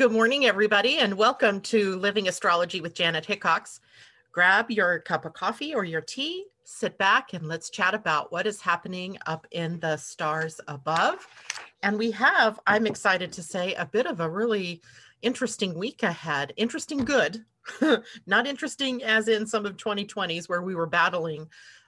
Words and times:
Good 0.00 0.12
morning, 0.12 0.46
everybody, 0.46 0.96
and 0.96 1.12
welcome 1.12 1.60
to 1.60 1.96
Living 1.96 2.26
Astrology 2.26 2.80
with 2.80 2.94
Janet 2.94 3.26
Hickox. 3.26 3.80
Grab 4.32 4.70
your 4.70 5.00
cup 5.00 5.26
of 5.26 5.34
coffee 5.34 5.74
or 5.74 5.84
your 5.84 6.00
tea, 6.00 6.46
sit 6.64 6.96
back, 6.96 7.34
and 7.34 7.46
let's 7.46 7.68
chat 7.68 7.92
about 7.92 8.32
what 8.32 8.46
is 8.46 8.62
happening 8.62 9.18
up 9.26 9.46
in 9.50 9.78
the 9.80 9.98
stars 9.98 10.58
above. 10.68 11.26
And 11.82 11.98
we 11.98 12.12
have, 12.12 12.58
I'm 12.66 12.86
excited 12.86 13.30
to 13.32 13.42
say, 13.42 13.74
a 13.74 13.84
bit 13.84 14.06
of 14.06 14.20
a 14.20 14.30
really 14.30 14.80
interesting 15.20 15.74
week 15.74 16.02
ahead. 16.02 16.54
Interesting, 16.56 17.04
good, 17.04 17.44
not 18.26 18.46
interesting 18.46 19.02
as 19.02 19.28
in 19.28 19.46
some 19.46 19.66
of 19.66 19.76
2020s 19.76 20.48
where 20.48 20.62
we 20.62 20.74
were 20.74 20.86
battling 20.86 21.46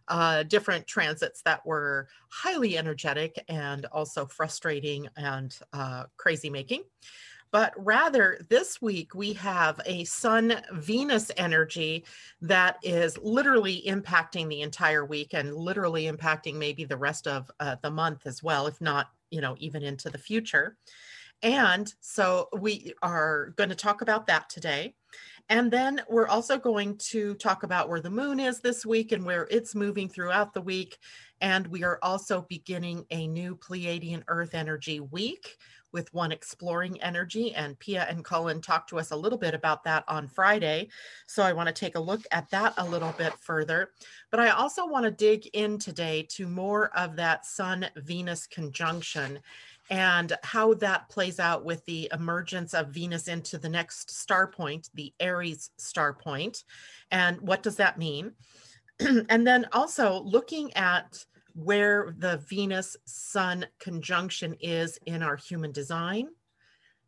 uh, 0.08 0.42
different 0.42 0.86
transits 0.86 1.40
that 1.46 1.64
were 1.64 2.08
highly 2.28 2.76
energetic 2.76 3.42
and 3.48 3.86
also 3.86 4.26
frustrating 4.26 5.08
and 5.16 5.58
uh, 5.72 6.04
crazy 6.18 6.50
making 6.50 6.82
but 7.52 7.72
rather 7.76 8.40
this 8.48 8.82
week 8.82 9.14
we 9.14 9.32
have 9.34 9.78
a 9.86 10.04
sun 10.04 10.60
venus 10.72 11.30
energy 11.36 12.04
that 12.40 12.78
is 12.82 13.16
literally 13.18 13.84
impacting 13.86 14.48
the 14.48 14.62
entire 14.62 15.04
week 15.04 15.34
and 15.34 15.54
literally 15.54 16.10
impacting 16.10 16.54
maybe 16.54 16.84
the 16.84 16.96
rest 16.96 17.28
of 17.28 17.48
uh, 17.60 17.76
the 17.82 17.90
month 17.90 18.26
as 18.26 18.42
well 18.42 18.66
if 18.66 18.80
not 18.80 19.10
you 19.30 19.40
know 19.40 19.54
even 19.58 19.82
into 19.82 20.10
the 20.10 20.18
future. 20.18 20.76
And 21.42 21.92
so 22.00 22.48
we 22.56 22.94
are 23.02 23.52
going 23.56 23.70
to 23.70 23.74
talk 23.74 24.00
about 24.00 24.26
that 24.28 24.48
today. 24.48 24.94
And 25.48 25.72
then 25.72 26.00
we're 26.08 26.28
also 26.28 26.56
going 26.56 26.98
to 27.10 27.34
talk 27.34 27.64
about 27.64 27.88
where 27.88 28.00
the 28.00 28.10
moon 28.10 28.38
is 28.38 28.60
this 28.60 28.86
week 28.86 29.10
and 29.10 29.24
where 29.24 29.48
it's 29.50 29.74
moving 29.74 30.08
throughout 30.08 30.54
the 30.54 30.62
week. 30.62 30.98
And 31.40 31.66
we 31.66 31.82
are 31.82 31.98
also 32.00 32.46
beginning 32.48 33.04
a 33.10 33.26
new 33.26 33.56
pleiadian 33.56 34.22
earth 34.28 34.54
energy 34.54 35.00
week 35.00 35.56
with 35.92 36.12
One 36.14 36.32
Exploring 36.32 37.00
Energy. 37.02 37.54
And 37.54 37.78
Pia 37.78 38.06
and 38.08 38.24
Cullen 38.24 38.60
talked 38.60 38.90
to 38.90 38.98
us 38.98 39.10
a 39.10 39.16
little 39.16 39.38
bit 39.38 39.54
about 39.54 39.84
that 39.84 40.04
on 40.08 40.28
Friday. 40.28 40.88
So 41.26 41.42
I 41.42 41.52
want 41.52 41.68
to 41.68 41.72
take 41.72 41.96
a 41.96 42.00
look 42.00 42.22
at 42.30 42.50
that 42.50 42.74
a 42.78 42.84
little 42.84 43.14
bit 43.18 43.34
further. 43.40 43.90
But 44.30 44.40
I 44.40 44.50
also 44.50 44.86
want 44.86 45.04
to 45.04 45.10
dig 45.10 45.48
in 45.52 45.78
today 45.78 46.26
to 46.30 46.46
more 46.46 46.96
of 46.96 47.16
that 47.16 47.46
Sun 47.46 47.86
Venus 47.96 48.46
conjunction 48.46 49.40
and 49.90 50.32
how 50.42 50.74
that 50.74 51.08
plays 51.08 51.38
out 51.38 51.64
with 51.64 51.84
the 51.84 52.10
emergence 52.14 52.72
of 52.72 52.88
Venus 52.88 53.28
into 53.28 53.58
the 53.58 53.68
next 53.68 54.10
star 54.10 54.46
point, 54.46 54.88
the 54.94 55.12
Aries 55.20 55.70
star 55.76 56.14
point. 56.14 56.64
And 57.10 57.40
what 57.40 57.62
does 57.62 57.76
that 57.76 57.98
mean? 57.98 58.32
and 59.00 59.46
then 59.46 59.66
also 59.72 60.22
looking 60.22 60.72
at 60.74 61.24
where 61.54 62.14
the 62.18 62.38
Venus 62.48 62.96
Sun 63.04 63.66
conjunction 63.78 64.54
is 64.60 64.98
in 65.06 65.22
our 65.22 65.36
human 65.36 65.72
design. 65.72 66.28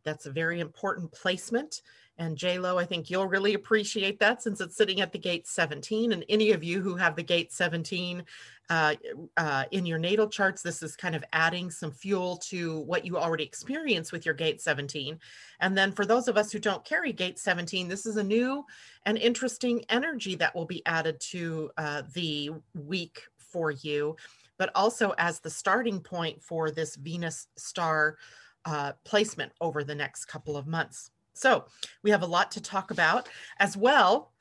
That's 0.05 0.27
a 0.27 0.31
very 0.31 0.61
important 0.61 1.13
placement. 1.13 1.83
And 2.17 2.41
Lo, 2.41 2.79
I 2.79 2.85
think 2.85 3.11
you'll 3.11 3.27
really 3.27 3.55
appreciate 3.55 4.21
that 4.21 4.41
since 4.41 4.61
it's 4.61 4.77
sitting 4.77 5.01
at 5.01 5.11
the 5.11 5.19
gate 5.19 5.49
17. 5.49 6.13
And 6.13 6.25
any 6.29 6.53
of 6.53 6.63
you 6.63 6.81
who 6.81 6.95
have 6.95 7.17
the 7.17 7.25
gate 7.25 7.53
17 7.53 8.23
uh, 8.71 8.95
uh, 9.37 9.65
in 9.73 9.85
your 9.85 9.99
natal 9.99 10.29
charts, 10.29 10.63
this 10.63 10.83
is 10.83 10.95
kind 10.95 11.17
of 11.17 11.25
adding 11.33 11.71
some 11.71 11.91
fuel 11.91 12.37
to 12.37 12.81
what 12.81 13.05
you 13.05 13.19
already 13.19 13.43
experience 13.43 14.13
with 14.13 14.25
your 14.25 14.35
gate 14.35 14.63
17. 14.63 15.19
And 15.61 15.77
then 15.77 15.91
for 15.91 16.07
those 16.07 16.29
of 16.29 16.37
us 16.37 16.53
who 16.53 16.61
don't 16.61 16.85
carry 16.85 17.13
gate 17.13 17.39
17, 17.39 17.89
this 17.89 18.07
is 18.07 18.17
a 18.17 18.23
new 18.23 18.65
and 19.07 19.19
interesting 19.19 19.85
energy 19.89 20.37
that 20.37 20.55
will 20.55 20.67
be 20.67 20.87
added 20.87 21.21
to 21.33 21.71
uh, 21.77 22.03
the 22.15 22.51
week 22.75 23.23
for 23.55 23.71
you, 23.71 24.17
but 24.59 24.73
also 24.75 25.15
as 25.17 25.39
the 25.39 25.49
starting 25.49 26.01
point 26.01 26.43
for 26.43 26.73
this 26.73 26.97
Venus 26.97 27.47
star 27.57 28.19
uh, 28.65 28.93
placement 29.05 29.53
over 29.61 29.85
the 29.85 29.95
next 29.95 30.25
couple 30.25 30.57
of 30.57 30.67
months. 30.67 31.13
So 31.35 31.67
we 32.03 32.11
have 32.11 32.23
a 32.23 32.27
lot 32.27 32.51
to 32.53 32.61
talk 32.61 32.91
about 32.91 33.29
as 33.61 33.77
well. 33.77 34.33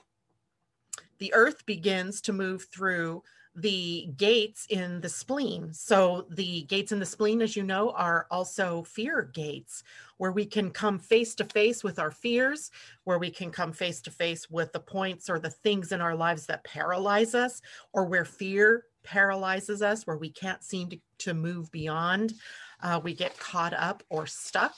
The 1.19 1.31
Earth 1.35 1.63
begins 1.67 2.21
to 2.21 2.33
move 2.33 2.65
through 2.73 3.21
the 3.55 4.09
gates 4.17 4.65
in 4.69 4.99
the 5.01 5.09
spleen. 5.09 5.73
So, 5.73 6.25
the 6.29 6.63
gates 6.63 6.91
in 6.91 6.99
the 6.99 7.05
spleen, 7.05 7.41
as 7.41 7.55
you 7.55 7.63
know, 7.63 7.91
are 7.91 8.25
also 8.31 8.83
fear 8.83 9.29
gates 9.33 9.83
where 10.17 10.31
we 10.31 10.45
can 10.45 10.71
come 10.71 10.97
face 10.97 11.35
to 11.35 11.45
face 11.45 11.83
with 11.83 11.99
our 11.99 12.11
fears, 12.11 12.71
where 13.03 13.19
we 13.19 13.29
can 13.29 13.51
come 13.51 13.71
face 13.71 14.01
to 14.01 14.11
face 14.11 14.49
with 14.49 14.71
the 14.71 14.79
points 14.79 15.29
or 15.29 15.39
the 15.39 15.49
things 15.49 15.91
in 15.91 16.01
our 16.01 16.15
lives 16.15 16.45
that 16.47 16.63
paralyze 16.63 17.35
us, 17.35 17.61
or 17.91 18.05
where 18.05 18.25
fear 18.25 18.85
paralyzes 19.03 19.81
us, 19.81 20.07
where 20.07 20.17
we 20.17 20.29
can't 20.29 20.63
seem 20.63 20.89
to, 20.89 20.97
to 21.19 21.33
move 21.33 21.71
beyond. 21.71 22.33
Uh, 22.81 22.99
we 23.03 23.13
get 23.13 23.37
caught 23.37 23.73
up 23.73 24.03
or 24.09 24.25
stuck. 24.25 24.75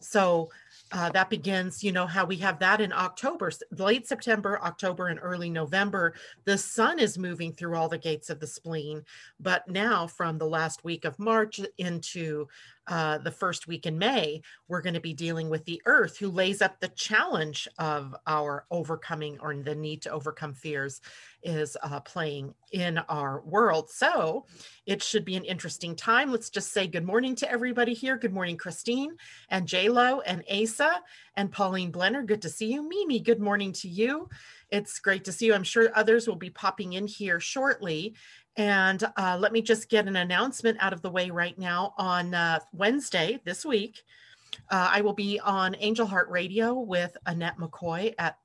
So 0.00 0.50
uh, 0.92 1.10
that 1.10 1.30
begins, 1.30 1.84
you 1.84 1.92
know, 1.92 2.06
how 2.06 2.24
we 2.24 2.36
have 2.36 2.58
that 2.58 2.80
in 2.80 2.92
October, 2.92 3.50
late 3.78 4.08
September, 4.08 4.60
October, 4.62 5.08
and 5.08 5.20
early 5.22 5.48
November. 5.48 6.14
The 6.44 6.58
sun 6.58 6.98
is 6.98 7.16
moving 7.16 7.52
through 7.52 7.76
all 7.76 7.88
the 7.88 7.98
gates 7.98 8.28
of 8.28 8.40
the 8.40 8.46
spleen. 8.46 9.04
But 9.38 9.68
now, 9.68 10.06
from 10.06 10.38
the 10.38 10.48
last 10.48 10.82
week 10.84 11.04
of 11.04 11.18
March 11.18 11.60
into 11.78 12.48
uh, 12.88 13.18
the 13.18 13.30
first 13.30 13.68
week 13.68 13.86
in 13.86 13.96
May, 13.98 14.42
we're 14.66 14.80
going 14.80 14.94
to 14.94 15.00
be 15.00 15.14
dealing 15.14 15.48
with 15.48 15.64
the 15.64 15.80
earth, 15.86 16.18
who 16.18 16.28
lays 16.28 16.60
up 16.60 16.80
the 16.80 16.88
challenge 16.88 17.68
of 17.78 18.16
our 18.26 18.66
overcoming 18.70 19.38
or 19.40 19.54
the 19.54 19.76
need 19.76 20.02
to 20.02 20.10
overcome 20.10 20.54
fears 20.54 21.00
is 21.42 21.76
uh, 21.82 22.00
playing 22.00 22.54
in 22.72 22.98
our 23.08 23.40
world. 23.42 23.90
So 23.90 24.46
it 24.86 25.02
should 25.02 25.24
be 25.24 25.36
an 25.36 25.44
interesting 25.44 25.96
time. 25.96 26.30
Let's 26.30 26.50
just 26.50 26.72
say 26.72 26.86
good 26.86 27.04
morning 27.04 27.34
to 27.36 27.50
everybody 27.50 27.94
here. 27.94 28.16
Good 28.16 28.32
morning, 28.32 28.56
Christine 28.56 29.16
and 29.50 29.66
JLo 29.66 30.20
and 30.26 30.44
Asa 30.50 31.00
and 31.36 31.50
Pauline 31.50 31.92
Blenner. 31.92 32.26
Good 32.26 32.42
to 32.42 32.48
see 32.48 32.72
you. 32.72 32.88
Mimi, 32.88 33.20
good 33.20 33.40
morning 33.40 33.72
to 33.74 33.88
you. 33.88 34.28
It's 34.70 34.98
great 34.98 35.24
to 35.24 35.32
see 35.32 35.46
you. 35.46 35.54
I'm 35.54 35.64
sure 35.64 35.90
others 35.94 36.28
will 36.28 36.36
be 36.36 36.50
popping 36.50 36.92
in 36.92 37.06
here 37.06 37.40
shortly. 37.40 38.14
And 38.56 39.02
uh, 39.16 39.38
let 39.40 39.52
me 39.52 39.62
just 39.62 39.88
get 39.88 40.06
an 40.06 40.16
announcement 40.16 40.78
out 40.80 40.92
of 40.92 41.02
the 41.02 41.10
way 41.10 41.30
right 41.30 41.58
now. 41.58 41.94
On 41.98 42.34
uh, 42.34 42.60
Wednesday 42.72 43.40
this 43.44 43.64
week, 43.64 44.02
uh, 44.70 44.90
I 44.92 45.00
will 45.00 45.12
be 45.12 45.40
on 45.40 45.76
Angel 45.78 46.06
Heart 46.06 46.28
Radio 46.28 46.74
with 46.74 47.16
Annette 47.26 47.58
McCoy 47.58 48.14
at 48.18 48.36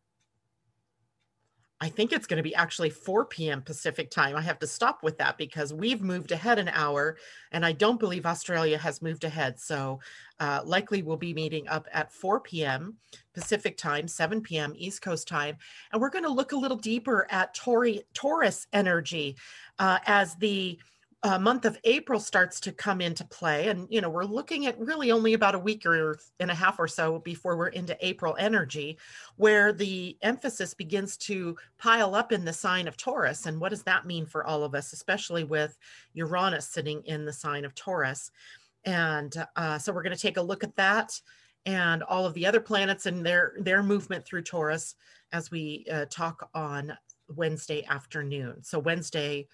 I 1.81 1.90
think 1.90 2.13
it's 2.13 2.25
going 2.25 2.38
to 2.38 2.44
be 2.44 2.56
actually 2.56 2.90
4 2.90 3.25
p.m. 3.25 3.62
Pacific 3.62 4.09
time. 4.09 4.38
I 4.38 4.41
have 4.41 4.59
to 4.59 4.68
stop 4.68 5.03
with 5.03 5.18
that 5.18 5.38
because 5.38 5.74
we've 5.74 6.02
moved 6.02 6.31
ahead 6.31 6.58
an 6.58 6.69
hour, 6.69 7.18
and 7.52 7.66
I 7.66 7.74
don't 7.74 8.00
believe 8.00 8.25
Australia 8.25 8.78
has 8.78 9.02
moved 9.02 9.25
ahead. 9.25 9.59
So, 9.59 10.00
uh, 10.40 10.62
likely 10.64 11.02
we'll 11.02 11.18
be 11.18 11.34
meeting 11.34 11.68
up 11.68 11.88
at 11.91 12.14
4 12.14 12.40
p.m. 12.40 12.96
Pacific 13.34 13.78
time, 13.78 14.08
7 14.08 14.41
p.m. 14.41 14.74
East 14.78 15.02
Coast 15.02 15.28
time. 15.28 15.58
And 15.91 16.02
we're 16.02 16.09
going 16.09 16.24
to 16.24 16.30
look 16.30 16.53
a 16.53 16.58
little 16.58 16.78
deeper 16.78 17.28
at 17.30 17.53
Taurus 17.53 18.68
energy 18.72 19.35
uh, 19.78 20.00
as 20.06 20.35
the 20.35 20.80
uh, 21.25 21.40
month 21.40 21.66
of 21.66 21.75
April 21.86 22.19
starts 22.19 22.59
to 22.59 22.72
come 22.72 23.02
into 23.02 23.25
play. 23.25 23.69
And, 23.69 23.88
you 23.90 24.00
know, 24.00 24.12
we're 24.12 24.25
looking 24.25 24.68
at 24.68 24.80
really 24.80 25.12
only 25.12 25.34
about 25.34 25.56
a 25.56 25.59
week 25.59 25.84
or 25.84 26.19
and 26.40 26.52
a 26.52 26.53
half 26.53 26.78
or 26.78 26.88
so 26.88 27.18
before 27.18 27.58
we're 27.58 27.69
into 27.69 27.97
April 28.06 28.36
energy, 28.38 29.00
where 29.35 29.74
the 29.74 30.16
emphasis 30.22 30.75
begins 30.75 31.18
to 31.18 31.58
pile 31.80 32.14
up 32.14 32.31
in 32.31 32.46
the 32.46 32.53
sign 32.53 32.88
of 32.88 32.96
Taurus. 32.96 33.47
And 33.47 33.59
what 33.59 33.69
does 33.69 33.81
that 33.84 34.06
mean 34.06 34.28
for 34.28 34.46
all 34.46 34.64
of 34.64 34.75
us, 34.75 34.94
especially 34.94 35.44
with 35.44 35.75
Uranus 36.14 36.68
sitting 36.68 37.02
in 37.06 37.25
the 37.25 37.34
sign 37.34 37.66
of 37.66 37.74
Taurus? 37.74 38.30
And 38.84 39.35
uh, 39.56 39.80
so 39.80 39.91
we're 39.91 40.03
going 40.03 40.16
to 40.16 40.22
take 40.22 40.38
a 40.38 40.44
look 40.44 40.64
at 40.64 40.75
that 40.75 41.19
and 41.66 42.03
all 42.03 42.28
of 42.28 42.35
the 42.35 42.46
other 42.46 42.59
planets 42.59 43.08
and 43.08 43.25
their 43.25 43.56
their 43.58 43.81
movement 43.81 44.25
through 44.25 44.44
Taurus 44.44 44.94
as 45.31 45.50
we 45.50 45.88
uh, 45.91 46.06
talk 46.08 46.52
on 46.53 46.96
Wednesday 47.35 47.84
afternoon. 47.85 48.62
So 48.62 48.78
Wednesday 48.78 49.47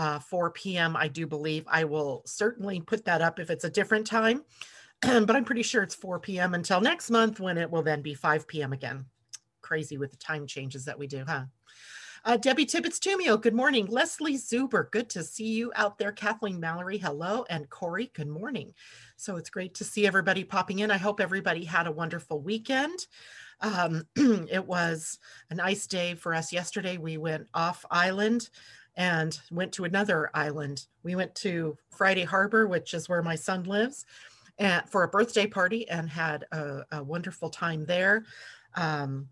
uh, 0.00 0.18
4 0.18 0.50
p.m. 0.52 0.96
I 0.96 1.08
do 1.08 1.26
believe 1.26 1.66
I 1.68 1.84
will 1.84 2.22
certainly 2.24 2.80
put 2.80 3.04
that 3.04 3.20
up 3.20 3.38
if 3.38 3.50
it's 3.50 3.64
a 3.64 3.70
different 3.70 4.06
time, 4.06 4.42
but 5.02 5.36
I'm 5.36 5.44
pretty 5.44 5.62
sure 5.62 5.82
it's 5.82 5.94
4 5.94 6.18
p.m. 6.20 6.54
until 6.54 6.80
next 6.80 7.10
month 7.10 7.38
when 7.38 7.58
it 7.58 7.70
will 7.70 7.82
then 7.82 8.00
be 8.00 8.14
5 8.14 8.48
p.m. 8.48 8.72
again. 8.72 9.04
Crazy 9.60 9.98
with 9.98 10.10
the 10.10 10.16
time 10.16 10.46
changes 10.46 10.86
that 10.86 10.98
we 10.98 11.06
do, 11.06 11.22
huh? 11.28 11.44
Uh, 12.24 12.38
Debbie 12.38 12.64
Tibbetts 12.64 12.98
Tumio, 12.98 13.38
good 13.38 13.54
morning. 13.54 13.86
Leslie 13.86 14.36
Zuber, 14.38 14.90
good 14.90 15.10
to 15.10 15.22
see 15.22 15.48
you 15.48 15.70
out 15.76 15.98
there. 15.98 16.12
Kathleen 16.12 16.58
Mallory, 16.58 16.96
hello. 16.96 17.44
And 17.50 17.68
Corey, 17.68 18.10
good 18.14 18.28
morning. 18.28 18.72
So 19.16 19.36
it's 19.36 19.50
great 19.50 19.74
to 19.74 19.84
see 19.84 20.06
everybody 20.06 20.44
popping 20.44 20.78
in. 20.78 20.90
I 20.90 20.96
hope 20.96 21.20
everybody 21.20 21.64
had 21.64 21.86
a 21.86 21.92
wonderful 21.92 22.40
weekend. 22.40 23.06
Um, 23.60 24.06
it 24.16 24.66
was 24.66 25.18
a 25.50 25.54
nice 25.54 25.86
day 25.86 26.14
for 26.14 26.34
us 26.34 26.54
yesterday. 26.54 26.96
We 26.96 27.18
went 27.18 27.48
off 27.52 27.84
island 27.90 28.48
and 28.96 29.38
went 29.50 29.72
to 29.72 29.84
another 29.84 30.30
island. 30.34 30.86
We 31.02 31.16
went 31.16 31.34
to 31.36 31.76
Friday 31.90 32.24
Harbor, 32.24 32.66
which 32.66 32.94
is 32.94 33.08
where 33.08 33.22
my 33.22 33.34
son 33.34 33.64
lives, 33.64 34.04
and 34.58 34.88
for 34.88 35.02
a 35.02 35.08
birthday 35.08 35.46
party 35.46 35.88
and 35.88 36.08
had 36.08 36.44
a, 36.52 36.84
a 36.92 37.02
wonderful 37.02 37.50
time 37.50 37.84
there. 37.86 38.24
Um, 38.74 39.28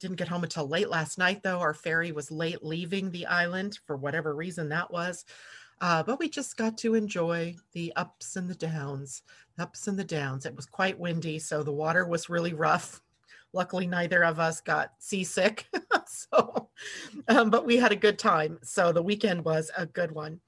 didn't 0.00 0.16
get 0.16 0.28
home 0.28 0.44
until 0.44 0.68
late 0.68 0.88
last 0.88 1.18
night, 1.18 1.42
though. 1.42 1.58
Our 1.58 1.74
ferry 1.74 2.12
was 2.12 2.30
late 2.30 2.64
leaving 2.64 3.10
the 3.10 3.26
island 3.26 3.80
for 3.84 3.96
whatever 3.96 4.34
reason 4.34 4.68
that 4.68 4.90
was. 4.90 5.24
Uh, 5.80 6.02
but 6.02 6.18
we 6.18 6.28
just 6.28 6.56
got 6.56 6.76
to 6.78 6.94
enjoy 6.94 7.56
the 7.72 7.92
ups 7.96 8.36
and 8.36 8.48
the 8.48 8.54
downs 8.54 9.22
ups 9.58 9.88
and 9.88 9.98
the 9.98 10.04
downs. 10.04 10.46
It 10.46 10.56
was 10.56 10.66
quite 10.66 10.98
windy, 10.98 11.38
so 11.38 11.62
the 11.62 11.72
water 11.72 12.06
was 12.06 12.30
really 12.30 12.54
rough. 12.54 13.00
Luckily, 13.52 13.86
neither 13.86 14.24
of 14.24 14.38
us 14.38 14.60
got 14.60 14.92
seasick. 14.98 15.66
so, 16.06 16.68
um, 17.28 17.50
but 17.50 17.64
we 17.64 17.76
had 17.76 17.92
a 17.92 17.96
good 17.96 18.18
time. 18.18 18.58
So 18.62 18.92
the 18.92 19.02
weekend 19.02 19.44
was 19.44 19.70
a 19.76 19.86
good 19.86 20.12
one. 20.12 20.40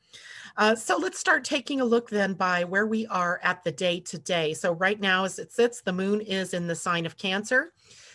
Uh, 0.56 0.75
so 0.75 0.97
let's 0.97 1.19
start 1.19 1.44
taking 1.44 1.81
a 1.81 1.85
look 1.85 2.11
then 2.11 2.35
by 2.35 2.64
where 2.64 2.87
we 2.87 3.06
are 3.06 3.41
at 3.43 3.64
the 3.64 3.73
day 3.73 4.00
today. 4.00 4.52
So 4.52 4.73
right 4.73 5.00
now, 5.00 5.25
as 5.25 5.38
it 5.38 5.52
sits, 5.52 5.81
the 5.81 5.93
moon 5.93 6.20
is 6.20 6.55
in 6.55 6.67
the 6.67 6.75
sign 6.75 7.06
of 7.06 7.17
Cancer. 7.17 7.73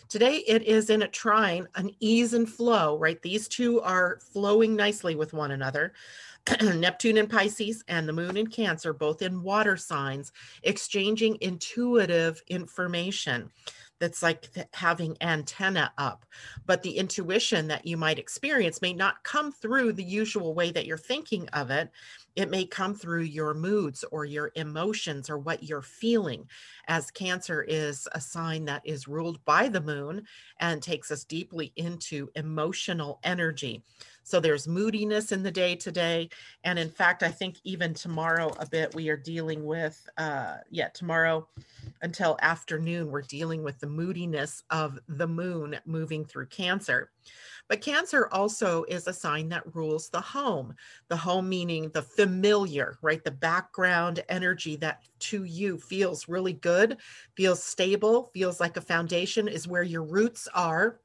Today 0.07 0.43
it 0.47 0.63
is 0.63 0.91
in 0.91 1.01
a 1.01 1.07
trine, 1.07 1.67
an 1.75 1.89
ease 1.99 2.33
and 2.33 2.47
flow, 2.47 2.97
right? 2.99 3.19
These 3.21 3.47
two 3.47 3.81
are 3.81 4.19
flowing 4.33 4.75
nicely 4.75 5.15
with 5.15 5.33
one 5.33 5.51
another. 5.51 5.93
Neptune 6.61 7.17
in 7.17 7.27
Pisces 7.27 7.83
and 7.88 8.07
the 8.07 8.13
moon 8.13 8.38
in 8.38 8.45
Cancer, 8.45 8.93
both 8.93 9.23
in 9.23 9.41
water 9.41 9.75
signs, 9.75 10.31
exchanging 10.61 11.39
intuitive 11.41 12.43
information 12.49 13.49
that's 14.00 14.21
like 14.21 14.50
having 14.74 15.18
antenna 15.21 15.92
up. 15.97 16.25
But 16.65 16.81
the 16.83 16.97
intuition 16.97 17.68
that 17.68 17.86
you 17.86 17.97
might 17.97 18.19
experience 18.19 18.81
may 18.81 18.94
not 18.94 19.24
come 19.24 19.51
through 19.51 19.94
the 19.94 20.03
usual 20.03 20.53
way 20.53 20.71
that 20.71 20.86
you're 20.86 20.97
thinking 20.97 21.47
of 21.50 21.71
it. 21.71 21.89
It 22.36 22.50
may 22.50 22.65
come 22.65 22.94
through 22.94 23.24
your 23.24 23.53
moods 23.53 24.03
or 24.12 24.25
your 24.25 24.51
emotions 24.56 25.30
or 25.30 25.38
what 25.38 25.63
you're 25.63 25.81
feeling, 25.81 26.50
as 26.88 27.09
Cancer 27.12 27.63
is 27.63 28.07
a 28.12 28.19
sign 28.19 28.65
that 28.65 28.81
is 28.83 29.07
ruled 29.07 29.44
by 29.45 29.69
the 29.69 29.81
moon 29.81 30.24
and 30.59 30.83
takes 30.83 31.12
us 31.12 31.24
deeply 31.24 31.71
into 31.77 32.30
emotional 32.36 33.19
energy. 33.24 33.83
So 34.25 34.39
there's 34.39 34.68
moodiness 34.68 35.31
in 35.31 35.44
the 35.44 35.51
day 35.51 35.75
today. 35.75 36.30
And 36.63 36.80
in 36.80 36.89
fact, 36.89 37.22
I 37.22 37.30
think 37.30 37.57
even 37.63 37.94
tomorrow 37.94 38.51
a 38.57 38.68
bit, 38.68 38.95
we 38.95 39.07
are 39.10 39.16
dealing 39.16 39.63
with, 39.63 40.10
uh, 40.18 40.57
yeah, 40.72 40.89
tomorrow 40.89 41.48
until 42.01 42.36
afternoon, 42.42 43.12
we're 43.12 43.22
dealing 43.22 43.62
with 43.62 43.80
the 43.80 43.88
moodiness 43.88 44.63
of 44.72 44.98
the 45.07 45.27
moon 45.27 45.77
moving 45.86 46.25
through 46.25 46.48
Cancer. 46.48 47.12
But 47.68 47.81
Cancer 47.81 48.27
also 48.31 48.83
is 48.86 49.06
a 49.06 49.13
sign 49.13 49.48
that 49.50 49.75
rules 49.75 50.10
the 50.10 50.22
home. 50.22 50.74
The 51.07 51.18
home 51.18 51.48
meaning 51.48 51.89
the 51.89 52.01
familiar, 52.01 52.98
right? 53.04 53.24
The 53.24 53.30
background 53.30 54.24
energy 54.27 54.75
that 54.77 55.04
to 55.19 55.44
you 55.44 55.77
feels 55.77 56.27
really 56.27 56.54
good, 56.54 56.98
feels 57.36 57.63
stable, 57.63 58.31
feels 58.33 58.60
like 58.60 58.77
a 58.77 58.81
foundation, 58.81 59.48
is 59.48 59.68
where 59.68 59.83
your 59.83 60.04
roots 60.04 60.48
are 60.56 61.00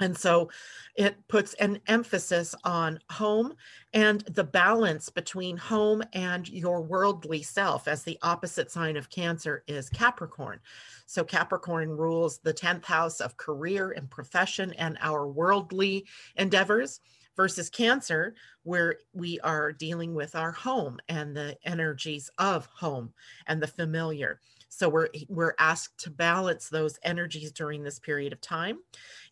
and 0.00 0.16
so 0.16 0.50
it 0.96 1.16
puts 1.28 1.54
an 1.54 1.80
emphasis 1.86 2.54
on 2.64 2.98
home 3.10 3.54
and 3.92 4.20
the 4.22 4.44
balance 4.44 5.08
between 5.08 5.56
home 5.56 6.02
and 6.12 6.48
your 6.48 6.82
worldly 6.82 7.42
self, 7.42 7.88
as 7.88 8.02
the 8.02 8.18
opposite 8.22 8.70
sign 8.70 8.96
of 8.96 9.10
Cancer 9.10 9.62
is 9.66 9.88
Capricorn. 9.90 10.60
So 11.06 11.24
Capricorn 11.24 11.90
rules 11.90 12.38
the 12.38 12.54
10th 12.54 12.84
house 12.84 13.20
of 13.20 13.36
career 13.36 13.92
and 13.92 14.10
profession 14.10 14.72
and 14.74 14.98
our 15.00 15.26
worldly 15.28 16.06
endeavors 16.36 17.00
versus 17.36 17.70
Cancer, 17.70 18.34
where 18.64 18.96
we 19.12 19.40
are 19.40 19.72
dealing 19.72 20.14
with 20.14 20.34
our 20.34 20.52
home 20.52 20.98
and 21.08 21.34
the 21.34 21.56
energies 21.64 22.30
of 22.38 22.66
home 22.66 23.12
and 23.46 23.62
the 23.62 23.66
familiar. 23.66 24.40
So 24.80 24.88
we're 24.88 25.10
we're 25.28 25.54
asked 25.58 25.98
to 26.04 26.10
balance 26.10 26.70
those 26.70 26.98
energies 27.02 27.52
during 27.52 27.82
this 27.82 27.98
period 27.98 28.32
of 28.32 28.40
time. 28.40 28.78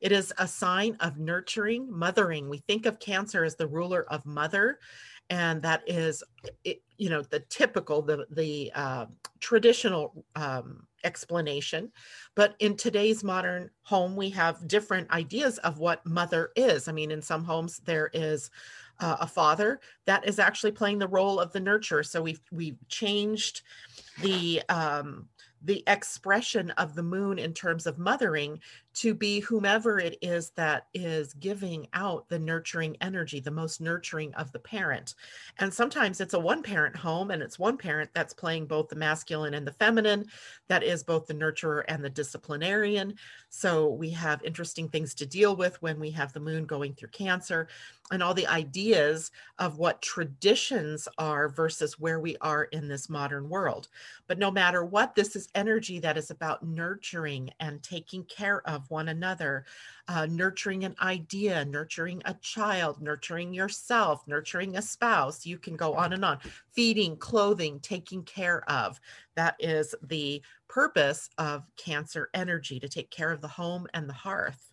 It 0.02 0.12
is 0.12 0.30
a 0.36 0.46
sign 0.46 0.98
of 1.00 1.16
nurturing, 1.16 1.90
mothering. 1.90 2.50
We 2.50 2.58
think 2.58 2.84
of 2.84 3.00
Cancer 3.00 3.44
as 3.44 3.56
the 3.56 3.66
ruler 3.66 4.04
of 4.12 4.26
mother, 4.26 4.78
and 5.30 5.62
that 5.62 5.84
is, 5.86 6.22
it, 6.64 6.82
you 6.98 7.08
know, 7.08 7.22
the 7.22 7.40
typical, 7.40 8.02
the 8.02 8.26
the 8.30 8.70
uh, 8.74 9.06
traditional 9.40 10.26
um, 10.36 10.86
explanation. 11.02 11.92
But 12.34 12.54
in 12.58 12.76
today's 12.76 13.24
modern 13.24 13.70
home, 13.84 14.16
we 14.16 14.28
have 14.28 14.68
different 14.68 15.10
ideas 15.10 15.56
of 15.58 15.78
what 15.78 16.04
mother 16.04 16.50
is. 16.56 16.88
I 16.88 16.92
mean, 16.92 17.10
in 17.10 17.22
some 17.22 17.42
homes 17.42 17.80
there 17.86 18.10
is 18.12 18.50
uh, 19.00 19.16
a 19.20 19.26
father 19.26 19.80
that 20.04 20.28
is 20.28 20.38
actually 20.38 20.72
playing 20.72 20.98
the 20.98 21.08
role 21.08 21.40
of 21.40 21.52
the 21.52 21.60
nurturer. 21.60 22.04
So 22.04 22.20
we've 22.20 22.42
we've 22.52 22.76
changed 22.88 23.62
the 24.20 24.62
um, 24.68 25.28
the 25.62 25.82
expression 25.86 26.70
of 26.72 26.94
the 26.94 27.02
moon 27.02 27.38
in 27.38 27.52
terms 27.52 27.86
of 27.86 27.98
mothering 27.98 28.60
to 28.98 29.14
be 29.14 29.38
whomever 29.38 30.00
it 30.00 30.18
is 30.22 30.50
that 30.56 30.86
is 30.92 31.32
giving 31.34 31.86
out 31.94 32.28
the 32.28 32.38
nurturing 32.38 32.96
energy, 33.00 33.38
the 33.38 33.50
most 33.50 33.80
nurturing 33.80 34.34
of 34.34 34.50
the 34.50 34.58
parent. 34.58 35.14
And 35.58 35.72
sometimes 35.72 36.20
it's 36.20 36.34
a 36.34 36.40
one 36.40 36.64
parent 36.64 36.96
home 36.96 37.30
and 37.30 37.40
it's 37.40 37.60
one 37.60 37.76
parent 37.76 38.10
that's 38.12 38.34
playing 38.34 38.66
both 38.66 38.88
the 38.88 38.96
masculine 38.96 39.54
and 39.54 39.64
the 39.64 39.72
feminine, 39.72 40.26
that 40.66 40.82
is 40.82 41.04
both 41.04 41.28
the 41.28 41.34
nurturer 41.34 41.84
and 41.86 42.04
the 42.04 42.10
disciplinarian. 42.10 43.14
So 43.50 43.88
we 43.88 44.10
have 44.10 44.42
interesting 44.42 44.88
things 44.88 45.14
to 45.14 45.26
deal 45.26 45.54
with 45.54 45.80
when 45.80 46.00
we 46.00 46.10
have 46.10 46.32
the 46.32 46.40
moon 46.40 46.66
going 46.66 46.94
through 46.94 47.10
Cancer 47.10 47.68
and 48.10 48.22
all 48.22 48.34
the 48.34 48.46
ideas 48.46 49.30
of 49.58 49.78
what 49.78 50.02
traditions 50.02 51.06
are 51.18 51.48
versus 51.48 51.98
where 51.98 52.20
we 52.20 52.36
are 52.40 52.64
in 52.64 52.88
this 52.88 53.08
modern 53.08 53.48
world. 53.48 53.88
But 54.26 54.38
no 54.38 54.50
matter 54.50 54.84
what, 54.84 55.14
this 55.14 55.36
is 55.36 55.48
energy 55.54 56.00
that 56.00 56.16
is 56.16 56.30
about 56.30 56.66
nurturing 56.66 57.50
and 57.60 57.82
taking 57.82 58.24
care 58.24 58.66
of 58.68 58.87
one 58.88 59.08
another, 59.08 59.64
uh, 60.08 60.26
nurturing 60.26 60.84
an 60.84 60.94
idea, 61.00 61.64
nurturing 61.64 62.22
a 62.24 62.34
child, 62.34 63.00
nurturing 63.00 63.52
yourself, 63.52 64.26
nurturing 64.26 64.76
a 64.76 64.82
spouse. 64.82 65.46
You 65.46 65.58
can 65.58 65.76
go 65.76 65.94
on 65.94 66.12
and 66.12 66.24
on. 66.24 66.38
Feeding, 66.72 67.16
clothing, 67.16 67.80
taking 67.80 68.22
care 68.22 68.68
of. 68.70 69.00
That 69.34 69.56
is 69.58 69.94
the 70.02 70.42
purpose 70.68 71.30
of 71.38 71.64
Cancer 71.76 72.30
energy 72.34 72.78
to 72.80 72.88
take 72.88 73.10
care 73.10 73.32
of 73.32 73.40
the 73.40 73.48
home 73.48 73.86
and 73.94 74.08
the 74.08 74.14
hearth. 74.14 74.67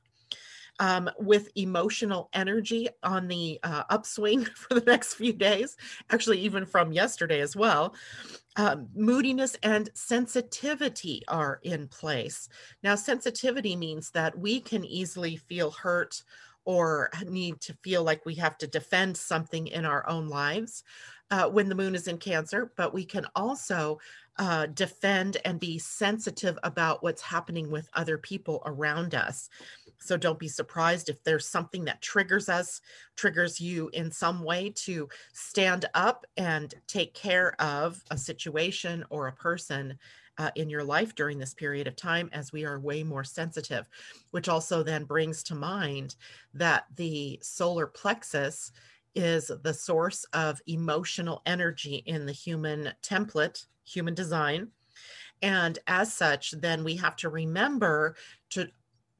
Um, 0.77 1.09
with 1.17 1.47
emotional 1.55 2.29
energy 2.33 2.89
on 3.01 3.29
the 3.29 3.61
uh, 3.63 3.83
upswing 3.89 4.43
for 4.55 4.73
the 4.77 4.85
next 4.85 5.13
few 5.13 5.31
days, 5.31 5.77
actually, 6.09 6.39
even 6.39 6.65
from 6.65 6.91
yesterday 6.91 7.39
as 7.39 7.55
well 7.55 7.95
um, 8.57 8.87
moodiness 8.95 9.55
and 9.63 9.89
sensitivity 9.93 11.23
are 11.27 11.59
in 11.63 11.87
place. 11.87 12.47
Now, 12.83 12.95
sensitivity 12.95 13.75
means 13.75 14.11
that 14.11 14.37
we 14.37 14.61
can 14.61 14.85
easily 14.85 15.35
feel 15.35 15.71
hurt 15.71 16.23
or 16.63 17.11
need 17.27 17.61
to 17.61 17.73
feel 17.83 18.03
like 18.03 18.25
we 18.25 18.35
have 18.35 18.57
to 18.59 18.67
defend 18.67 19.15
something 19.15 19.67
in 19.67 19.85
our 19.85 20.07
own 20.09 20.29
lives 20.29 20.83
uh, 21.31 21.47
when 21.49 21.69
the 21.69 21.75
moon 21.75 21.95
is 21.95 22.07
in 22.07 22.17
Cancer, 22.17 22.71
but 22.77 22.93
we 22.93 23.03
can 23.03 23.25
also 23.35 23.99
uh, 24.37 24.67
defend 24.67 25.37
and 25.45 25.59
be 25.59 25.79
sensitive 25.79 26.57
about 26.63 27.01
what's 27.01 27.21
happening 27.21 27.71
with 27.71 27.89
other 27.93 28.17
people 28.17 28.61
around 28.65 29.15
us. 29.15 29.49
So 29.99 30.17
don't 30.17 30.39
be 30.39 30.47
surprised 30.47 31.09
if 31.09 31.23
there's 31.23 31.47
something 31.47 31.85
that 31.85 32.01
triggers 32.01 32.49
us, 32.49 32.81
triggers 33.15 33.61
you 33.61 33.89
in 33.93 34.11
some 34.11 34.43
way 34.43 34.71
to 34.75 35.07
stand 35.33 35.85
up 35.93 36.25
and 36.37 36.73
take 36.87 37.13
care 37.13 37.59
of 37.61 38.03
a 38.11 38.17
situation 38.17 39.05
or 39.09 39.27
a 39.27 39.33
person 39.33 39.97
uh, 40.37 40.51
in 40.55 40.69
your 40.69 40.83
life 40.83 41.15
during 41.15 41.39
this 41.39 41.53
period 41.53 41.87
of 41.87 41.95
time 41.95 42.29
as 42.33 42.51
we 42.51 42.65
are 42.65 42.79
way 42.79 43.03
more 43.03 43.23
sensitive, 43.23 43.87
which 44.31 44.49
also 44.49 44.83
then 44.83 45.05
brings 45.05 45.43
to 45.43 45.55
mind 45.55 46.15
that 46.53 46.85
the 46.97 47.39
solar 47.41 47.87
plexus 47.87 48.71
is 49.15 49.51
the 49.63 49.73
source 49.73 50.25
of 50.33 50.61
emotional 50.67 51.41
energy 51.45 52.03
in 52.05 52.25
the 52.25 52.31
human 52.31 52.91
template, 53.01 53.65
human 53.85 54.13
design. 54.13 54.69
And 55.41 55.79
as 55.87 56.13
such, 56.13 56.51
then 56.51 56.83
we 56.83 56.95
have 56.97 57.15
to 57.17 57.29
remember 57.29 58.15
to 58.51 58.67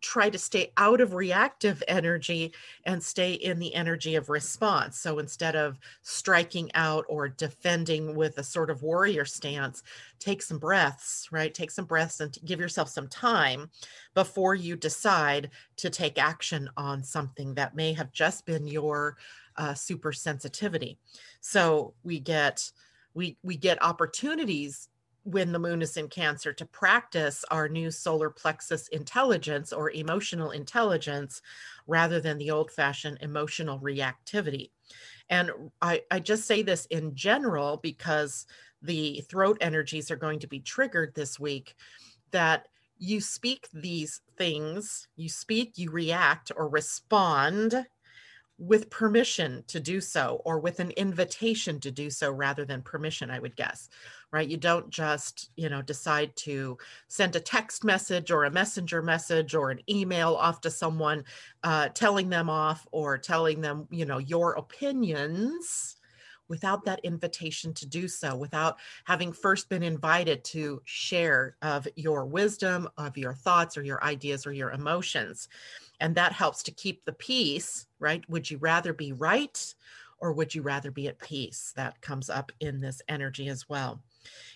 try 0.05 0.29
to 0.29 0.37
stay 0.37 0.71
out 0.77 1.01
of 1.01 1.15
reactive 1.15 1.81
energy 1.87 2.53
and 2.85 3.01
stay 3.01 3.33
in 3.33 3.57
the 3.57 3.73
energy 3.73 4.13
of 4.13 4.29
response. 4.29 4.99
So 4.99 5.17
instead 5.17 5.55
of 5.55 5.79
striking 6.03 6.69
out 6.75 7.05
or 7.09 7.27
defending 7.27 8.15
with 8.15 8.37
a 8.37 8.43
sort 8.43 8.69
of 8.69 8.83
warrior 8.83 9.25
stance, 9.25 9.81
take 10.19 10.43
some 10.43 10.59
breaths, 10.59 11.27
right? 11.31 11.51
Take 11.51 11.71
some 11.71 11.85
breaths 11.85 12.19
and 12.19 12.37
give 12.45 12.59
yourself 12.59 12.89
some 12.89 13.07
time 13.07 13.71
before 14.13 14.53
you 14.53 14.75
decide 14.75 15.49
to 15.77 15.89
take 15.89 16.19
action 16.19 16.69
on 16.77 17.03
something 17.03 17.55
that 17.55 17.75
may 17.75 17.91
have 17.93 18.11
just 18.11 18.45
been 18.45 18.67
your 18.67 19.17
uh, 19.57 19.73
super 19.73 20.11
sensitivity. 20.11 20.97
So 21.41 21.93
we 22.03 22.19
get 22.19 22.71
we 23.13 23.37
we 23.43 23.57
get 23.57 23.81
opportunities 23.83 24.89
when 25.23 25.51
the 25.51 25.59
moon 25.59 25.81
is 25.81 25.97
in 25.97 26.07
Cancer 26.07 26.53
to 26.53 26.65
practice 26.67 27.43
our 27.49 27.67
new 27.67 27.89
solar 27.89 28.29
plexus 28.29 28.87
intelligence 28.89 29.73
or 29.73 29.89
emotional 29.89 30.51
intelligence 30.51 31.41
rather 31.87 32.19
than 32.21 32.37
the 32.37 32.51
old 32.51 32.69
fashioned 32.69 33.17
emotional 33.21 33.79
reactivity. 33.79 34.69
And 35.31 35.49
I, 35.81 36.03
I 36.11 36.19
just 36.19 36.45
say 36.45 36.61
this 36.61 36.85
in 36.87 37.15
general 37.15 37.77
because 37.77 38.45
the 38.83 39.21
throat 39.27 39.57
energies 39.61 40.11
are 40.11 40.15
going 40.15 40.37
to 40.39 40.47
be 40.47 40.59
triggered 40.59 41.15
this 41.15 41.39
week 41.39 41.75
that 42.29 42.67
you 42.99 43.19
speak 43.19 43.67
these 43.73 44.21
things, 44.37 45.07
you 45.15 45.27
speak, 45.27 45.77
you 45.77 45.89
react 45.89 46.51
or 46.55 46.69
respond 46.69 47.85
with 48.57 48.89
permission 48.89 49.63
to 49.67 49.79
do 49.79 49.99
so 49.99 50.41
or 50.45 50.59
with 50.59 50.79
an 50.79 50.91
invitation 50.91 51.79
to 51.79 51.91
do 51.91 52.09
so 52.09 52.31
rather 52.31 52.63
than 52.65 52.81
permission 52.81 53.29
i 53.29 53.39
would 53.39 53.55
guess 53.55 53.89
right? 54.35 54.49
You 54.49 54.57
don't 54.57 54.89
just 54.89 55.49
you 55.55 55.69
know 55.69 55.81
decide 55.81 56.35
to 56.37 56.77
send 57.07 57.37
a 57.37 57.39
text 57.39 57.85
message 57.85 58.31
or 58.31 58.43
a 58.43 58.51
messenger 58.51 59.01
message 59.01 59.55
or 59.55 59.71
an 59.71 59.79
email 59.89 60.35
off 60.35 60.59
to 60.61 60.69
someone 60.69 61.23
uh, 61.63 61.87
telling 61.93 62.27
them 62.29 62.49
off 62.49 62.85
or 62.91 63.17
telling 63.17 63.61
them 63.61 63.87
you 63.91 64.05
know 64.05 64.17
your 64.17 64.53
opinions 64.55 65.95
without 66.49 66.83
that 66.83 66.99
invitation 67.03 67.73
to 67.73 67.87
do 67.87 68.09
so, 68.09 68.35
without 68.35 68.77
having 69.05 69.31
first 69.31 69.69
been 69.69 69.81
invited 69.81 70.43
to 70.43 70.81
share 70.83 71.55
of 71.61 71.87
your 71.95 72.25
wisdom, 72.25 72.89
of 72.97 73.17
your 73.17 73.33
thoughts, 73.33 73.77
or 73.77 73.83
your 73.83 74.03
ideas, 74.03 74.45
or 74.45 74.51
your 74.51 74.71
emotions 74.71 75.47
and 75.99 76.15
that 76.15 76.33
helps 76.33 76.63
to 76.63 76.71
keep 76.71 77.03
the 77.05 77.13
peace 77.13 77.87
right? 77.99 78.27
Would 78.29 78.49
you 78.49 78.57
rather 78.57 78.93
be 78.93 79.13
right 79.13 79.73
or 80.19 80.31
would 80.31 80.53
you 80.53 80.61
rather 80.61 80.91
be 80.91 81.07
at 81.07 81.19
peace? 81.19 81.73
That 81.75 81.99
comes 82.01 82.29
up 82.29 82.51
in 82.59 82.79
this 82.79 83.01
energy 83.07 83.47
as 83.47 83.67
well. 83.67 84.01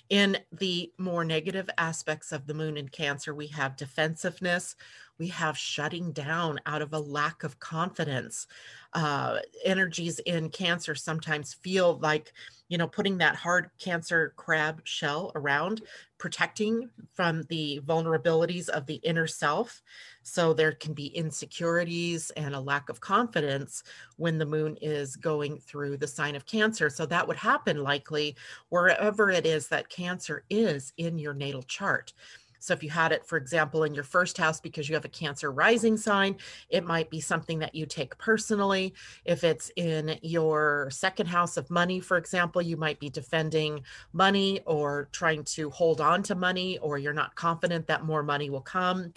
In 0.10 0.38
the 0.52 0.92
more 0.98 1.24
negative 1.24 1.70
aspects 1.78 2.32
of 2.32 2.48
the 2.48 2.54
moon 2.54 2.78
in 2.78 2.90
cancer 2.90 3.34
we 3.34 3.48
have 3.48 3.76
defensiveness. 3.76 4.76
We 5.18 5.28
have 5.30 5.58
shutting 5.58 6.12
down 6.12 6.60
out 6.66 6.82
of 6.82 6.94
a 6.94 7.00
lack 7.00 7.44
of 7.44 7.60
confidence. 7.60 8.48
Uh, 8.94 9.40
energies 9.66 10.20
in 10.20 10.50
cancer 10.50 10.96
sometimes 10.96 11.54
feel 11.56 12.00
like 12.00 12.34
you 12.70 12.78
know 12.78 12.88
putting 12.88 13.18
that 13.18 13.36
hard 13.36 13.70
cancer 13.80 14.34
crab 14.38 14.82
shell 14.86 15.32
around 15.36 15.82
protecting 16.20 16.90
from 17.14 17.44
the 17.44 17.82
vulnerabilities 17.86 18.70
of 18.70 18.86
the 18.86 18.96
inner 18.96 19.26
self. 19.26 19.82
So 20.22 20.54
there 20.54 20.74
can 20.74 20.94
be 20.94 21.08
insecurities 21.08 22.30
and 22.32 22.54
a 22.54 22.60
lack 22.60 22.90
of 22.90 23.00
confidence 23.00 23.84
when 24.18 24.38
the 24.38 24.46
moon 24.46 24.78
is 24.82 25.16
going 25.16 25.60
through 25.60 25.98
the 25.98 26.08
sign 26.08 26.36
of 26.36 26.46
cancer. 26.46 26.90
So 26.90 27.06
that 27.08 27.28
would 27.28 27.38
happen 27.38 27.82
likely 27.82 28.36
wherever 28.68 29.32
it 29.32 29.46
is 29.46 29.70
that 29.70 29.90
cancer 29.90 30.44
is 30.50 30.94
in 30.98 31.18
your 31.18 31.34
natal 31.34 31.64
chart 31.64 32.14
so 32.60 32.74
if 32.74 32.84
you 32.84 32.90
had 32.90 33.12
it, 33.12 33.26
for 33.26 33.38
example, 33.38 33.84
in 33.84 33.94
your 33.94 34.04
first 34.04 34.38
house 34.38 34.60
because 34.60 34.88
you 34.88 34.96
have 34.96 35.06
a 35.06 35.10
Cancer 35.10 35.52
rising 35.52 35.98
sign, 35.98 36.38
it 36.70 36.86
might 36.86 37.10
be 37.10 37.20
something 37.20 37.60
that 37.60 37.74
you 37.74 37.86
take 37.86 38.18
personally. 38.18 38.94
If 39.26 39.44
it's 39.44 39.72
in 39.76 40.20
your 40.22 40.90
second 40.92 41.28
house 41.28 41.58
of 41.58 41.70
money, 41.70 42.00
for 42.00 42.18
example, 42.18 42.62
you 42.62 42.78
might 42.78 43.00
be 43.00 43.10
defending 43.10 43.82
money 44.14 44.60
or 44.66 45.10
trying 45.12 45.44
to 45.46 45.70
hold 45.70 46.02
on 46.02 46.22
to 46.24 46.36
money, 46.36 46.78
or 46.80 46.98
you're 46.98 47.14
not 47.14 47.36
confident 47.36 47.88
that 47.88 48.06
more 48.06 48.24
money 48.24 48.50
will 48.50 48.62
come. 48.62 49.14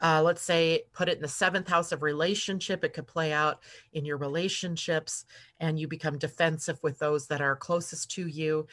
Uh, 0.00 0.22
let's 0.22 0.42
say 0.42 0.84
put 0.92 1.08
it 1.08 1.16
in 1.16 1.22
the 1.22 1.28
seventh 1.28 1.68
house 1.68 1.92
of 1.92 2.02
relationship. 2.02 2.84
It 2.84 2.94
could 2.94 3.06
play 3.06 3.32
out 3.32 3.60
in 3.92 4.04
your 4.04 4.16
relationships 4.16 5.24
and 5.60 5.78
you 5.78 5.88
become 5.88 6.18
defensive 6.18 6.78
with 6.82 6.98
those 6.98 7.26
that 7.28 7.40
are 7.40 7.56
closest 7.56 8.10
to 8.12 8.26
you 8.26 8.66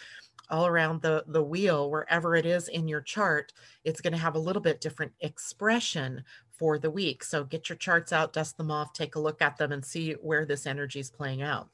all 0.51 0.67
around 0.67 1.01
the, 1.01 1.23
the 1.27 1.41
wheel, 1.41 1.89
wherever 1.89 2.35
it 2.35 2.45
is 2.45 2.67
in 2.67 2.87
your 2.87 3.01
chart, 3.01 3.53
it's 3.83 4.01
going 4.01 4.13
to 4.13 4.19
have 4.19 4.35
a 4.35 4.39
little 4.39 4.61
bit 4.61 4.81
different 4.81 5.13
expression 5.21 6.23
for 6.51 6.77
the 6.77 6.91
week. 6.91 7.23
So 7.23 7.43
get 7.43 7.69
your 7.69 7.77
charts 7.77 8.13
out, 8.13 8.33
dust 8.33 8.57
them 8.57 8.69
off, 8.69 8.93
take 8.93 9.15
a 9.15 9.19
look 9.19 9.41
at 9.41 9.57
them, 9.57 9.71
and 9.71 9.83
see 9.83 10.13
where 10.13 10.45
this 10.45 10.67
energy 10.67 10.99
is 10.99 11.09
playing 11.09 11.41
out. 11.41 11.69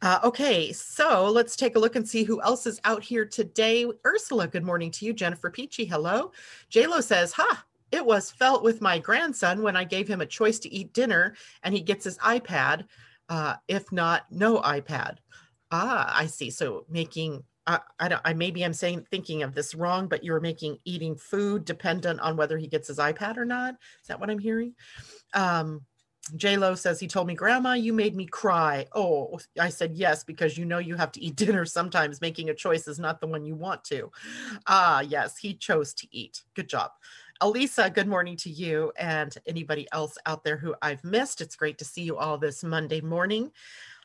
Uh, 0.00 0.20
okay, 0.22 0.72
so 0.72 1.30
let's 1.30 1.56
take 1.56 1.76
a 1.76 1.78
look 1.78 1.96
and 1.96 2.08
see 2.08 2.24
who 2.24 2.40
else 2.42 2.66
is 2.66 2.80
out 2.84 3.02
here 3.02 3.24
today. 3.24 3.86
Ursula, 4.06 4.46
good 4.46 4.64
morning 4.64 4.90
to 4.90 5.06
you. 5.06 5.12
Jennifer 5.12 5.50
Peachy, 5.50 5.84
hello. 5.84 6.30
JLo 6.70 7.02
says, 7.02 7.32
Ha, 7.32 7.64
it 7.90 8.04
was 8.04 8.30
felt 8.30 8.62
with 8.62 8.80
my 8.80 8.98
grandson 8.98 9.62
when 9.62 9.76
I 9.76 9.84
gave 9.84 10.06
him 10.06 10.20
a 10.20 10.26
choice 10.26 10.58
to 10.60 10.72
eat 10.72 10.92
dinner 10.92 11.34
and 11.62 11.72
he 11.72 11.80
gets 11.80 12.04
his 12.04 12.18
iPad. 12.18 12.84
Uh, 13.28 13.54
if 13.68 13.90
not, 13.92 14.24
no 14.30 14.60
iPad. 14.60 15.16
Ah, 15.76 16.14
I 16.16 16.26
see. 16.26 16.50
So 16.50 16.86
making 16.88 17.42
uh, 17.66 17.78
I 17.98 18.08
don't 18.08 18.22
I 18.24 18.32
maybe 18.32 18.64
I'm 18.64 18.72
saying 18.74 19.06
thinking 19.10 19.42
of 19.42 19.54
this 19.54 19.74
wrong, 19.74 20.06
but 20.06 20.22
you're 20.22 20.40
making 20.40 20.78
eating 20.84 21.16
food 21.16 21.64
dependent 21.64 22.20
on 22.20 22.36
whether 22.36 22.56
he 22.56 22.68
gets 22.68 22.86
his 22.86 22.98
iPad 22.98 23.38
or 23.38 23.44
not. 23.44 23.74
Is 24.00 24.06
that 24.06 24.20
what 24.20 24.30
I'm 24.30 24.38
hearing? 24.38 24.74
Um 25.34 25.82
J 26.36 26.56
Lo 26.56 26.74
says 26.76 27.00
he 27.00 27.08
told 27.08 27.26
me, 27.26 27.34
Grandma, 27.34 27.74
you 27.74 27.92
made 27.92 28.14
me 28.16 28.24
cry. 28.24 28.86
Oh, 28.94 29.38
I 29.60 29.68
said 29.68 29.94
yes, 29.94 30.24
because 30.24 30.56
you 30.56 30.64
know 30.64 30.78
you 30.78 30.94
have 30.94 31.12
to 31.12 31.20
eat 31.22 31.36
dinner 31.44 31.64
sometimes. 31.66 32.20
Making 32.20 32.50
a 32.50 32.54
choice 32.54 32.86
is 32.88 33.00
not 33.00 33.20
the 33.20 33.26
one 33.26 33.44
you 33.44 33.56
want 33.56 33.82
to. 33.86 34.10
Ah, 34.66 35.00
yes, 35.00 35.36
he 35.36 35.54
chose 35.54 35.92
to 35.94 36.06
eat. 36.12 36.44
Good 36.54 36.68
job. 36.68 36.92
Elisa, 37.40 37.90
good 37.90 38.08
morning 38.08 38.36
to 38.38 38.48
you 38.48 38.92
and 38.96 39.34
anybody 39.46 39.86
else 39.92 40.16
out 40.24 40.44
there 40.44 40.56
who 40.56 40.74
I've 40.80 41.04
missed. 41.04 41.40
It's 41.40 41.56
great 41.56 41.78
to 41.78 41.84
see 41.84 42.02
you 42.02 42.16
all 42.16 42.38
this 42.38 42.64
Monday 42.64 43.00
morning. 43.00 43.50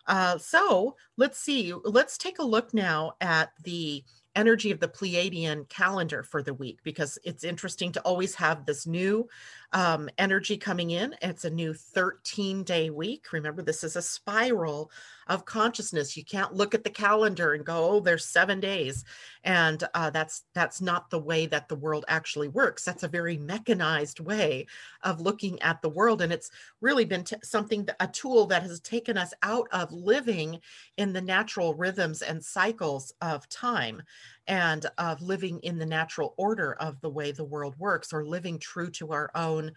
Uh, 0.09 0.39
so 0.39 0.95
let's 1.17 1.39
see. 1.39 1.71
Let's 1.85 2.17
take 2.17 2.39
a 2.39 2.43
look 2.43 2.73
now 2.73 3.13
at 3.21 3.51
the 3.63 4.03
energy 4.35 4.71
of 4.71 4.79
the 4.79 4.87
Pleiadian 4.87 5.69
calendar 5.69 6.23
for 6.23 6.41
the 6.41 6.53
week 6.53 6.79
because 6.83 7.19
it's 7.23 7.43
interesting 7.43 7.91
to 7.91 8.01
always 8.01 8.33
have 8.35 8.65
this 8.65 8.87
new 8.87 9.27
um, 9.71 10.09
energy 10.17 10.57
coming 10.57 10.91
in. 10.91 11.15
It's 11.21 11.45
a 11.45 11.49
new 11.49 11.73
13 11.73 12.63
day 12.63 12.89
week. 12.89 13.31
Remember, 13.31 13.61
this 13.61 13.83
is 13.83 13.95
a 13.95 14.01
spiral 14.01 14.91
of 15.27 15.45
consciousness. 15.45 16.17
You 16.17 16.25
can't 16.25 16.55
look 16.55 16.73
at 16.73 16.83
the 16.83 16.89
calendar 16.89 17.53
and 17.53 17.63
go, 17.63 17.91
"Oh, 17.91 17.99
there's 17.99 18.25
seven 18.25 18.59
days," 18.59 19.05
and 19.43 19.83
uh, 19.93 20.09
that's 20.09 20.43
that's 20.53 20.81
not 20.81 21.09
the 21.09 21.19
way 21.19 21.45
that 21.45 21.69
the 21.69 21.75
world 21.75 22.03
actually 22.07 22.47
works. 22.47 22.83
That's 22.83 23.03
a 23.03 23.07
very 23.07 23.37
mechanized 23.37 24.19
way 24.19 24.65
of 25.03 25.21
looking 25.21 25.61
at 25.61 25.81
the 25.81 25.89
world, 25.89 26.21
and 26.21 26.33
it's 26.33 26.49
really 26.81 27.05
been 27.05 27.23
t- 27.23 27.35
something 27.43 27.85
that, 27.85 27.97
a 27.99 28.07
tool 28.07 28.47
that 28.47 28.63
has 28.63 28.79
taken 28.79 29.17
us 29.17 29.33
out 29.43 29.67
of 29.71 29.91
living 29.91 30.59
in 30.97 31.13
the 31.13 31.21
natural 31.21 31.75
rhythms 31.75 32.23
and 32.23 32.43
cycles 32.43 33.13
of 33.21 33.47
time 33.49 34.01
and 34.49 34.87
of 34.97 35.21
living 35.21 35.59
in 35.59 35.77
the 35.77 35.85
natural 35.85 36.33
order 36.35 36.73
of 36.73 36.99
the 36.99 37.09
way 37.09 37.31
the 37.31 37.45
world 37.45 37.75
works 37.77 38.11
or 38.11 38.25
living 38.25 38.59
true 38.59 38.89
to 38.89 39.13
our 39.13 39.31
own 39.35 39.71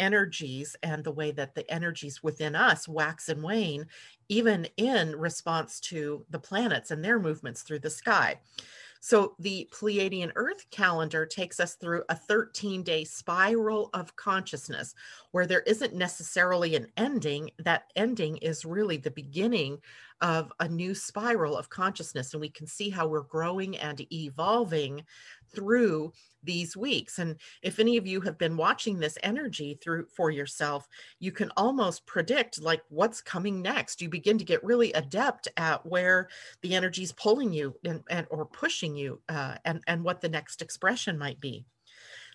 energies 0.00 0.74
and 0.82 1.04
the 1.04 1.12
way 1.12 1.30
that 1.30 1.54
the 1.54 1.70
energies 1.70 2.22
within 2.22 2.56
us 2.56 2.88
wax 2.88 3.28
and 3.28 3.42
wane, 3.42 3.86
even 4.28 4.66
in 4.76 5.14
response 5.14 5.78
to 5.78 6.24
the 6.30 6.38
planets 6.38 6.90
and 6.90 7.04
their 7.04 7.20
movements 7.20 7.62
through 7.62 7.78
the 7.78 7.90
sky. 7.90 8.40
So 9.00 9.34
the 9.38 9.68
Pleiadian 9.70 10.32
Earth 10.34 10.64
calendar 10.70 11.26
takes 11.26 11.60
us 11.60 11.74
through 11.74 12.04
a 12.08 12.16
13 12.16 12.82
day 12.82 13.04
spiral 13.04 13.90
of 13.92 14.16
consciousness 14.16 14.94
where 15.30 15.46
there 15.46 15.60
isn't 15.60 15.94
necessarily 15.94 16.74
an 16.74 16.86
ending. 16.96 17.50
That 17.58 17.92
ending 17.96 18.38
is 18.38 18.64
really 18.64 18.96
the 18.96 19.10
beginning 19.10 19.78
of 20.20 20.52
a 20.60 20.68
new 20.68 20.94
spiral 20.94 21.56
of 21.56 21.68
consciousness. 21.68 22.32
And 22.32 22.40
we 22.40 22.48
can 22.48 22.66
see 22.66 22.90
how 22.90 23.06
we're 23.06 23.22
growing 23.22 23.76
and 23.76 24.00
evolving 24.12 25.04
through 25.54 26.12
these 26.44 26.76
weeks 26.76 27.18
and 27.18 27.36
if 27.62 27.78
any 27.78 27.96
of 27.96 28.06
you 28.06 28.20
have 28.20 28.36
been 28.38 28.56
watching 28.56 28.98
this 28.98 29.16
energy 29.22 29.78
through 29.82 30.06
for 30.14 30.30
yourself 30.30 30.86
you 31.18 31.32
can 31.32 31.50
almost 31.56 32.04
predict 32.06 32.60
like 32.60 32.82
what's 32.88 33.20
coming 33.20 33.62
next 33.62 34.02
you 34.02 34.08
begin 34.08 34.36
to 34.36 34.44
get 34.44 34.62
really 34.62 34.92
adept 34.92 35.48
at 35.56 35.84
where 35.86 36.28
the 36.62 36.74
energy 36.74 37.02
is 37.02 37.12
pulling 37.12 37.52
you 37.52 37.74
and, 37.84 38.02
and 38.10 38.26
or 38.30 38.44
pushing 38.44 38.94
you 38.94 39.20
uh, 39.28 39.54
and 39.64 39.82
and 39.86 40.04
what 40.04 40.20
the 40.20 40.28
next 40.28 40.60
expression 40.60 41.18
might 41.18 41.40
be 41.40 41.64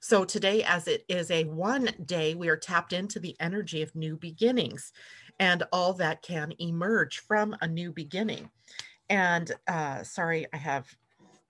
so 0.01 0.25
today 0.25 0.63
as 0.63 0.87
it 0.87 1.05
is 1.07 1.29
a 1.31 1.43
one 1.45 1.89
day 2.05 2.35
we 2.35 2.49
are 2.49 2.57
tapped 2.57 2.93
into 2.93 3.19
the 3.19 3.35
energy 3.39 3.81
of 3.81 3.95
new 3.95 4.15
beginnings 4.17 4.91
and 5.39 5.63
all 5.71 5.93
that 5.93 6.21
can 6.21 6.53
emerge 6.59 7.19
from 7.19 7.55
a 7.61 7.67
new 7.67 7.91
beginning 7.91 8.49
and 9.09 9.51
uh 9.67 10.03
sorry 10.03 10.45
i 10.53 10.57
have 10.57 10.85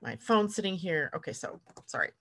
my 0.01 0.15
phone 0.17 0.49
sitting 0.49 0.75
here. 0.75 1.11
Okay, 1.15 1.33
so 1.33 1.59
sorry. 1.85 2.11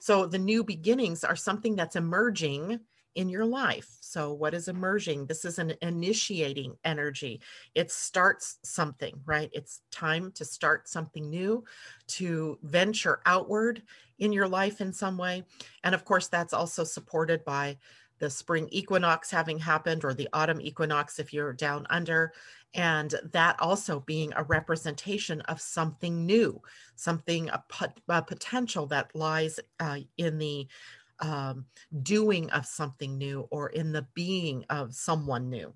So 0.00 0.26
the 0.26 0.38
new 0.38 0.64
beginnings 0.64 1.24
are 1.24 1.36
something 1.36 1.76
that's 1.76 1.96
emerging 1.96 2.80
in 3.14 3.28
your 3.28 3.44
life. 3.44 3.88
So, 4.14 4.32
what 4.32 4.54
is 4.54 4.68
emerging? 4.68 5.26
This 5.26 5.44
is 5.44 5.58
an 5.58 5.74
initiating 5.82 6.76
energy. 6.84 7.40
It 7.74 7.90
starts 7.90 8.58
something, 8.62 9.20
right? 9.26 9.50
It's 9.52 9.80
time 9.90 10.30
to 10.36 10.44
start 10.44 10.88
something 10.88 11.28
new, 11.28 11.64
to 12.18 12.56
venture 12.62 13.18
outward 13.26 13.82
in 14.20 14.32
your 14.32 14.46
life 14.46 14.80
in 14.80 14.92
some 14.92 15.18
way. 15.18 15.42
And 15.82 15.96
of 15.96 16.04
course, 16.04 16.28
that's 16.28 16.52
also 16.52 16.84
supported 16.84 17.44
by 17.44 17.76
the 18.20 18.30
spring 18.30 18.68
equinox 18.70 19.32
having 19.32 19.58
happened 19.58 20.04
or 20.04 20.14
the 20.14 20.28
autumn 20.32 20.60
equinox 20.60 21.18
if 21.18 21.32
you're 21.32 21.52
down 21.52 21.84
under 21.90 22.32
and 22.74 23.16
that 23.32 23.56
also 23.60 24.00
being 24.00 24.32
a 24.36 24.44
representation 24.44 25.40
of 25.42 25.60
something 25.60 26.24
new 26.24 26.62
something 26.94 27.48
a, 27.50 27.62
pot, 27.68 27.98
a 28.08 28.22
potential 28.22 28.86
that 28.86 29.14
lies 29.16 29.58
uh, 29.80 29.98
in 30.16 30.38
the 30.38 30.66
um, 31.24 31.64
doing 32.02 32.50
of 32.50 32.66
something 32.66 33.16
new 33.16 33.48
or 33.50 33.70
in 33.70 33.92
the 33.92 34.06
being 34.14 34.64
of 34.68 34.94
someone 34.94 35.48
new 35.48 35.72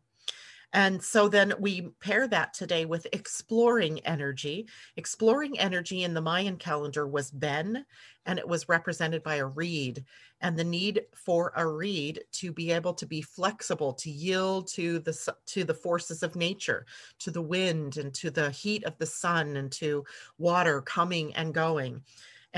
And 0.75 1.03
so 1.03 1.29
then 1.29 1.55
we 1.59 1.89
pair 2.01 2.29
that 2.29 2.53
today 2.53 2.85
with 2.85 3.07
exploring 3.13 4.01
energy. 4.01 4.69
Exploring 4.99 5.59
energy 5.59 6.05
in 6.05 6.13
the 6.13 6.21
Mayan 6.21 6.59
calendar 6.59 7.07
was 7.07 7.31
Ben, 7.31 7.87
and 8.27 8.39
it 8.39 8.47
was 8.47 8.69
represented 8.69 9.23
by 9.23 9.37
a 9.37 9.47
reed, 9.47 10.05
and 10.43 10.59
the 10.59 10.65
need 10.65 11.01
for 11.15 11.55
a 11.57 11.67
reed 11.67 12.21
to 12.33 12.53
be 12.53 12.71
able 12.71 12.93
to 12.95 13.07
be 13.07 13.23
flexible, 13.23 13.95
to 13.95 14.11
yield 14.11 14.69
to 14.75 14.99
the 14.99 15.35
to 15.47 15.65
the 15.65 15.73
forces 15.73 16.23
of 16.23 16.37
nature, 16.37 16.85
to 17.21 17.31
the 17.31 17.41
wind 17.41 17.97
and 17.97 18.13
to 18.15 18.31
the 18.31 18.51
heat 18.51 18.85
of 18.85 18.99
the 18.99 19.07
sun 19.07 19.57
and 19.57 19.73
to 19.73 20.05
water 20.37 20.83
coming 20.83 21.35
and 21.35 21.55
going. 21.55 22.03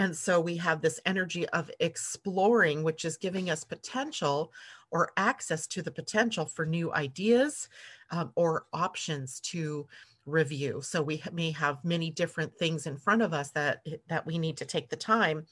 And 0.00 0.16
so 0.16 0.40
we 0.40 0.56
have 0.56 0.80
this 0.80 0.98
energy 1.04 1.46
of 1.50 1.70
exploring, 1.78 2.82
which 2.82 3.04
is 3.04 3.18
giving 3.18 3.50
us 3.50 3.64
potential 3.64 4.50
or 4.90 5.10
access 5.18 5.66
to 5.66 5.82
the 5.82 5.90
potential 5.90 6.46
for 6.46 6.64
new 6.64 6.90
ideas 6.94 7.68
um, 8.10 8.32
or 8.34 8.64
options 8.72 9.40
to 9.40 9.86
review. 10.24 10.80
So 10.80 11.02
we 11.02 11.22
may 11.34 11.50
have 11.50 11.84
many 11.84 12.10
different 12.10 12.56
things 12.56 12.86
in 12.86 12.96
front 12.96 13.20
of 13.20 13.34
us 13.34 13.50
that 13.50 13.84
that 14.08 14.24
we 14.24 14.38
need 14.38 14.56
to 14.56 14.64
take 14.64 14.88
the 14.88 14.96
time 14.96 15.44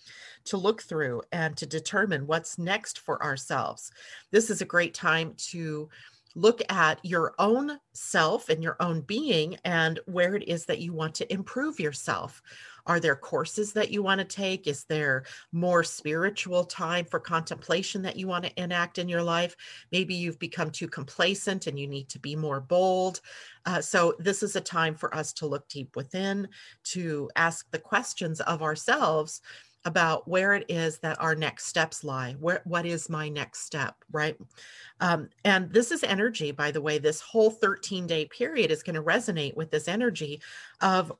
to 0.46 0.56
look 0.56 0.80
through 0.80 1.20
and 1.30 1.54
to 1.58 1.66
determine 1.66 2.26
what's 2.26 2.58
next 2.58 3.00
for 3.00 3.22
ourselves. 3.22 3.90
This 4.30 4.48
is 4.48 4.62
a 4.62 4.72
great 4.74 4.94
time 4.94 5.34
to 5.50 5.90
look 6.34 6.62
at 6.70 7.04
your 7.04 7.34
own 7.38 7.78
self 7.92 8.48
and 8.48 8.62
your 8.62 8.76
own 8.80 9.00
being 9.02 9.58
and 9.64 9.98
where 10.06 10.34
it 10.34 10.46
is 10.46 10.66
that 10.66 10.78
you 10.78 10.92
want 10.92 11.14
to 11.16 11.32
improve 11.32 11.80
yourself. 11.80 12.40
Are 12.88 12.98
there 12.98 13.14
courses 13.14 13.72
that 13.74 13.90
you 13.90 14.02
want 14.02 14.18
to 14.18 14.24
take? 14.24 14.66
Is 14.66 14.84
there 14.84 15.24
more 15.52 15.84
spiritual 15.84 16.64
time 16.64 17.04
for 17.04 17.20
contemplation 17.20 18.00
that 18.02 18.16
you 18.16 18.26
want 18.26 18.46
to 18.46 18.62
enact 18.62 18.98
in 18.98 19.08
your 19.08 19.22
life? 19.22 19.54
Maybe 19.92 20.14
you've 20.14 20.38
become 20.38 20.70
too 20.70 20.88
complacent 20.88 21.66
and 21.66 21.78
you 21.78 21.86
need 21.86 22.08
to 22.08 22.18
be 22.18 22.34
more 22.34 22.60
bold. 22.60 23.20
Uh, 23.66 23.82
so, 23.82 24.14
this 24.18 24.42
is 24.42 24.56
a 24.56 24.60
time 24.60 24.94
for 24.94 25.14
us 25.14 25.34
to 25.34 25.46
look 25.46 25.68
deep 25.68 25.94
within, 25.96 26.48
to 26.84 27.30
ask 27.36 27.70
the 27.70 27.78
questions 27.78 28.40
of 28.40 28.62
ourselves 28.62 29.42
about 29.84 30.26
where 30.26 30.54
it 30.54 30.64
is 30.68 30.98
that 30.98 31.20
our 31.20 31.34
next 31.34 31.66
steps 31.66 32.02
lie 32.02 32.34
where 32.40 32.60
what 32.64 32.84
is 32.84 33.08
my 33.08 33.28
next 33.28 33.60
step 33.60 33.94
right 34.10 34.36
um, 35.00 35.28
and 35.44 35.72
this 35.72 35.92
is 35.92 36.02
energy 36.02 36.50
by 36.50 36.70
the 36.70 36.80
way 36.80 36.98
this 36.98 37.20
whole 37.20 37.50
13 37.50 38.06
day 38.06 38.24
period 38.26 38.70
is 38.70 38.82
going 38.82 38.96
to 38.96 39.02
resonate 39.02 39.56
with 39.56 39.70
this 39.70 39.86
energy 39.86 40.42
of 40.80 41.12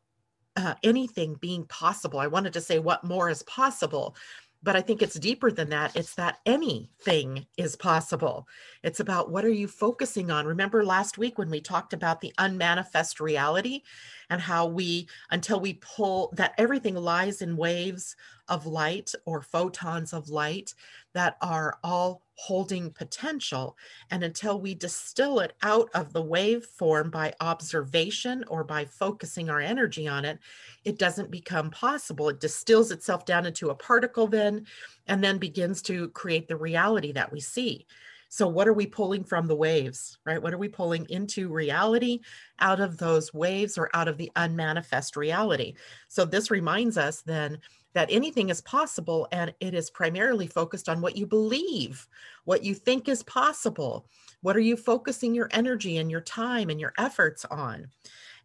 uh, 0.59 0.75
anything 0.83 1.35
being 1.35 1.65
possible. 1.67 2.19
I 2.19 2.27
wanted 2.27 2.53
to 2.55 2.61
say 2.61 2.81
what 2.81 3.05
more 3.05 3.31
is 3.31 3.45
possible, 3.45 4.17
but 4.61 4.75
I 4.75 4.81
think 4.81 5.03
it's 5.03 5.15
deeper 5.15 5.53
than 5.53 5.71
that. 5.71 5.95
It's 5.95 6.17
that 6.17 6.41
anything 6.47 7.47
is 7.57 7.77
possible. 7.77 8.49
It's 8.83 8.99
about 8.99 9.31
what 9.31 9.45
are 9.45 9.53
you 9.53 9.69
focusing 9.69 10.33
on? 10.33 10.47
Remember 10.47 10.85
last 10.85 11.17
week 11.17 11.39
when 11.39 11.49
we 11.49 11.61
talked 11.61 11.93
about 11.93 12.21
the 12.21 12.33
unmanifest 12.39 13.21
reality 13.21 13.83
and 14.31 14.41
how 14.41 14.67
we, 14.67 15.09
until 15.31 15.61
we 15.61 15.75
pull 15.75 16.35
that 16.37 16.55
everything 16.59 16.97
lies 16.97 17.41
in 17.41 17.57
waves 17.57 18.17
of 18.49 18.67
light 18.67 19.13
or 19.27 19.41
photons 19.41 20.13
of 20.13 20.29
light 20.29 20.75
that 21.15 21.37
are 21.41 21.79
all 21.85 22.25
holding 22.39 22.89
potential. 22.93 23.77
And 24.13 24.23
until 24.23 24.61
we 24.61 24.73
distill 24.73 25.41
it 25.41 25.55
out 25.63 25.91
of 25.93 26.13
the 26.13 26.23
wave 26.23 26.65
form 26.65 27.11
by 27.11 27.35
observation 27.41 28.45
or 28.47 28.63
by 28.63 28.85
focusing 28.85 29.51
our 29.51 29.61
energy 29.61 30.07
on 30.07 30.25
it, 30.25 30.39
it 30.85 30.99
doesn't 30.99 31.33
become 31.33 31.71
possible. 31.71 32.29
It 32.29 32.39
distills 32.39 32.93
itself 32.93 33.25
down 33.25 33.45
into 33.45 33.71
a 33.71 33.75
particle 33.75 34.29
then, 34.29 34.67
and 35.09 35.23
then 35.23 35.39
begins 35.39 35.83
to 35.83 36.11
create 36.11 36.47
the 36.47 36.57
reality 36.57 37.11
that 37.13 37.33
we 37.33 37.41
see. 37.41 37.87
So, 38.29 38.47
what 38.47 38.69
are 38.69 38.75
we 38.75 38.87
pulling 38.87 39.25
from 39.25 39.47
the 39.47 39.57
waves, 39.57 40.19
right? 40.25 40.41
What 40.41 40.53
are 40.55 40.59
we 40.59 40.69
pulling 40.69 41.07
into 41.09 41.49
reality 41.49 42.21
out 42.61 42.79
of 42.79 42.99
those 42.99 43.33
waves 43.33 43.79
or 43.79 43.91
out 43.95 44.07
of 44.07 44.19
the 44.19 44.31
unmanifest 44.37 45.17
reality? 45.17 45.75
So, 46.09 46.25
this 46.25 46.51
reminds 46.51 46.99
us 46.99 47.23
then 47.23 47.59
that 47.99 48.13
anything 48.13 48.49
is 48.49 48.61
possible 48.61 49.27
and 49.33 49.53
it 49.59 49.75
is 49.75 49.91
primarily 49.91 50.47
focused 50.47 50.89
on 50.89 51.01
what 51.01 51.17
you 51.17 51.27
believe, 51.27 52.07
what 52.45 52.63
you 52.63 52.73
think 52.73 53.09
is 53.09 53.25
possible. 53.25 54.09
What 54.41 54.57
are 54.57 54.61
you 54.61 54.77
focusing 54.77 55.35
your 55.35 55.49
energy 55.51 55.97
and 55.97 56.09
your 56.09 56.21
time 56.21 56.71
and 56.71 56.79
your 56.79 56.93
efforts 56.97 57.45
on? 57.47 57.89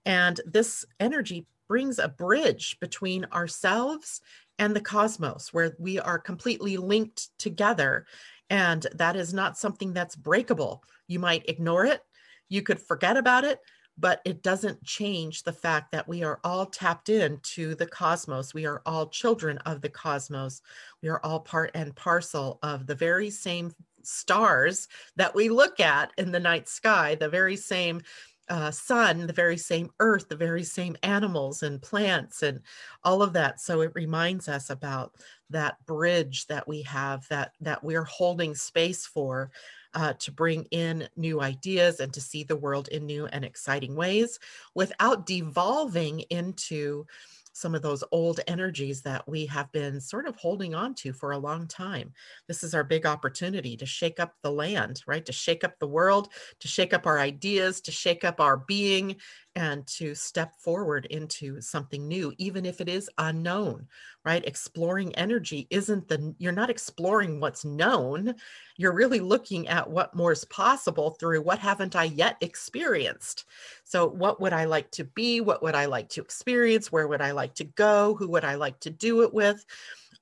And 0.07 0.41
this 0.43 0.86
energy 1.00 1.45
brings 1.67 2.00
a 2.00 2.07
bridge 2.07 2.77
between 2.79 3.25
ourselves 3.25 4.22
and 4.57 4.75
the 4.75 4.81
cosmos 4.81 5.53
where 5.53 5.75
we 5.77 6.00
are 6.00 6.17
completely 6.17 6.77
linked 6.77 7.29
together 7.38 8.07
and 8.50 8.88
that 8.95 9.15
is 9.15 9.36
not 9.36 9.60
something 9.60 9.93
that's 9.93 10.15
breakable. 10.15 10.84
You 11.08 11.19
might 11.19 11.47
ignore 11.47 11.86
it, 11.86 12.01
you 12.49 12.63
could 12.63 12.82
forget 12.82 13.17
about 13.17 13.43
it, 13.43 13.60
but 13.97 14.21
it 14.25 14.41
doesn't 14.41 14.84
change 14.84 15.43
the 15.43 15.53
fact 15.53 15.91
that 15.91 16.08
we 16.08 16.23
are 16.23 16.39
all 16.43 16.65
tapped 16.65 17.10
into 17.10 17.75
the 17.75 17.86
cosmos. 17.86 18.53
We 18.53 18.65
are 18.65 18.82
all 18.86 19.08
children 19.08 19.58
of 19.60 19.82
the 19.82 19.89
cosmos. 19.89 20.62
We 21.01 21.10
are 21.10 21.23
all 21.23 21.39
part 21.39 21.71
and 21.75 21.95
parcel 21.95 22.60
of 22.63 22.88
the 22.88 22.95
very 22.95 23.29
same 23.29 23.71
stars 24.01 24.88
that 25.15 25.34
we 25.34 25.49
look 25.49 25.79
at 25.79 26.12
in 26.17 26.32
the 26.32 26.39
night 26.39 26.67
sky, 26.67 27.15
the 27.15 27.29
very 27.29 27.56
same 27.56 28.01
uh, 28.49 28.71
sun, 28.71 29.25
the 29.25 29.34
very 29.34 29.58
same 29.58 29.89
earth, 29.99 30.27
the 30.27 30.36
very 30.36 30.63
same 30.63 30.97
animals 31.03 31.63
and 31.63 31.82
plants, 31.82 32.43
and 32.43 32.60
all 33.03 33.21
of 33.21 33.34
that. 33.34 33.62
So 33.62 33.82
it 33.82 33.91
reminds 33.95 34.49
us 34.49 34.69
about 34.69 35.15
that 35.49 35.77
bridge 35.86 36.47
that 36.47 36.67
we 36.67 36.82
have 36.82 37.27
that 37.29 37.53
that 37.62 37.84
we're 37.84 38.03
holding 38.03 38.53
space 38.53 39.06
for 39.06 39.51
uh, 39.93 40.13
to 40.19 40.32
bring 40.32 40.65
in 40.71 41.08
new 41.15 41.41
ideas 41.41 41.99
and 41.99 42.13
to 42.13 42.21
see 42.21 42.43
the 42.43 42.56
world 42.56 42.88
in 42.89 43.06
new 43.06 43.25
and 43.27 43.45
exciting 43.45 43.95
ways 43.95 44.39
without 44.75 45.25
devolving 45.25 46.21
into 46.29 47.06
some 47.53 47.75
of 47.75 47.82
those 47.84 48.03
old 48.12 48.39
energies 48.47 49.01
that 49.01 49.27
we 49.27 49.45
have 49.45 49.71
been 49.71 50.01
sort 50.01 50.27
of 50.27 50.36
holding 50.36 50.73
on 50.73 50.93
to 50.95 51.13
for 51.13 51.32
a 51.32 51.38
long 51.38 51.67
time. 51.67 52.12
This 52.47 52.63
is 52.63 52.73
our 52.73 52.84
big 52.84 53.06
opportunity 53.06 53.77
to 53.77 53.86
shake 53.86 54.19
up 54.19 54.34
the 54.41 54.51
land, 54.51 55.03
right? 55.06 55.25
To 55.25 55.32
shake 55.32 55.63
up 55.63 55.77
the 55.79 55.88
world, 55.88 56.29
to 56.60 56.67
shake 56.67 56.93
up 56.93 57.06
our 57.06 57.19
ideas, 57.19 57.79
to 57.82 57.91
shake 57.91 58.23
up 58.23 58.41
our 58.41 58.58
being, 58.58 59.17
and 59.56 59.86
to 59.86 60.16
step 60.16 60.56
forward 60.56 61.06
into 61.06 61.62
something 61.62 62.08
new, 62.08 62.34
even 62.38 62.66
if 62.66 62.82
it 62.82 62.89
is 62.89 63.10
unknown, 63.18 63.88
right? 64.26 64.46
Exploring 64.46 65.13
energy 65.16 65.68
isn't 65.70 66.08
the, 66.08 66.34
you're 66.39 66.52
not 66.52 66.70
exploring 66.70 67.39
what's 67.39 67.63
known. 67.63 68.34
You're 68.78 68.94
really 68.94 69.20
looking 69.20 69.68
at 69.68 69.89
what 69.89 70.16
more 70.16 70.32
is 70.32 70.46
possible 70.46 71.12
through 71.12 71.42
what 71.42 71.60
haven't 71.60 71.96
I 71.96 72.06
yet 72.06 72.38
experienced. 72.42 73.46
So, 73.84 74.08
what 74.08 74.42
would 74.42 74.54
I 74.54 74.66
like 74.66 74.89
to 74.92 75.04
be? 75.04 75.42
What 75.42 75.62
would 75.62 75.76
I 75.76 75.86
like 75.86 76.10
to 76.10 76.22
experience? 76.22 76.92
Where 76.92 77.08
would 77.08 77.22
I 77.22 77.32
like 77.32 77.54
to 77.56 77.66
go? 77.66 78.16
Who 78.16 78.30
would 78.30 78.46
I 78.46 78.56
like 78.56 78.80
to 78.82 78.89
do 78.89 79.22
it 79.22 79.34
with? 79.34 79.63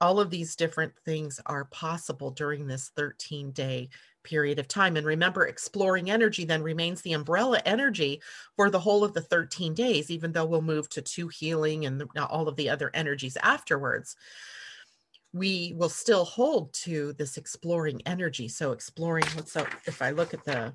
All 0.02 0.20
of 0.20 0.32
these 0.32 0.56
different 0.56 0.94
things 1.06 1.40
are 1.46 1.66
possible 1.66 2.32
during 2.32 2.66
this 2.66 2.92
13 2.96 3.52
day 3.52 3.90
period 4.24 4.60
of 4.60 4.68
time. 4.68 4.98
And 4.98 5.06
remember, 5.06 5.48
exploring 5.48 6.10
energy 6.10 6.46
then 6.46 6.64
remains 6.64 7.02
the 7.02 7.14
umbrella 7.14 7.62
energy 7.66 8.22
for 8.56 8.70
the 8.70 8.80
whole 8.80 9.04
of 9.04 9.14
the 9.14 9.22
13 9.22 9.74
days, 9.74 10.10
even 10.12 10.32
though 10.32 10.46
we'll 10.46 10.62
move 10.62 10.90
to 10.90 11.02
two 11.02 11.28
healing 11.28 11.86
and 11.86 12.04
all 12.18 12.48
of 12.48 12.56
the 12.56 12.70
other 12.70 12.92
energies 12.94 13.38
afterwards. 13.42 14.16
We 15.34 15.74
will 15.78 15.90
still 15.90 16.26
hold 16.26 16.74
to 16.74 17.14
this 17.14 17.38
exploring 17.38 18.02
energy. 18.06 18.50
So 18.50 18.74
exploring, 18.74 19.24
so 19.46 19.66
if 19.86 20.02
I 20.02 20.12
look 20.12 20.34
at 20.34 20.44
the 20.44 20.74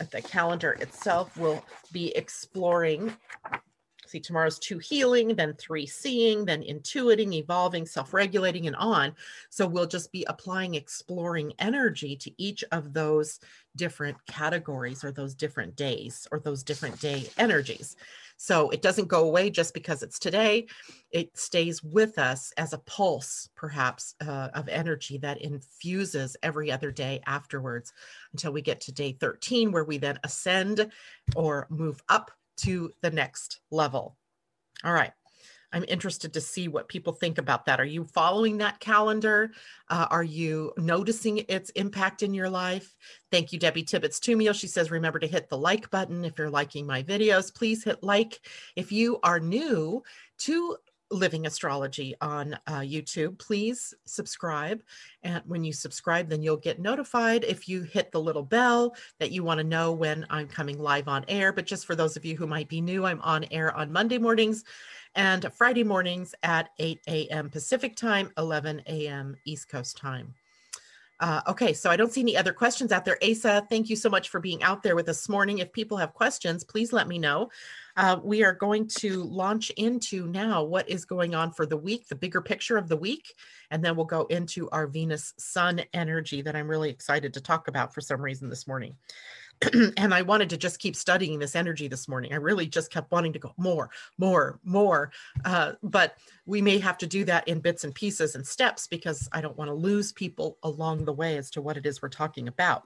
at 0.00 0.10
the 0.12 0.22
calendar 0.22 0.72
itself, 0.72 1.36
we'll 1.36 1.64
be 1.92 2.14
exploring 2.16 3.16
see 4.08 4.20
tomorrow's 4.20 4.58
two 4.58 4.78
healing 4.78 5.34
then 5.36 5.54
three 5.54 5.86
seeing 5.86 6.44
then 6.44 6.62
intuiting 6.62 7.34
evolving 7.34 7.86
self-regulating 7.86 8.66
and 8.66 8.76
on. 8.76 9.14
So 9.50 9.66
we'll 9.66 9.86
just 9.86 10.12
be 10.12 10.24
applying 10.28 10.74
exploring 10.74 11.52
energy 11.58 12.16
to 12.16 12.42
each 12.42 12.64
of 12.72 12.92
those 12.92 13.40
different 13.76 14.16
categories 14.26 15.04
or 15.04 15.12
those 15.12 15.34
different 15.34 15.76
days 15.76 16.26
or 16.32 16.40
those 16.40 16.62
different 16.62 17.00
day 17.00 17.28
energies. 17.38 17.96
So 18.36 18.70
it 18.70 18.82
doesn't 18.82 19.08
go 19.08 19.24
away 19.24 19.50
just 19.50 19.74
because 19.74 20.02
it's 20.02 20.18
today. 20.18 20.66
It 21.10 21.36
stays 21.36 21.82
with 21.82 22.18
us 22.18 22.52
as 22.56 22.72
a 22.72 22.78
pulse 22.78 23.48
perhaps 23.56 24.14
uh, 24.20 24.48
of 24.54 24.68
energy 24.68 25.18
that 25.18 25.42
infuses 25.42 26.36
every 26.42 26.70
other 26.70 26.92
day 26.92 27.20
afterwards 27.26 27.92
until 28.32 28.52
we 28.52 28.62
get 28.62 28.80
to 28.82 28.92
day 28.92 29.12
13 29.12 29.72
where 29.72 29.84
we 29.84 29.98
then 29.98 30.20
ascend 30.22 30.90
or 31.34 31.66
move 31.68 32.00
up 32.08 32.30
to 32.58 32.92
the 33.00 33.10
next 33.10 33.60
level. 33.70 34.16
All 34.84 34.92
right. 34.92 35.12
I'm 35.70 35.84
interested 35.86 36.32
to 36.32 36.40
see 36.40 36.66
what 36.66 36.88
people 36.88 37.12
think 37.12 37.36
about 37.36 37.66
that. 37.66 37.78
Are 37.78 37.84
you 37.84 38.04
following 38.04 38.56
that 38.58 38.80
calendar? 38.80 39.50
Uh, 39.90 40.06
are 40.10 40.22
you 40.22 40.72
noticing 40.78 41.44
its 41.48 41.68
impact 41.70 42.22
in 42.22 42.32
your 42.32 42.48
life? 42.48 42.96
Thank 43.30 43.52
you, 43.52 43.58
Debbie 43.58 43.82
Tibbetts 43.82 44.18
Tumio. 44.18 44.54
She 44.54 44.66
says, 44.66 44.90
remember 44.90 45.18
to 45.18 45.26
hit 45.26 45.50
the 45.50 45.58
like 45.58 45.90
button 45.90 46.24
if 46.24 46.38
you're 46.38 46.48
liking 46.48 46.86
my 46.86 47.02
videos. 47.02 47.54
Please 47.54 47.84
hit 47.84 48.02
like. 48.02 48.40
If 48.76 48.92
you 48.92 49.18
are 49.22 49.40
new 49.40 50.02
to 50.38 50.76
Living 51.10 51.46
Astrology 51.46 52.14
on 52.20 52.54
uh, 52.66 52.80
YouTube. 52.80 53.38
Please 53.38 53.94
subscribe. 54.04 54.82
And 55.22 55.42
when 55.46 55.64
you 55.64 55.72
subscribe, 55.72 56.28
then 56.28 56.42
you'll 56.42 56.56
get 56.56 56.80
notified 56.80 57.44
if 57.44 57.68
you 57.68 57.82
hit 57.82 58.12
the 58.12 58.20
little 58.20 58.42
bell 58.42 58.94
that 59.18 59.30
you 59.30 59.42
want 59.42 59.58
to 59.58 59.64
know 59.64 59.92
when 59.92 60.26
I'm 60.30 60.48
coming 60.48 60.78
live 60.78 61.08
on 61.08 61.24
air. 61.28 61.52
But 61.52 61.66
just 61.66 61.86
for 61.86 61.96
those 61.96 62.16
of 62.16 62.24
you 62.24 62.36
who 62.36 62.46
might 62.46 62.68
be 62.68 62.80
new, 62.80 63.04
I'm 63.04 63.20
on 63.22 63.44
air 63.50 63.74
on 63.74 63.92
Monday 63.92 64.18
mornings 64.18 64.64
and 65.14 65.50
Friday 65.54 65.84
mornings 65.84 66.34
at 66.42 66.70
8 66.78 67.00
a.m. 67.08 67.50
Pacific 67.50 67.96
time, 67.96 68.30
11 68.36 68.82
a.m. 68.86 69.36
East 69.44 69.68
Coast 69.68 69.96
time. 69.96 70.34
Uh, 71.20 71.40
okay, 71.48 71.72
so 71.72 71.90
I 71.90 71.96
don't 71.96 72.12
see 72.12 72.20
any 72.20 72.36
other 72.36 72.52
questions 72.52 72.92
out 72.92 73.04
there. 73.04 73.18
Asa, 73.28 73.66
thank 73.68 73.90
you 73.90 73.96
so 73.96 74.08
much 74.08 74.28
for 74.28 74.38
being 74.38 74.62
out 74.62 74.84
there 74.84 74.94
with 74.94 75.08
us 75.08 75.18
this 75.18 75.28
morning. 75.28 75.58
If 75.58 75.72
people 75.72 75.96
have 75.96 76.14
questions, 76.14 76.62
please 76.62 76.92
let 76.92 77.08
me 77.08 77.18
know. 77.18 77.50
Uh, 77.98 78.20
we 78.22 78.44
are 78.44 78.52
going 78.52 78.86
to 78.86 79.24
launch 79.24 79.70
into 79.70 80.28
now 80.28 80.62
what 80.62 80.88
is 80.88 81.04
going 81.04 81.34
on 81.34 81.50
for 81.50 81.66
the 81.66 81.76
week, 81.76 82.06
the 82.06 82.14
bigger 82.14 82.40
picture 82.40 82.76
of 82.76 82.88
the 82.88 82.96
week, 82.96 83.34
and 83.72 83.84
then 83.84 83.96
we'll 83.96 84.06
go 84.06 84.22
into 84.26 84.70
our 84.70 84.86
Venus 84.86 85.34
Sun 85.36 85.82
energy 85.92 86.40
that 86.40 86.54
I'm 86.54 86.68
really 86.68 86.90
excited 86.90 87.34
to 87.34 87.40
talk 87.40 87.66
about 87.66 87.92
for 87.92 88.00
some 88.00 88.22
reason 88.22 88.48
this 88.48 88.68
morning. 88.68 88.94
and 89.96 90.14
I 90.14 90.22
wanted 90.22 90.50
to 90.50 90.56
just 90.56 90.78
keep 90.78 90.94
studying 90.94 91.40
this 91.40 91.56
energy 91.56 91.88
this 91.88 92.06
morning. 92.06 92.32
I 92.32 92.36
really 92.36 92.68
just 92.68 92.92
kept 92.92 93.10
wanting 93.10 93.32
to 93.32 93.40
go 93.40 93.52
more, 93.56 93.90
more, 94.16 94.60
more. 94.62 95.10
Uh, 95.44 95.72
but 95.82 96.18
we 96.46 96.62
may 96.62 96.78
have 96.78 96.98
to 96.98 97.06
do 97.08 97.24
that 97.24 97.48
in 97.48 97.58
bits 97.58 97.82
and 97.82 97.92
pieces 97.92 98.36
and 98.36 98.46
steps 98.46 98.86
because 98.86 99.28
I 99.32 99.40
don't 99.40 99.58
want 99.58 99.70
to 99.70 99.74
lose 99.74 100.12
people 100.12 100.56
along 100.62 101.04
the 101.04 101.12
way 101.12 101.36
as 101.36 101.50
to 101.50 101.62
what 101.62 101.76
it 101.76 101.84
is 101.84 102.00
we're 102.00 102.10
talking 102.10 102.46
about. 102.46 102.84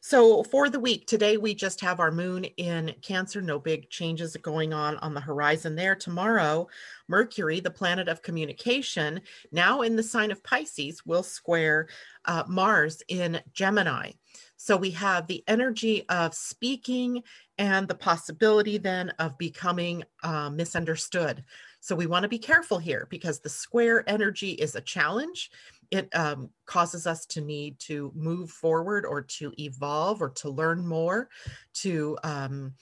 So 0.00 0.42
for 0.44 0.68
the 0.68 0.80
week, 0.80 1.06
today 1.06 1.36
we 1.36 1.54
just 1.54 1.80
have 1.80 2.00
our 2.00 2.10
moon 2.10 2.44
in 2.44 2.94
Cancer, 3.02 3.42
no 3.42 3.58
big 3.58 3.90
changes 3.90 4.36
going 4.36 4.72
on 4.72 4.96
on 4.98 5.14
the 5.14 5.20
horizon 5.20 5.74
there. 5.74 5.94
Tomorrow, 5.94 6.68
Mercury, 7.08 7.60
the 7.60 7.70
planet 7.70 8.08
of 8.08 8.22
communication, 8.22 9.20
now 9.50 9.82
in 9.82 9.96
the 9.96 10.02
sign 10.02 10.30
of 10.30 10.42
Pisces, 10.44 11.04
will 11.04 11.22
square 11.22 11.88
uh, 12.26 12.44
Mars 12.46 13.02
in 13.08 13.40
Gemini. 13.52 14.12
So 14.56 14.76
we 14.76 14.90
have 14.90 15.26
the 15.26 15.44
energy 15.46 16.04
of 16.08 16.34
speaking 16.34 17.22
and 17.58 17.88
the 17.88 17.94
possibility 17.94 18.78
then 18.78 19.10
of 19.18 19.38
becoming 19.38 20.04
uh, 20.22 20.50
misunderstood. 20.50 21.44
So 21.80 21.94
we 21.94 22.06
want 22.06 22.24
to 22.24 22.28
be 22.28 22.38
careful 22.38 22.78
here 22.78 23.06
because 23.08 23.40
the 23.40 23.48
square 23.48 24.04
energy 24.08 24.50
is 24.50 24.74
a 24.74 24.80
challenge. 24.80 25.50
It 25.90 26.14
um, 26.14 26.50
causes 26.66 27.06
us 27.06 27.24
to 27.26 27.40
need 27.40 27.78
to 27.80 28.12
move 28.14 28.50
forward 28.50 29.06
or 29.06 29.22
to 29.22 29.52
evolve 29.58 30.20
or 30.20 30.30
to 30.30 30.50
learn 30.50 30.86
more, 30.86 31.28
to 31.74 32.18
um, 32.24 32.74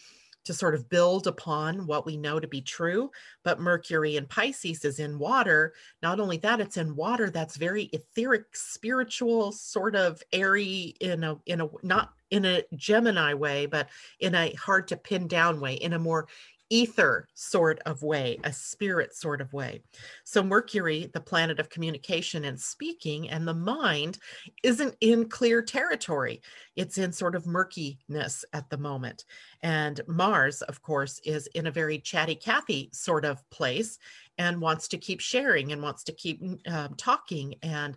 to 0.47 0.55
sort 0.55 0.77
of 0.77 0.89
build 0.89 1.27
upon 1.27 1.87
what 1.87 2.07
we 2.07 2.17
know 2.17 2.39
to 2.39 2.47
be 2.47 2.61
true. 2.61 3.11
But 3.43 3.61
Mercury 3.61 4.17
in 4.17 4.27
Pisces 4.27 4.85
is 4.85 5.01
in 5.01 5.19
water. 5.19 5.75
Not 6.03 6.21
only 6.21 6.37
that, 6.39 6.61
it's 6.61 6.77
in 6.77 6.95
water 6.95 7.31
that's 7.31 7.57
very 7.57 7.91
etheric, 7.93 8.45
spiritual, 8.55 9.51
sort 9.51 9.97
of 9.97 10.23
airy 10.33 10.95
in 11.01 11.25
a 11.25 11.37
in 11.47 11.61
a 11.61 11.69
not 11.83 12.13
in 12.31 12.45
a 12.45 12.63
Gemini 12.77 13.35
way, 13.35 13.67
but 13.67 13.89
in 14.21 14.35
a 14.35 14.53
hard 14.55 14.89
to 14.89 14.97
pin 14.97 15.27
down 15.27 15.61
way, 15.61 15.75
in 15.75 15.93
a 15.93 15.99
more 15.99 16.29
ether 16.71 17.29
sort 17.35 17.81
of 17.87 18.03
way, 18.03 18.39
a 18.45 18.53
spirit 18.53 19.15
sort 19.15 19.41
of 19.41 19.53
way. 19.53 19.83
So, 20.25 20.43
Mercury, 20.43 21.11
the 21.13 21.21
planet 21.21 21.61
of 21.61 21.69
communication 21.69 22.45
and 22.45 22.61
speaking, 22.61 23.31
and 23.31 23.47
the 23.47 23.55
mind 23.55 24.19
isn't 24.63 24.97
in 25.01 25.29
clear 25.29 25.63
territory. 25.63 26.43
It's 26.75 26.99
in 26.99 27.13
sort 27.13 27.35
of 27.35 27.47
murkiness 27.47 28.45
at 28.53 28.69
the 28.71 28.79
moment. 28.79 29.25
And 29.63 30.01
Mars, 30.07 30.63
of 30.63 30.83
course, 30.83 31.21
is 31.25 31.47
in 31.49 31.67
a 31.67 31.71
very 31.71 31.99
chatty 31.99 32.35
Cathy 32.35 32.91
sort 32.93 33.25
of 33.25 33.49
place 33.51 33.99
and 34.39 34.61
wants 34.61 34.89
to 34.89 34.99
keep 34.99 35.21
sharing 35.21 35.73
and 35.73 35.83
wants 35.83 36.05
to 36.05 36.13
keep 36.13 36.43
um, 36.69 36.95
talking 36.97 37.55
and 37.63 37.97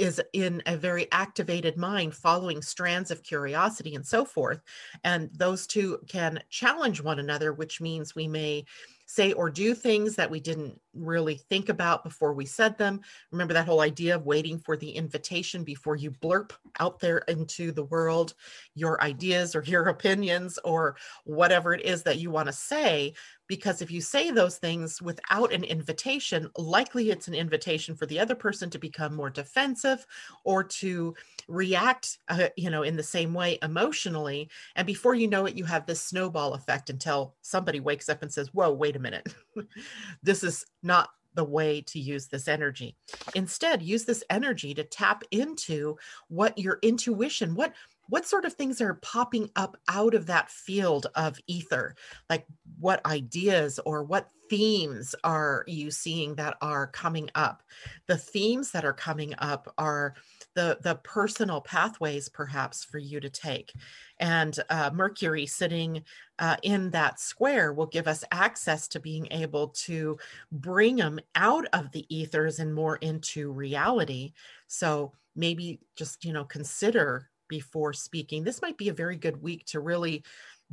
is 0.00 0.20
in 0.32 0.62
a 0.64 0.76
very 0.76 1.06
activated 1.12 1.76
mind, 1.76 2.14
following 2.14 2.62
strands 2.62 3.10
of 3.10 3.22
curiosity 3.22 3.94
and 3.94 4.06
so 4.06 4.24
forth. 4.24 4.62
And 5.04 5.28
those 5.34 5.66
two 5.66 5.98
can 6.08 6.42
challenge 6.48 7.02
one 7.02 7.18
another, 7.18 7.52
which 7.52 7.80
means 7.80 8.14
we 8.14 8.26
may 8.26 8.64
say 9.10 9.32
or 9.32 9.50
do 9.50 9.74
things 9.74 10.14
that 10.14 10.30
we 10.30 10.38
didn't 10.38 10.80
really 10.94 11.34
think 11.34 11.68
about 11.68 12.04
before 12.04 12.32
we 12.32 12.46
said 12.46 12.78
them. 12.78 13.00
Remember 13.32 13.52
that 13.54 13.66
whole 13.66 13.80
idea 13.80 14.14
of 14.14 14.24
waiting 14.24 14.56
for 14.56 14.76
the 14.76 14.90
invitation 14.90 15.64
before 15.64 15.96
you 15.96 16.12
blurp 16.12 16.52
out 16.78 17.00
there 17.00 17.18
into 17.26 17.72
the 17.72 17.84
world 17.84 18.34
your 18.76 19.02
ideas 19.02 19.56
or 19.56 19.64
your 19.64 19.88
opinions 19.88 20.60
or 20.64 20.94
whatever 21.24 21.74
it 21.74 21.84
is 21.84 22.04
that 22.04 22.18
you 22.18 22.30
want 22.30 22.46
to 22.46 22.52
say. 22.52 23.12
Because 23.50 23.82
if 23.82 23.90
you 23.90 24.00
say 24.00 24.30
those 24.30 24.58
things 24.58 25.02
without 25.02 25.52
an 25.52 25.64
invitation, 25.64 26.48
likely 26.56 27.10
it's 27.10 27.26
an 27.26 27.34
invitation 27.34 27.96
for 27.96 28.06
the 28.06 28.20
other 28.20 28.36
person 28.36 28.70
to 28.70 28.78
become 28.78 29.12
more 29.12 29.28
defensive 29.28 30.06
or 30.44 30.62
to 30.62 31.16
react, 31.48 32.18
uh, 32.28 32.46
you 32.56 32.70
know, 32.70 32.84
in 32.84 32.94
the 32.94 33.02
same 33.02 33.34
way 33.34 33.58
emotionally. 33.60 34.48
And 34.76 34.86
before 34.86 35.16
you 35.16 35.26
know 35.26 35.46
it, 35.46 35.56
you 35.56 35.64
have 35.64 35.84
this 35.84 36.00
snowball 36.00 36.54
effect 36.54 36.90
until 36.90 37.34
somebody 37.42 37.80
wakes 37.80 38.08
up 38.08 38.22
and 38.22 38.32
says, 38.32 38.54
Whoa, 38.54 38.70
wait 38.70 38.94
a 38.94 39.00
minute. 39.00 39.34
this 40.22 40.44
is 40.44 40.64
not 40.84 41.08
the 41.34 41.42
way 41.42 41.80
to 41.80 41.98
use 41.98 42.28
this 42.28 42.46
energy. 42.46 42.94
Instead, 43.34 43.82
use 43.82 44.04
this 44.04 44.22
energy 44.30 44.74
to 44.74 44.84
tap 44.84 45.24
into 45.32 45.96
what 46.28 46.56
your 46.56 46.78
intuition, 46.82 47.56
what 47.56 47.72
what 48.10 48.26
sort 48.26 48.44
of 48.44 48.52
things 48.52 48.80
are 48.80 48.94
popping 48.94 49.48
up 49.56 49.76
out 49.88 50.14
of 50.14 50.26
that 50.26 50.50
field 50.50 51.06
of 51.14 51.38
ether? 51.46 51.94
Like 52.28 52.46
what 52.78 53.04
ideas 53.06 53.80
or 53.86 54.02
what 54.02 54.28
themes 54.50 55.14
are 55.22 55.64
you 55.68 55.92
seeing 55.92 56.34
that 56.34 56.56
are 56.60 56.88
coming 56.88 57.30
up? 57.36 57.62
The 58.08 58.16
themes 58.18 58.72
that 58.72 58.84
are 58.84 58.92
coming 58.92 59.32
up 59.38 59.72
are 59.78 60.14
the 60.54 60.78
the 60.82 60.96
personal 60.96 61.60
pathways 61.60 62.28
perhaps 62.28 62.84
for 62.84 62.98
you 62.98 63.20
to 63.20 63.30
take 63.30 63.72
and 64.18 64.58
uh, 64.68 64.90
mercury 64.92 65.46
sitting 65.46 66.02
uh, 66.40 66.56
in 66.64 66.90
that 66.90 67.20
square 67.20 67.72
will 67.72 67.86
give 67.86 68.08
us 68.08 68.24
access 68.32 68.88
to 68.88 68.98
being 68.98 69.28
able 69.30 69.68
to 69.68 70.18
bring 70.50 70.96
them 70.96 71.20
out 71.36 71.66
of 71.72 71.92
the 71.92 72.04
ethers 72.14 72.58
and 72.58 72.74
more 72.74 72.96
into 72.96 73.52
reality 73.52 74.32
so 74.66 75.12
maybe 75.36 75.78
just 75.96 76.24
you 76.24 76.32
know 76.32 76.44
consider 76.44 77.29
before 77.50 77.92
speaking. 77.92 78.42
This 78.42 78.62
might 78.62 78.78
be 78.78 78.88
a 78.88 78.94
very 78.94 79.16
good 79.16 79.42
week 79.42 79.66
to 79.66 79.80
really 79.80 80.24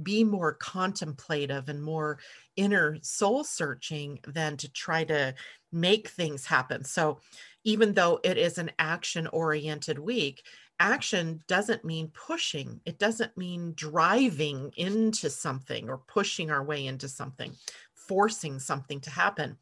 be 0.02 0.24
more 0.24 0.54
contemplative 0.54 1.68
and 1.68 1.84
more 1.84 2.20
inner 2.56 2.98
soul 3.02 3.44
searching 3.44 4.20
than 4.26 4.56
to 4.56 4.72
try 4.72 5.04
to 5.04 5.34
make 5.74 6.08
things 6.08 6.46
happen. 6.46 6.86
So, 6.86 7.20
even 7.66 7.94
though 7.94 8.22
it 8.24 8.38
is 8.38 8.58
an 8.58 8.72
action 8.80 9.28
oriented 9.28 10.00
week, 10.00 10.44
action 10.80 11.42
doesn't 11.48 11.84
mean 11.84 12.10
pushing, 12.14 12.80
it 12.86 12.98
doesn't 12.98 13.36
mean 13.36 13.74
driving 13.76 14.72
into 14.78 15.30
something 15.30 15.90
or 15.90 15.98
pushing 15.98 16.50
our 16.50 16.64
way 16.64 16.86
into 16.86 17.10
something, 17.10 17.52
forcing 17.94 18.60
something 18.60 19.02
to 19.02 19.10
happen 19.10 19.58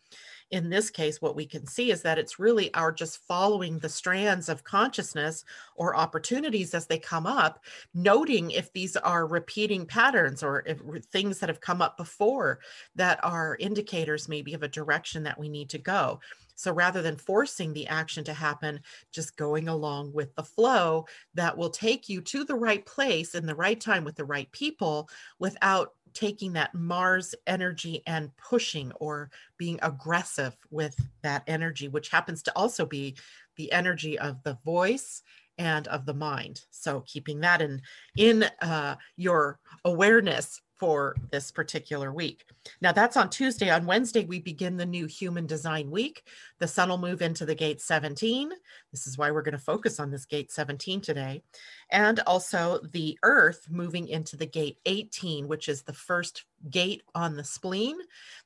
in 0.52 0.70
this 0.70 0.90
case, 0.90 1.22
what 1.22 1.36
we 1.36 1.46
can 1.46 1.66
see 1.66 1.92
is 1.92 2.02
that 2.04 2.20
it's 2.20 2.40
really 2.40 2.74
our 2.74 2.92
just 2.92 3.26
following 3.28 3.80
the 3.80 3.90
strands 3.90 4.48
of 4.48 4.64
consciousness 4.64 5.44
or 5.76 5.96
opportunities 5.96 6.74
as 6.74 6.86
they 6.86 7.00
come 7.00 7.26
up, 7.26 7.64
noting 7.94 8.52
if 8.52 8.72
these 8.72 8.96
are 8.98 9.26
repeating 9.26 9.86
patterns 9.86 10.44
or 10.44 10.64
if 10.66 10.80
things 11.06 11.40
that 11.40 11.50
have 11.50 11.62
come 11.62 11.82
up 11.82 11.98
before 11.98 12.60
that 12.96 13.20
are 13.24 13.58
indicators 13.60 14.30
maybe 14.30 14.54
of 14.54 14.64
a 14.64 14.68
direction 14.68 15.24
that 15.24 15.40
we 15.40 15.50
need 15.50 15.70
to 15.70 15.80
go. 15.80 16.20
So 16.56 16.72
rather 16.72 17.02
than 17.02 17.18
forcing 17.18 17.74
the 17.74 17.88
action 17.88 18.24
to 18.26 18.34
happen, 18.34 18.80
just 19.12 19.36
going 19.36 19.68
along 19.68 20.14
with 20.14 20.34
the 20.36 20.44
flow 20.44 21.06
that 21.34 21.58
will 21.58 21.70
take 21.70 22.08
you 22.08 22.22
to 22.22 22.46
the 22.46 22.56
right 22.56 22.86
place 22.86 23.36
in 23.36 23.46
the 23.46 23.56
right 23.56 23.80
time 23.80 24.04
with 24.04 24.16
the 24.16 24.26
right 24.26 24.50
people 24.52 25.10
without 25.38 25.94
taking 26.16 26.54
that 26.54 26.74
Mars 26.74 27.36
energy 27.46 28.02
and 28.08 28.36
pushing 28.38 28.92
or 28.94 29.30
being 29.58 29.78
aggressive 29.84 30.58
with 30.72 30.96
that 31.22 31.44
energy, 31.46 31.88
which 31.88 32.10
happens 32.10 32.42
to 32.44 32.54
also 32.56 32.86
be 32.86 33.16
the 33.58 33.72
energy 33.72 34.18
of 34.18 34.42
the 34.44 34.58
voice 34.66 35.22
and 35.58 35.88
of 35.90 36.06
the 36.06 36.14
mind. 36.14 36.62
So 36.72 37.02
keeping 37.02 37.40
that 37.42 37.62
in 37.62 37.82
in 38.18 38.44
uh, 38.62 38.96
your 39.16 39.60
awareness 39.84 40.62
for 40.78 41.16
this 41.32 41.52
particular 41.52 42.12
week. 42.12 42.46
Now 42.82 42.92
that's 42.92 43.18
on 43.18 43.30
Tuesday. 43.30 43.70
On 43.70 43.86
Wednesday, 43.86 44.26
we 44.26 44.40
begin 44.40 44.78
the 44.78 44.86
new 44.86 45.06
human 45.06 45.46
design 45.46 45.90
week. 45.90 46.24
The 46.60 46.68
sun 46.68 46.90
will 46.90 46.98
move 46.98 47.22
into 47.22 47.46
the 47.46 47.56
gate 47.56 47.82
17. 47.82 48.52
This 48.92 49.08
is 49.08 49.18
why 49.18 49.32
we're 49.32 49.42
going 49.42 49.54
to 49.54 49.60
focus 49.60 50.00
on 50.00 50.12
this 50.12 50.26
gate 50.26 50.52
17 50.52 51.02
today. 51.02 51.44
And 51.90 52.20
also 52.22 52.80
the 52.92 53.18
earth 53.24 53.68
moving 53.70 54.08
into 54.08 54.36
the 54.36 54.46
gate 54.46 54.78
18, 54.86 55.48
which 55.48 55.70
is 55.70 55.84
the 55.84 55.94
first 55.94 56.44
gate 56.70 57.04
on 57.14 57.36
the 57.36 57.44
spleen 57.44 57.98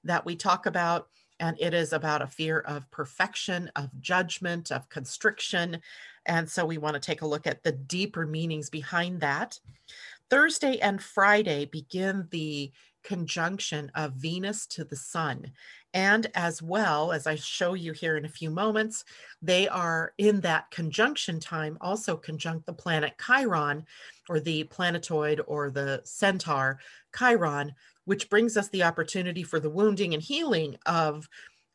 that 0.04 0.26
we 0.26 0.36
talk 0.36 0.66
about. 0.66 1.08
And 1.40 1.56
it 1.60 1.74
is 1.74 1.94
about 1.94 2.22
a 2.22 2.28
fear 2.28 2.60
of 2.60 2.90
perfection, 2.92 3.72
of 3.76 3.90
judgment, 4.02 4.72
of 4.72 4.90
constriction. 4.90 5.82
And 6.26 6.50
so 6.50 6.66
we 6.66 6.78
want 6.78 6.96
to 6.96 7.00
take 7.00 7.22
a 7.22 7.28
look 7.28 7.48
at 7.48 7.64
the 7.64 7.72
deeper 7.72 8.26
meanings 8.26 8.70
behind 8.70 9.22
that. 9.22 9.58
Thursday 10.30 10.80
and 10.80 11.02
Friday 11.02 11.66
begin 11.66 12.28
the 12.32 12.72
conjunction 13.04 13.92
of 13.96 14.14
Venus 14.14 14.68
to 14.68 14.84
the 14.84 14.96
sun. 14.96 15.52
And 15.94 16.28
as 16.36 16.62
well, 16.62 17.12
as 17.12 17.26
I 17.26 17.36
show 17.36 17.74
you 17.74 17.94
here 17.94 18.18
in 18.18 18.26
a 18.26 18.30
few 18.30 18.52
moments, 18.52 19.06
they 19.42 19.68
are 19.68 20.14
in 20.18 20.42
that 20.42 20.70
conjunction 20.70 21.40
time 21.40 21.78
also 21.82 22.16
conjunct 22.16 22.66
the 22.66 22.74
planet 22.74 23.14
Chiron 23.26 23.86
or 24.28 24.40
the 24.40 24.66
planetoid 24.66 25.42
or 25.48 25.72
the 25.72 26.02
centaur 26.04 26.80
Chiron, 27.18 27.74
which 28.06 28.30
brings 28.30 28.58
us 28.58 28.70
the 28.70 28.84
opportunity 28.84 29.42
for 29.42 29.60
the 29.60 29.70
wounding 29.70 30.14
and 30.14 30.22
healing 30.22 30.76
of 30.86 31.28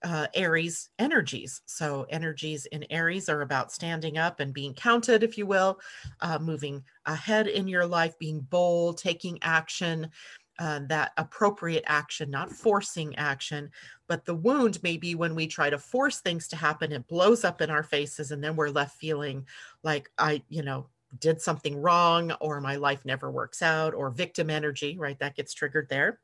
uh, 0.05 0.27
Aries 0.35 0.91
energies. 0.99 1.63
So, 1.65 2.07
energies 2.11 2.67
in 2.67 2.85
Aries 2.91 3.29
are 3.29 3.41
about 3.41 3.73
standing 3.73 4.19
up 4.19 4.39
and 4.39 4.53
being 4.53 4.75
counted, 4.75 5.23
if 5.23 5.39
you 5.39 5.47
will, 5.47 5.81
uh, 6.21 6.39
moving 6.39 6.85
ahead 7.07 7.49
in 7.49 7.67
your 7.67 7.87
life, 7.87 8.19
being 8.19 8.41
bold, 8.41 8.99
taking 8.99 9.39
action, 9.43 10.11
uh, 10.59 10.81
that 10.89 11.13
appropriate 11.17 11.85
action, 11.87 12.31
not 12.31 12.53
forcing 12.53 13.17
action. 13.17 13.71
But 14.07 14.25
the 14.25 14.35
wound 14.35 14.83
may 14.83 14.99
be 14.99 15.15
when 15.15 15.35
we 15.35 15.47
try 15.47 15.71
to 15.71 15.79
force 15.79 16.21
things 16.21 16.49
to 16.49 16.57
happen, 16.57 16.93
it 16.93 17.09
blows 17.09 17.43
up 17.43 17.63
in 17.63 17.71
our 17.71 17.83
faces, 17.83 18.31
and 18.31 18.45
then 18.45 18.57
we're 18.57 18.69
left 18.69 18.99
feeling 18.99 19.47
like 19.83 20.11
I, 20.19 20.43
you 20.51 20.63
know, 20.63 20.87
did 21.19 21.41
something 21.41 21.81
wrong, 21.81 22.33
or 22.41 22.61
my 22.61 22.77
life 22.77 23.05
never 23.05 23.31
works 23.31 23.63
out, 23.63 23.95
or 23.95 24.11
victim 24.11 24.51
energy, 24.51 24.99
right? 24.99 25.19
That 25.19 25.37
gets 25.37 25.55
triggered 25.55 25.89
there. 25.89 26.21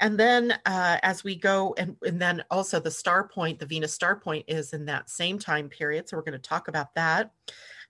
And 0.00 0.18
then 0.18 0.52
uh, 0.66 0.98
as 1.02 1.22
we 1.22 1.36
go, 1.36 1.74
and, 1.78 1.96
and 2.02 2.20
then 2.20 2.42
also 2.50 2.80
the 2.80 2.90
star 2.90 3.28
point, 3.28 3.58
the 3.58 3.66
Venus 3.66 3.92
star 3.92 4.16
point 4.16 4.44
is 4.48 4.72
in 4.72 4.86
that 4.86 5.10
same 5.10 5.38
time 5.38 5.68
period. 5.68 6.08
So 6.08 6.16
we're 6.16 6.22
going 6.22 6.32
to 6.32 6.38
talk 6.38 6.68
about 6.68 6.94
that. 6.94 7.30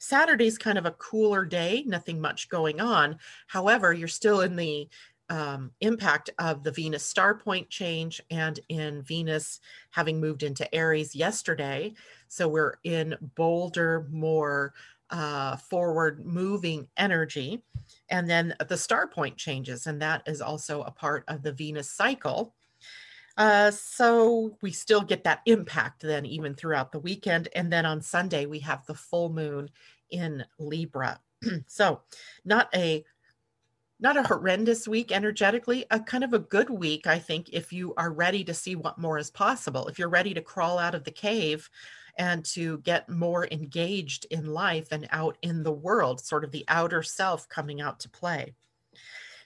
Saturday's 0.00 0.58
kind 0.58 0.78
of 0.78 0.86
a 0.86 0.92
cooler 0.92 1.44
day, 1.44 1.84
nothing 1.86 2.20
much 2.20 2.48
going 2.48 2.80
on. 2.80 3.18
However, 3.46 3.92
you're 3.92 4.08
still 4.08 4.40
in 4.40 4.56
the 4.56 4.88
um, 5.28 5.70
impact 5.80 6.30
of 6.38 6.64
the 6.64 6.72
Venus 6.72 7.04
star 7.04 7.34
point 7.34 7.70
change 7.70 8.20
and 8.30 8.58
in 8.68 9.02
Venus 9.02 9.60
having 9.90 10.20
moved 10.20 10.42
into 10.42 10.72
Aries 10.74 11.14
yesterday. 11.14 11.94
So 12.28 12.48
we're 12.48 12.74
in 12.82 13.14
bolder, 13.36 14.08
more 14.10 14.74
uh, 15.10 15.56
forward 15.56 16.24
moving 16.24 16.88
energy. 16.96 17.62
And 18.10 18.28
then 18.28 18.54
the 18.68 18.76
star 18.76 19.06
point 19.06 19.36
changes, 19.36 19.86
and 19.86 20.02
that 20.02 20.22
is 20.26 20.40
also 20.40 20.82
a 20.82 20.90
part 20.90 21.24
of 21.28 21.42
the 21.42 21.52
Venus 21.52 21.90
cycle. 21.90 22.54
Uh, 23.36 23.70
so 23.70 24.56
we 24.60 24.70
still 24.70 25.00
get 25.00 25.24
that 25.24 25.40
impact 25.46 26.02
then, 26.02 26.26
even 26.26 26.54
throughout 26.54 26.92
the 26.92 26.98
weekend. 26.98 27.48
And 27.54 27.72
then 27.72 27.86
on 27.86 28.02
Sunday, 28.02 28.46
we 28.46 28.58
have 28.60 28.84
the 28.86 28.94
full 28.94 29.30
moon 29.30 29.70
in 30.10 30.44
Libra. 30.58 31.20
so 31.66 32.00
not 32.44 32.68
a 32.74 33.04
not 34.02 34.16
a 34.16 34.22
horrendous 34.22 34.88
week 34.88 35.12
energetically, 35.12 35.84
a 35.90 36.00
kind 36.00 36.24
of 36.24 36.32
a 36.32 36.38
good 36.38 36.70
week, 36.70 37.06
I 37.06 37.18
think, 37.18 37.50
if 37.52 37.70
you 37.70 37.92
are 37.96 38.10
ready 38.10 38.42
to 38.44 38.54
see 38.54 38.74
what 38.74 38.98
more 38.98 39.18
is 39.18 39.30
possible. 39.30 39.88
If 39.88 39.98
you're 39.98 40.08
ready 40.08 40.32
to 40.32 40.40
crawl 40.40 40.78
out 40.78 40.94
of 40.94 41.04
the 41.04 41.10
cave 41.10 41.68
and 42.16 42.44
to 42.44 42.78
get 42.78 43.08
more 43.08 43.46
engaged 43.50 44.26
in 44.30 44.46
life 44.46 44.88
and 44.92 45.08
out 45.10 45.36
in 45.42 45.62
the 45.62 45.72
world, 45.72 46.20
sort 46.20 46.44
of 46.44 46.50
the 46.50 46.64
outer 46.68 47.02
self 47.02 47.48
coming 47.48 47.80
out 47.80 48.00
to 48.00 48.08
play. 48.08 48.54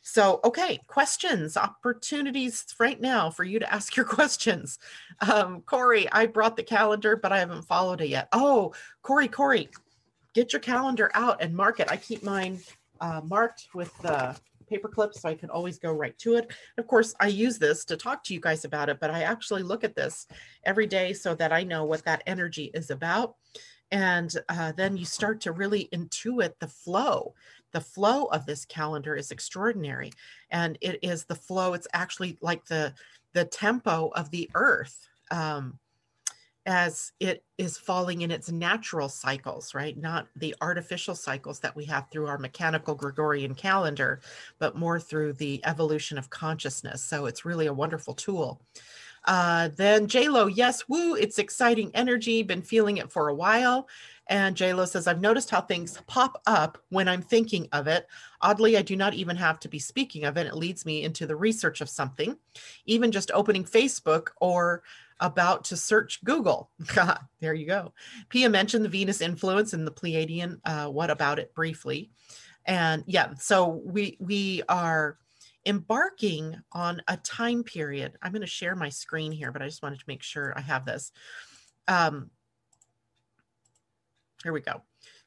So, 0.06 0.40
okay, 0.44 0.80
questions, 0.86 1.56
opportunities 1.56 2.66
right 2.78 3.00
now 3.00 3.30
for 3.30 3.42
you 3.42 3.58
to 3.58 3.72
ask 3.72 3.96
your 3.96 4.04
questions. 4.04 4.78
Um, 5.20 5.62
Corey, 5.62 6.10
I 6.12 6.26
brought 6.26 6.56
the 6.56 6.62
calendar, 6.62 7.16
but 7.16 7.32
I 7.32 7.38
haven't 7.38 7.62
followed 7.62 8.02
it 8.02 8.08
yet. 8.08 8.28
Oh, 8.32 8.74
Corey, 9.02 9.28
Corey, 9.28 9.70
get 10.34 10.52
your 10.52 10.60
calendar 10.60 11.10
out 11.14 11.42
and 11.42 11.56
mark 11.56 11.80
it. 11.80 11.90
I 11.90 11.96
keep 11.96 12.22
mine 12.22 12.60
uh, 13.00 13.22
marked 13.24 13.68
with 13.74 13.96
the 14.02 14.36
paper 14.66 14.88
clips 14.88 15.22
so 15.22 15.28
I 15.28 15.34
can 15.34 15.50
always 15.50 15.78
go 15.78 15.92
right 15.92 16.16
to 16.18 16.36
it. 16.36 16.52
Of 16.78 16.86
course, 16.86 17.14
I 17.20 17.28
use 17.28 17.58
this 17.58 17.84
to 17.86 17.96
talk 17.96 18.24
to 18.24 18.34
you 18.34 18.40
guys 18.40 18.64
about 18.64 18.88
it, 18.88 18.98
but 19.00 19.10
I 19.10 19.22
actually 19.22 19.62
look 19.62 19.84
at 19.84 19.96
this 19.96 20.26
every 20.64 20.86
day 20.86 21.12
so 21.12 21.34
that 21.36 21.52
I 21.52 21.62
know 21.62 21.84
what 21.84 22.04
that 22.04 22.22
energy 22.26 22.70
is 22.74 22.90
about. 22.90 23.36
And 23.90 24.34
uh, 24.48 24.72
then 24.72 24.96
you 24.96 25.04
start 25.04 25.40
to 25.42 25.52
really 25.52 25.88
intuit 25.92 26.52
the 26.58 26.68
flow. 26.68 27.34
The 27.72 27.80
flow 27.80 28.24
of 28.26 28.46
this 28.46 28.64
calendar 28.64 29.14
is 29.14 29.30
extraordinary. 29.30 30.12
And 30.50 30.78
it 30.80 30.98
is 31.02 31.24
the 31.24 31.34
flow, 31.34 31.74
it's 31.74 31.88
actually 31.92 32.38
like 32.40 32.64
the 32.66 32.94
the 33.34 33.44
tempo 33.44 34.10
of 34.14 34.30
the 34.30 34.48
earth. 34.54 35.08
Um, 35.30 35.78
as 36.66 37.12
it 37.20 37.44
is 37.58 37.76
falling 37.76 38.22
in 38.22 38.30
its 38.30 38.50
natural 38.50 39.08
cycles, 39.08 39.74
right? 39.74 39.96
Not 39.96 40.28
the 40.36 40.54
artificial 40.60 41.14
cycles 41.14 41.60
that 41.60 41.76
we 41.76 41.84
have 41.86 42.10
through 42.10 42.26
our 42.26 42.38
mechanical 42.38 42.94
Gregorian 42.94 43.54
calendar, 43.54 44.20
but 44.58 44.76
more 44.76 44.98
through 44.98 45.34
the 45.34 45.60
evolution 45.64 46.16
of 46.16 46.30
consciousness. 46.30 47.02
So 47.02 47.26
it's 47.26 47.44
really 47.44 47.66
a 47.66 47.72
wonderful 47.72 48.14
tool. 48.14 48.62
Uh, 49.26 49.70
then 49.76 50.06
JLo, 50.06 50.52
yes, 50.54 50.88
woo, 50.88 51.14
it's 51.14 51.38
exciting 51.38 51.90
energy, 51.94 52.42
been 52.42 52.62
feeling 52.62 52.98
it 52.98 53.10
for 53.10 53.28
a 53.28 53.34
while. 53.34 53.88
And 54.26 54.56
JLo 54.56 54.88
says, 54.88 55.06
I've 55.06 55.20
noticed 55.20 55.50
how 55.50 55.60
things 55.60 55.98
pop 56.06 56.40
up 56.46 56.78
when 56.88 57.08
I'm 57.08 57.20
thinking 57.22 57.68
of 57.72 57.86
it. 57.86 58.06
Oddly, 58.40 58.76
I 58.76 58.82
do 58.82 58.96
not 58.96 59.14
even 59.14 59.36
have 59.36 59.60
to 59.60 59.68
be 59.68 59.78
speaking 59.78 60.24
of 60.24 60.36
it. 60.36 60.46
It 60.46 60.56
leads 60.56 60.86
me 60.86 61.02
into 61.02 61.26
the 61.26 61.36
research 61.36 61.80
of 61.80 61.90
something, 61.90 62.36
even 62.86 63.12
just 63.12 63.30
opening 63.34 63.64
Facebook 63.64 64.28
or 64.40 64.82
about 65.20 65.64
to 65.64 65.76
search 65.76 66.22
Google. 66.24 66.70
there 67.40 67.54
you 67.54 67.66
go. 67.66 67.92
Pia 68.28 68.48
mentioned 68.48 68.84
the 68.84 68.88
Venus 68.88 69.20
influence 69.20 69.72
and 69.72 69.86
the 69.86 69.92
Pleiadian. 69.92 70.58
Uh, 70.64 70.88
what 70.88 71.10
about 71.10 71.38
it 71.38 71.54
briefly? 71.54 72.10
And 72.64 73.04
yeah, 73.06 73.34
so 73.38 73.82
we 73.84 74.16
we 74.20 74.62
are 74.68 75.18
embarking 75.66 76.56
on 76.72 77.02
a 77.08 77.16
time 77.18 77.62
period. 77.62 78.12
I'm 78.22 78.32
going 78.32 78.42
to 78.42 78.46
share 78.46 78.76
my 78.76 78.88
screen 78.88 79.32
here, 79.32 79.52
but 79.52 79.62
I 79.62 79.66
just 79.66 79.82
wanted 79.82 79.98
to 79.98 80.04
make 80.08 80.22
sure 80.22 80.52
I 80.56 80.60
have 80.60 80.84
this. 80.84 81.12
Um, 81.88 82.30
here 84.42 84.52
we 84.52 84.60
go. 84.60 84.82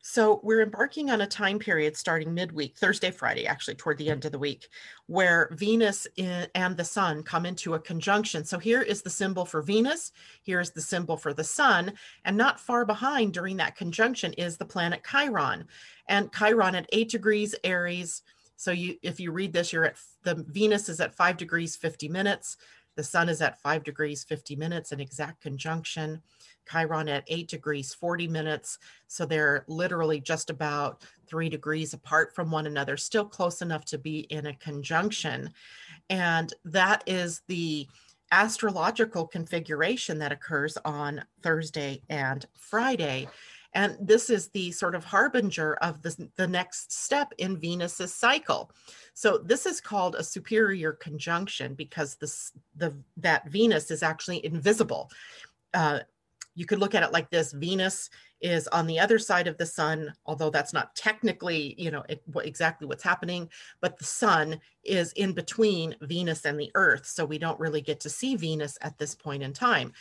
So 0.09 0.39
we're 0.41 0.61
embarking 0.61 1.09
on 1.09 1.19
a 1.19 1.27
time 1.27 1.59
period 1.59 1.97
starting 1.97 2.33
midweek, 2.33 2.77
Thursday, 2.77 3.11
Friday, 3.11 3.45
actually 3.45 3.75
toward 3.75 3.97
the 3.97 4.09
end 4.09 4.23
of 4.23 4.31
the 4.31 4.39
week, 4.39 4.69
where 5.07 5.49
Venus 5.51 6.07
and 6.17 6.77
the 6.77 6.85
sun 6.85 7.23
come 7.23 7.45
into 7.45 7.73
a 7.73 7.79
conjunction. 7.79 8.45
So 8.45 8.57
here 8.57 8.81
is 8.81 9.01
the 9.01 9.09
symbol 9.09 9.43
for 9.43 9.61
Venus, 9.61 10.13
here 10.43 10.61
is 10.61 10.71
the 10.71 10.79
symbol 10.79 11.17
for 11.17 11.33
the 11.33 11.43
sun, 11.43 11.91
and 12.23 12.37
not 12.37 12.61
far 12.61 12.85
behind 12.85 13.33
during 13.33 13.57
that 13.57 13.75
conjunction 13.75 14.31
is 14.33 14.55
the 14.55 14.63
planet 14.63 15.03
Chiron. 15.03 15.65
And 16.07 16.31
Chiron 16.31 16.75
at 16.75 16.87
8 16.93 17.09
degrees 17.09 17.53
Aries, 17.65 18.21
so 18.55 18.71
you 18.71 18.95
if 19.03 19.19
you 19.19 19.33
read 19.33 19.51
this 19.51 19.73
you're 19.73 19.83
at 19.83 19.97
the 20.23 20.35
Venus 20.35 20.87
is 20.87 21.01
at 21.01 21.15
5 21.15 21.35
degrees 21.35 21.75
50 21.75 22.07
minutes, 22.07 22.55
the 22.95 23.03
sun 23.03 23.27
is 23.27 23.41
at 23.41 23.61
5 23.61 23.83
degrees 23.83 24.23
50 24.23 24.55
minutes 24.55 24.93
an 24.93 25.01
exact 25.01 25.41
conjunction. 25.41 26.21
Chiron 26.69 27.09
at 27.09 27.23
eight 27.27 27.47
degrees, 27.47 27.93
40 27.93 28.27
minutes. 28.27 28.79
So 29.07 29.25
they're 29.25 29.65
literally 29.67 30.19
just 30.19 30.49
about 30.49 31.03
three 31.27 31.49
degrees 31.49 31.93
apart 31.93 32.33
from 32.33 32.51
one 32.51 32.67
another, 32.67 32.97
still 32.97 33.25
close 33.25 33.61
enough 33.61 33.85
to 33.85 33.97
be 33.97 34.19
in 34.29 34.47
a 34.47 34.55
conjunction. 34.55 35.51
And 36.09 36.53
that 36.65 37.03
is 37.05 37.41
the 37.47 37.87
astrological 38.31 39.25
configuration 39.25 40.19
that 40.19 40.31
occurs 40.31 40.77
on 40.83 41.23
Thursday 41.41 42.01
and 42.09 42.45
Friday. 42.53 43.27
And 43.73 43.97
this 44.01 44.29
is 44.29 44.47
the 44.49 44.71
sort 44.71 44.95
of 44.95 45.03
harbinger 45.03 45.75
of 45.75 46.01
the, 46.01 46.29
the 46.35 46.47
next 46.47 46.91
step 46.91 47.31
in 47.37 47.57
Venus's 47.57 48.13
cycle. 48.13 48.71
So 49.13 49.37
this 49.37 49.65
is 49.65 49.81
called 49.81 50.15
a 50.15 50.23
superior 50.23 50.93
conjunction 50.93 51.75
because 51.75 52.15
this 52.15 52.53
the 52.75 52.95
that 53.17 53.49
Venus 53.49 53.91
is 53.91 54.03
actually 54.03 54.43
invisible. 54.45 55.11
Uh, 55.73 55.99
you 56.57 56.65
could 56.65 56.79
look 56.79 56.95
at 56.95 57.03
it 57.03 57.13
like 57.13 57.29
this 57.29 57.53
venus 57.53 58.09
is 58.41 58.67
on 58.69 58.87
the 58.87 58.99
other 58.99 59.19
side 59.19 59.47
of 59.47 59.57
the 59.57 59.65
sun 59.65 60.11
although 60.25 60.49
that's 60.49 60.73
not 60.73 60.93
technically 60.95 61.75
you 61.77 61.91
know 61.91 62.03
it, 62.09 62.21
what, 62.25 62.45
exactly 62.45 62.87
what's 62.87 63.03
happening 63.03 63.47
but 63.79 63.97
the 63.97 64.03
sun 64.03 64.59
is 64.83 65.11
in 65.13 65.33
between 65.33 65.95
venus 66.01 66.45
and 66.45 66.59
the 66.59 66.71
earth 66.75 67.05
so 67.05 67.23
we 67.23 67.37
don't 67.37 67.59
really 67.59 67.81
get 67.81 67.99
to 67.99 68.09
see 68.09 68.35
venus 68.35 68.77
at 68.81 68.97
this 68.97 69.13
point 69.15 69.43
in 69.43 69.53
time. 69.53 69.93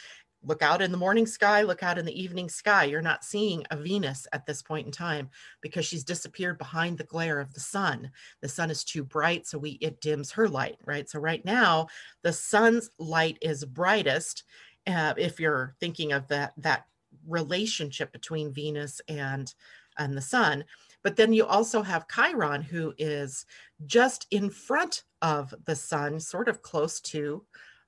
Look 0.42 0.62
out 0.62 0.80
in 0.80 0.92
the 0.92 0.98
morning 0.98 1.26
sky 1.26 1.62
look 1.62 1.82
out 1.82 1.98
in 1.98 2.04
the 2.04 2.20
evening 2.22 2.48
sky. 2.48 2.84
You're 2.84 3.02
not 3.02 3.24
seeing 3.24 3.64
a 3.70 3.76
venus 3.76 4.26
at 4.32 4.46
this 4.46 4.62
point 4.62 4.86
in 4.86 4.92
time 4.92 5.28
because 5.60 5.84
she's 5.84 6.04
disappeared 6.04 6.56
behind 6.56 6.96
the 6.96 7.04
glare 7.04 7.40
of 7.40 7.52
the 7.52 7.60
sun. 7.60 8.10
The 8.40 8.48
sun 8.48 8.70
is 8.70 8.84
too 8.84 9.02
bright 9.02 9.46
so 9.46 9.58
we 9.58 9.70
it 9.82 10.00
dims 10.00 10.30
her 10.32 10.48
light 10.48 10.76
right? 10.84 11.08
So 11.08 11.18
right 11.18 11.44
now 11.44 11.88
the 12.22 12.32
sun's 12.32 12.90
light 12.98 13.38
is 13.42 13.64
brightest 13.64 14.44
uh, 14.86 15.14
if 15.16 15.40
you're 15.40 15.74
thinking 15.80 16.12
of 16.12 16.26
that 16.28 16.52
that 16.58 16.86
relationship 17.26 18.12
between 18.12 18.52
Venus 18.52 19.00
and 19.08 19.52
and 19.98 20.16
the 20.16 20.22
Sun. 20.22 20.64
But 21.02 21.16
then 21.16 21.32
you 21.32 21.46
also 21.46 21.82
have 21.82 22.08
Chiron, 22.08 22.62
who 22.62 22.92
is 22.98 23.46
just 23.86 24.26
in 24.30 24.50
front 24.50 25.04
of 25.22 25.54
the 25.64 25.76
Sun, 25.76 26.20
sort 26.20 26.48
of 26.48 26.62
close 26.62 27.00
to. 27.00 27.44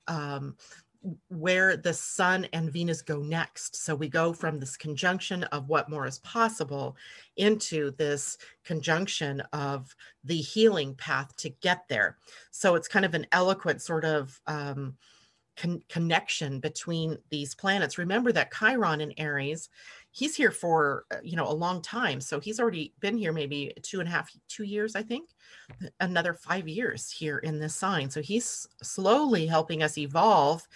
Um, 0.07 0.55
where 1.29 1.77
the 1.77 1.93
sun 1.93 2.45
and 2.51 2.71
Venus 2.71 3.01
go 3.01 3.19
next. 3.19 3.75
So 3.77 3.95
we 3.95 4.09
go 4.09 4.33
from 4.33 4.59
this 4.59 4.75
conjunction 4.75 5.43
of 5.45 5.69
what 5.69 5.89
more 5.89 6.05
is 6.05 6.19
possible 6.19 6.97
into 7.37 7.91
this 7.91 8.37
conjunction 8.65 9.41
of 9.53 9.95
the 10.25 10.41
healing 10.41 10.95
path 10.95 11.33
to 11.37 11.49
get 11.61 11.87
there. 11.87 12.17
So 12.51 12.75
it's 12.75 12.89
kind 12.89 13.05
of 13.05 13.13
an 13.13 13.27
eloquent 13.31 13.81
sort 13.81 14.03
of 14.03 14.39
um, 14.45 14.97
con- 15.59 15.83
connection 15.89 16.59
between 16.59 17.17
these 17.29 17.53
planets. 17.53 17.97
Remember 17.97 18.31
that 18.31 18.51
Chiron 18.51 19.01
in 19.01 19.13
Aries, 19.17 19.69
he's 20.11 20.35
here 20.35 20.51
for 20.51 21.05
uh, 21.11 21.17
you 21.23 21.35
know 21.35 21.47
a 21.47 21.53
long 21.53 21.81
time. 21.81 22.21
So 22.21 22.39
he's 22.39 22.59
already 22.59 22.93
been 22.99 23.17
here 23.17 23.33
maybe 23.33 23.73
two 23.83 23.99
and 23.99 24.07
a 24.07 24.11
half, 24.11 24.31
two 24.47 24.63
years, 24.63 24.95
I 24.95 25.03
think, 25.03 25.29
another 25.99 26.33
five 26.33 26.67
years 26.67 27.11
here 27.11 27.39
in 27.39 27.59
this 27.59 27.75
sign. 27.75 28.09
So 28.09 28.21
he's 28.21 28.67
slowly 28.81 29.45
helping 29.45 29.83
us 29.83 29.97
evolve 29.97 30.67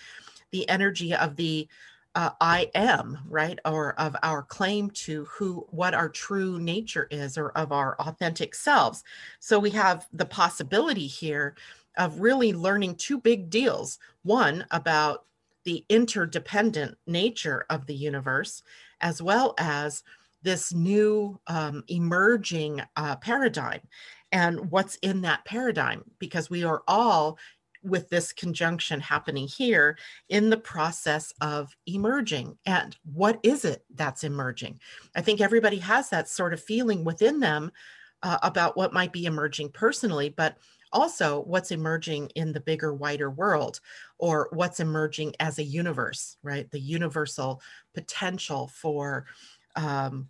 the 0.51 0.67
energy 0.69 1.15
of 1.15 1.35
the 1.35 1.67
uh, 2.15 2.29
I 2.39 2.69
am, 2.75 3.17
right? 3.27 3.57
Or 3.65 3.99
of 3.99 4.15
our 4.21 4.43
claim 4.43 4.91
to 4.91 5.25
who, 5.25 5.65
what 5.71 5.95
our 5.95 6.09
true 6.09 6.59
nature 6.59 7.07
is, 7.09 7.39
or 7.39 7.49
of 7.57 7.71
our 7.71 7.95
authentic 7.99 8.53
selves. 8.53 9.03
So 9.39 9.57
we 9.57 9.71
have 9.71 10.05
the 10.13 10.25
possibility 10.25 11.07
here 11.07 11.55
of 11.97 12.19
really 12.19 12.53
learning 12.53 12.95
two 12.95 13.19
big 13.19 13.49
deals 13.49 13.99
one 14.23 14.65
about 14.71 15.25
the 15.65 15.85
interdependent 15.89 16.97
nature 17.07 17.65
of 17.69 17.85
the 17.85 17.95
universe, 17.95 18.63
as 19.01 19.21
well 19.21 19.53
as 19.57 20.03
this 20.41 20.73
new 20.73 21.39
um, 21.47 21.83
emerging 21.87 22.81
uh, 22.97 23.15
paradigm 23.17 23.79
and 24.31 24.71
what's 24.71 24.95
in 24.95 25.21
that 25.21 25.45
paradigm, 25.45 26.03
because 26.19 26.49
we 26.49 26.63
are 26.63 26.83
all 26.87 27.37
with 27.83 28.09
this 28.09 28.31
conjunction 28.31 28.99
happening 28.99 29.47
here 29.47 29.97
in 30.29 30.49
the 30.49 30.57
process 30.57 31.33
of 31.41 31.75
emerging. 31.85 32.57
And 32.65 32.95
what 33.13 33.39
is 33.43 33.65
it 33.65 33.83
that's 33.95 34.23
emerging? 34.23 34.79
I 35.15 35.21
think 35.21 35.41
everybody 35.41 35.77
has 35.79 36.09
that 36.09 36.29
sort 36.29 36.53
of 36.53 36.63
feeling 36.63 37.03
within 37.03 37.39
them 37.39 37.71
uh, 38.23 38.37
about 38.41 38.77
what 38.77 38.93
might 38.93 39.11
be 39.11 39.25
emerging 39.25 39.69
personally, 39.69 40.29
but 40.29 40.57
also 40.93 41.41
what's 41.41 41.71
emerging 41.71 42.29
in 42.35 42.53
the 42.53 42.61
bigger, 42.61 42.93
wider 42.93 43.29
world, 43.29 43.79
or 44.17 44.47
what's 44.53 44.79
emerging 44.79 45.33
as 45.39 45.59
a 45.59 45.63
universe, 45.63 46.37
right? 46.43 46.69
The 46.71 46.79
universal 46.79 47.61
potential 47.93 48.69
for 48.73 49.25
um, 49.75 50.29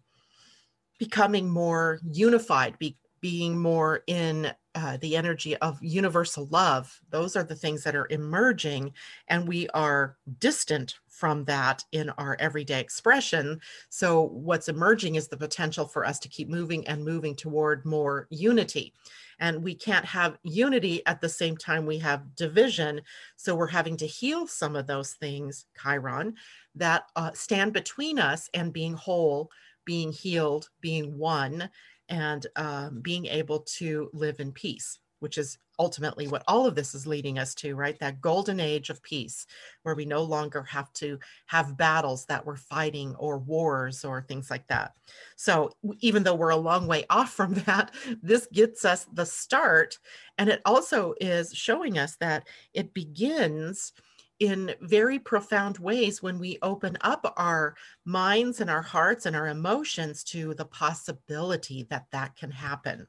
becoming 0.98 1.50
more 1.50 2.00
unified, 2.10 2.80
be, 2.80 2.98
being 3.22 3.58
more 3.58 4.02
in 4.08 4.52
uh, 4.76 4.98
the 4.98 5.16
energy 5.16 5.56
of 5.58 5.78
universal 5.84 6.48
love. 6.48 7.00
Those 7.10 7.36
are 7.36 7.44
the 7.44 7.56
things 7.56 7.84
that 7.84 7.96
are 7.96 8.08
emerging, 8.10 8.94
and 9.28 9.48
we 9.48 9.70
are 9.70 10.18
distant 10.40 10.96
from 11.14 11.46
that 11.46 11.84
in 11.92 12.10
our 12.12 12.36
everyday 12.40 12.80
expression. 12.80 13.62
So, 13.90 14.24
what's 14.24 14.68
emerging 14.68 15.16
is 15.16 15.28
the 15.28 15.38
potential 15.38 15.88
for 15.88 16.06
us 16.06 16.20
to 16.20 16.28
keep 16.28 16.50
moving 16.50 16.88
and 16.88 17.06
moving 17.06 17.36
toward 17.36 17.86
more 17.86 18.28
unity. 18.32 18.94
And 19.40 19.64
we 19.64 19.76
can't 19.76 20.06
have 20.06 20.38
unity 20.44 21.06
at 21.06 21.22
the 21.22 21.30
same 21.30 21.56
time 21.56 21.86
we 21.86 22.00
have 22.00 22.36
division. 22.36 23.02
So, 23.36 23.56
we're 23.56 23.68
having 23.68 23.96
to 23.98 24.08
heal 24.08 24.48
some 24.48 24.76
of 24.76 24.88
those 24.88 25.14
things, 25.14 25.66
Chiron, 25.82 26.36
that 26.76 27.04
uh, 27.16 27.32
stand 27.34 27.74
between 27.74 28.18
us 28.18 28.50
and 28.56 28.74
being 28.74 28.94
whole, 28.94 29.52
being 29.86 30.12
healed, 30.12 30.70
being 30.82 31.18
one, 31.18 31.70
and 32.10 32.48
um, 32.56 33.02
being 33.02 33.28
able 33.28 33.60
to 33.60 34.10
live 34.14 34.40
in 34.40 34.52
peace 34.52 35.00
which 35.24 35.38
is 35.38 35.58
ultimately 35.80 36.28
what 36.28 36.44
all 36.48 36.66
of 36.66 36.76
this 36.76 36.94
is 36.94 37.08
leading 37.08 37.40
us 37.40 37.56
to, 37.56 37.76
right? 37.76 37.98
That 38.00 38.22
golden 38.22 38.60
age 38.60 38.90
of 38.90 39.02
peace, 39.02 39.46
where 39.84 39.96
we 39.96 40.06
no 40.06 40.24
longer 40.24 40.64
have 40.64 40.92
to 40.94 41.20
have 41.48 41.78
battles 41.78 42.26
that 42.26 42.46
we're 42.46 42.56
fighting 42.56 43.16
or 43.16 43.40
wars 43.40 44.06
or 44.06 44.22
things 44.22 44.50
like 44.50 44.68
that. 44.68 44.94
So, 45.36 45.76
even 46.00 46.24
though 46.24 46.36
we're 46.36 46.50
a 46.50 46.58
long 46.58 46.88
way 46.88 47.06
off 47.10 47.32
from 47.32 47.56
that, 47.66 47.92
this 48.22 48.48
gets 48.52 48.86
us 48.86 49.08
the 49.14 49.26
start. 49.26 49.98
And 50.38 50.50
it 50.50 50.62
also 50.66 51.14
is 51.20 51.54
showing 51.54 51.98
us 51.98 52.16
that 52.18 52.48
it 52.74 52.94
begins 52.94 53.94
in 54.40 54.74
very 54.82 55.20
profound 55.20 55.78
ways 55.78 56.22
when 56.22 56.40
we 56.40 56.58
open 56.62 56.98
up 57.02 57.34
our 57.38 57.76
minds 58.04 58.62
and 58.62 58.70
our 58.70 58.82
hearts 58.82 59.26
and 59.26 59.36
our 59.36 59.48
emotions 59.48 60.24
to 60.24 60.54
the 60.56 60.66
possibility 60.66 61.84
that 61.90 62.08
that 62.12 62.36
can 62.36 62.52
happen 62.52 63.08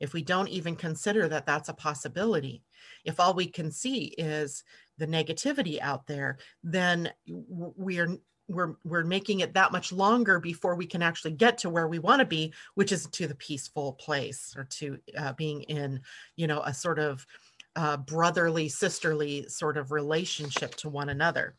if 0.00 0.12
we 0.12 0.22
don't 0.22 0.48
even 0.48 0.76
consider 0.76 1.28
that 1.28 1.46
that's 1.46 1.68
a 1.68 1.74
possibility, 1.74 2.62
if 3.04 3.20
all 3.20 3.34
we 3.34 3.46
can 3.46 3.70
see 3.70 4.14
is 4.18 4.64
the 4.98 5.06
negativity 5.06 5.80
out 5.80 6.06
there, 6.06 6.38
then 6.62 7.10
we're 7.26 8.18
we're 8.48 8.76
we're 8.84 9.04
making 9.04 9.40
it 9.40 9.54
that 9.54 9.72
much 9.72 9.92
longer 9.92 10.38
before 10.38 10.76
we 10.76 10.86
can 10.86 11.02
actually 11.02 11.32
get 11.32 11.58
to 11.58 11.70
where 11.70 11.88
we 11.88 11.98
want 11.98 12.20
to 12.20 12.26
be, 12.26 12.52
which 12.74 12.92
is 12.92 13.06
to 13.06 13.26
the 13.26 13.34
peaceful 13.34 13.94
place 13.94 14.54
or 14.56 14.64
to 14.64 14.98
uh, 15.18 15.32
being 15.32 15.62
in, 15.62 16.00
you 16.36 16.46
know, 16.46 16.60
a 16.62 16.72
sort 16.72 16.98
of 16.98 17.26
uh, 17.74 17.96
brotherly, 17.96 18.68
sisterly 18.68 19.46
sort 19.48 19.76
of 19.76 19.90
relationship 19.90 20.74
to 20.76 20.88
one 20.88 21.08
another. 21.08 21.56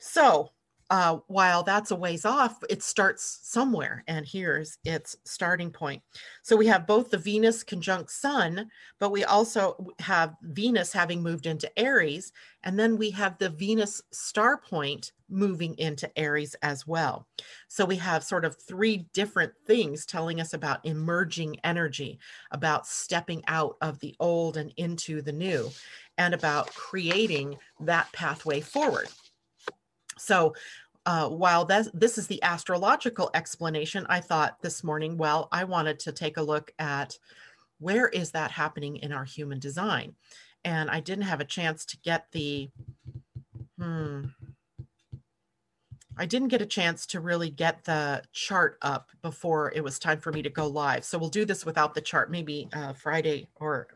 So 0.00 0.50
uh, 0.90 1.18
while 1.26 1.62
that's 1.62 1.90
a 1.90 1.96
ways 1.96 2.24
off, 2.24 2.56
it 2.70 2.82
starts 2.82 3.40
somewhere, 3.42 4.02
and 4.08 4.26
here's 4.26 4.78
its 4.84 5.16
starting 5.24 5.70
point. 5.70 6.02
So 6.42 6.56
we 6.56 6.66
have 6.68 6.86
both 6.86 7.10
the 7.10 7.18
Venus 7.18 7.62
conjunct 7.62 8.10
Sun, 8.10 8.70
but 8.98 9.12
we 9.12 9.24
also 9.24 9.88
have 9.98 10.34
Venus 10.42 10.90
having 10.92 11.22
moved 11.22 11.44
into 11.44 11.70
Aries, 11.78 12.32
and 12.64 12.78
then 12.78 12.96
we 12.96 13.10
have 13.10 13.36
the 13.36 13.50
Venus 13.50 14.00
star 14.12 14.56
point 14.56 15.12
moving 15.28 15.74
into 15.76 16.10
Aries 16.18 16.56
as 16.62 16.86
well. 16.86 17.26
So 17.68 17.84
we 17.84 17.96
have 17.96 18.24
sort 18.24 18.46
of 18.46 18.56
three 18.56 19.08
different 19.12 19.52
things 19.66 20.06
telling 20.06 20.40
us 20.40 20.54
about 20.54 20.86
emerging 20.86 21.58
energy, 21.64 22.18
about 22.50 22.86
stepping 22.86 23.42
out 23.46 23.76
of 23.82 24.00
the 24.00 24.16
old 24.20 24.56
and 24.56 24.72
into 24.78 25.20
the 25.20 25.32
new, 25.32 25.70
and 26.16 26.32
about 26.32 26.74
creating 26.74 27.58
that 27.80 28.10
pathway 28.12 28.62
forward. 28.62 29.08
So 30.20 30.54
uh, 31.06 31.28
while 31.28 31.64
this, 31.64 31.88
this 31.94 32.18
is 32.18 32.26
the 32.26 32.42
astrological 32.42 33.30
explanation, 33.34 34.06
I 34.08 34.20
thought 34.20 34.60
this 34.60 34.84
morning, 34.84 35.16
well, 35.16 35.48
I 35.50 35.64
wanted 35.64 35.98
to 36.00 36.12
take 36.12 36.36
a 36.36 36.42
look 36.42 36.72
at 36.78 37.18
where 37.78 38.08
is 38.08 38.32
that 38.32 38.50
happening 38.50 38.96
in 38.96 39.12
our 39.12 39.24
human 39.24 39.58
design? 39.58 40.14
And 40.64 40.90
I 40.90 41.00
didn't 41.00 41.24
have 41.24 41.40
a 41.40 41.46
chance 41.46 41.84
to 41.86 41.98
get 41.98 42.26
the, 42.32 42.70
hmm, 43.78 44.24
I 46.18 46.26
didn't 46.26 46.48
get 46.48 46.60
a 46.60 46.66
chance 46.66 47.06
to 47.06 47.20
really 47.20 47.48
get 47.48 47.84
the 47.84 48.22
chart 48.32 48.76
up 48.82 49.08
before 49.22 49.72
it 49.74 49.84
was 49.84 50.00
time 50.00 50.18
for 50.18 50.32
me 50.32 50.42
to 50.42 50.50
go 50.50 50.66
live. 50.66 51.04
So 51.04 51.16
we'll 51.16 51.28
do 51.28 51.44
this 51.44 51.64
without 51.64 51.94
the 51.94 52.00
chart, 52.00 52.30
maybe 52.30 52.68
uh, 52.72 52.92
Friday 52.92 53.48
or 53.54 53.86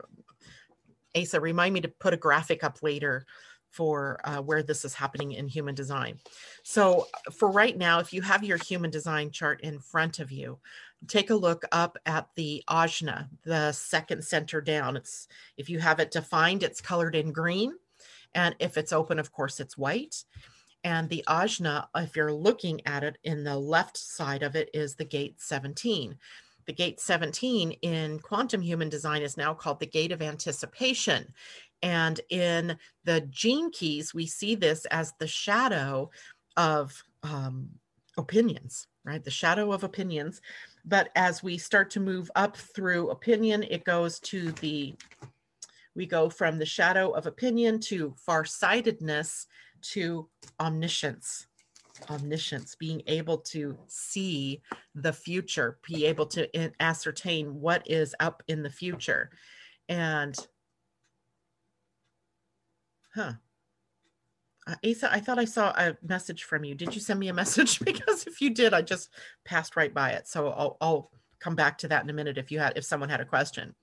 Asa, 1.15 1.39
remind 1.39 1.73
me 1.73 1.81
to 1.81 1.89
put 1.89 2.13
a 2.13 2.17
graphic 2.17 2.63
up 2.63 2.81
later 2.81 3.25
for 3.73 4.19
uh, 4.23 4.39
where 4.39 4.61
this 4.61 4.85
is 4.85 4.93
happening 4.93 5.31
in 5.31 5.47
human 5.47 5.73
design. 5.73 6.19
So 6.61 7.07
for 7.31 7.49
right 7.49 7.75
now, 7.75 7.99
if 7.99 8.13
you 8.13 8.21
have 8.21 8.43
your 8.43 8.57
human 8.57 8.91
design 8.91 9.31
chart 9.31 9.61
in 9.61 9.79
front 9.79 10.19
of 10.19 10.31
you, 10.31 10.59
take 11.07 11.31
a 11.31 11.35
look 11.35 11.63
up 11.71 11.97
at 12.05 12.27
the 12.35 12.63
ajna, 12.69 13.27
the 13.43 13.71
second 13.71 14.23
center 14.23 14.61
down. 14.61 14.95
It's 14.95 15.27
if 15.57 15.69
you 15.69 15.79
have 15.79 15.99
it 15.99 16.11
defined, 16.11 16.61
it's 16.61 16.81
colored 16.81 17.15
in 17.15 17.31
green. 17.31 17.73
And 18.35 18.55
if 18.59 18.77
it's 18.77 18.93
open, 18.93 19.17
of 19.17 19.31
course, 19.31 19.59
it's 19.59 19.77
white. 19.77 20.23
And 20.83 21.09
the 21.09 21.23
ajna, 21.27 21.87
if 21.95 22.15
you're 22.15 22.33
looking 22.33 22.85
at 22.85 23.03
it 23.03 23.17
in 23.23 23.43
the 23.43 23.57
left 23.57 23.97
side 23.97 24.43
of 24.43 24.55
it, 24.55 24.69
is 24.73 24.95
the 24.95 25.05
gate 25.05 25.41
17 25.41 26.17
the 26.65 26.73
gate 26.73 26.99
17 26.99 27.71
in 27.81 28.19
quantum 28.19 28.61
human 28.61 28.89
design 28.89 29.21
is 29.21 29.37
now 29.37 29.53
called 29.53 29.79
the 29.79 29.85
gate 29.85 30.11
of 30.11 30.21
anticipation 30.21 31.33
and 31.83 32.21
in 32.29 32.77
the 33.03 33.21
gene 33.29 33.69
keys, 33.69 34.13
we 34.13 34.25
see 34.25 34.55
this 34.55 34.85
as 34.85 35.13
the 35.19 35.27
shadow 35.27 36.09
of 36.55 37.03
um, 37.23 37.69
opinions, 38.17 38.87
right? 39.03 39.23
The 39.23 39.29
shadow 39.29 39.73
of 39.73 39.83
opinions. 39.83 40.41
But 40.85 41.09
as 41.15 41.43
we 41.43 41.57
start 41.57 41.89
to 41.91 41.99
move 41.99 42.31
up 42.35 42.55
through 42.55 43.09
opinion, 43.09 43.63
it 43.63 43.83
goes 43.83 44.19
to 44.21 44.53
the, 44.53 44.95
we 45.93 46.05
go 46.05 46.29
from 46.29 46.57
the 46.57 46.65
shadow 46.65 47.11
of 47.11 47.27
opinion 47.27 47.81
to 47.81 48.15
farsightedness 48.17 49.47
to 49.81 50.29
omniscience 50.61 51.47
omniscience, 52.09 52.75
being 52.75 53.01
able 53.07 53.37
to 53.37 53.77
see 53.87 54.61
the 54.95 55.13
future, 55.13 55.77
be 55.87 56.05
able 56.05 56.25
to 56.27 56.71
ascertain 56.81 57.59
what 57.61 57.89
is 57.89 58.15
up 58.19 58.43
in 58.47 58.63
the 58.63 58.69
future. 58.69 59.29
And 59.89 60.35
Huh. 63.15 63.33
Uh, 64.65 64.75
Asa, 64.85 65.11
I 65.11 65.19
thought 65.19 65.39
I 65.39 65.45
saw 65.45 65.69
a 65.71 65.95
message 66.01 66.43
from 66.43 66.63
you. 66.63 66.73
Did 66.73 66.95
you 66.95 67.01
send 67.01 67.19
me 67.19 67.27
a 67.27 67.33
message? 67.41 67.79
because 67.79 68.25
if 68.25 68.41
you 68.41 68.49
did, 68.49 68.73
I 68.73 68.81
just 68.81 69.09
passed 69.45 69.75
right 69.75 69.93
by 69.93 70.11
it. 70.11 70.27
So 70.27 70.49
I'll, 70.49 70.77
I'll 70.81 71.11
come 71.39 71.55
back 71.55 71.77
to 71.79 71.87
that 71.89 72.03
in 72.03 72.09
a 72.09 72.13
minute 72.13 72.37
if 72.37 72.51
you 72.51 72.59
had 72.59 72.73
if 72.77 72.85
someone 72.85 73.09
had 73.09 73.21
a 73.21 73.25
question. 73.25 73.75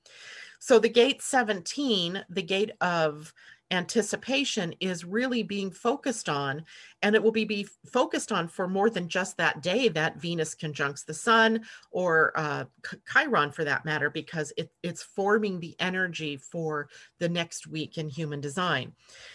So 0.59 0.79
the 0.79 0.89
gate 0.89 1.23
17, 1.23 2.25
the 2.29 2.43
gate 2.43 2.73
of 2.81 3.33
anticipation 3.71 4.75
is 4.81 5.05
really 5.05 5.43
being 5.43 5.71
focused 5.71 6.29
on 6.29 6.65
and 7.03 7.15
it 7.15 7.23
will 7.23 7.31
be, 7.31 7.45
be 7.45 7.67
focused 7.87 8.33
on 8.33 8.49
for 8.49 8.67
more 8.67 8.91
than 8.91 9.09
just 9.09 9.37
that 9.37 9.63
day 9.63 9.89
that 9.89 10.21
venus 10.21 10.55
conjuncts 10.55 11.05
the 11.05 11.15
sun 11.15 11.61
or 11.91 12.33
uh, 12.35 12.65
chiron 13.11 13.51
for 13.53 13.65
that 13.65 13.85
matter 13.85 14.11
because 14.11 14.53
it, 14.57 14.71
it's 14.83 15.03
forming 15.03 15.61
the 15.61 15.77
energy 15.79 16.37
for 16.37 16.89
the 17.19 17.29
next 17.29 17.67
week 17.69 17.97
in 17.97 18.09
human 18.09 18.41
design. 18.41 18.93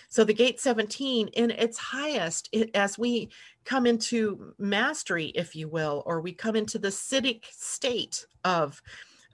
So 0.10 0.24
the 0.24 0.34
gate 0.34 0.60
17 0.60 1.30
in 1.30 1.52
its 1.52 1.78
highest 1.78 2.50
it, 2.52 2.72
as 2.76 2.98
we 2.98 3.30
come 3.64 3.86
into 3.86 4.54
mastery 4.58 5.28
if 5.28 5.56
you 5.56 5.68
will 5.70 6.04
or 6.06 6.20
we 6.20 6.34
come 6.34 6.56
into 6.56 6.78
the 6.78 6.90
siddhic 6.90 7.46
state 7.52 8.26
of 8.44 8.82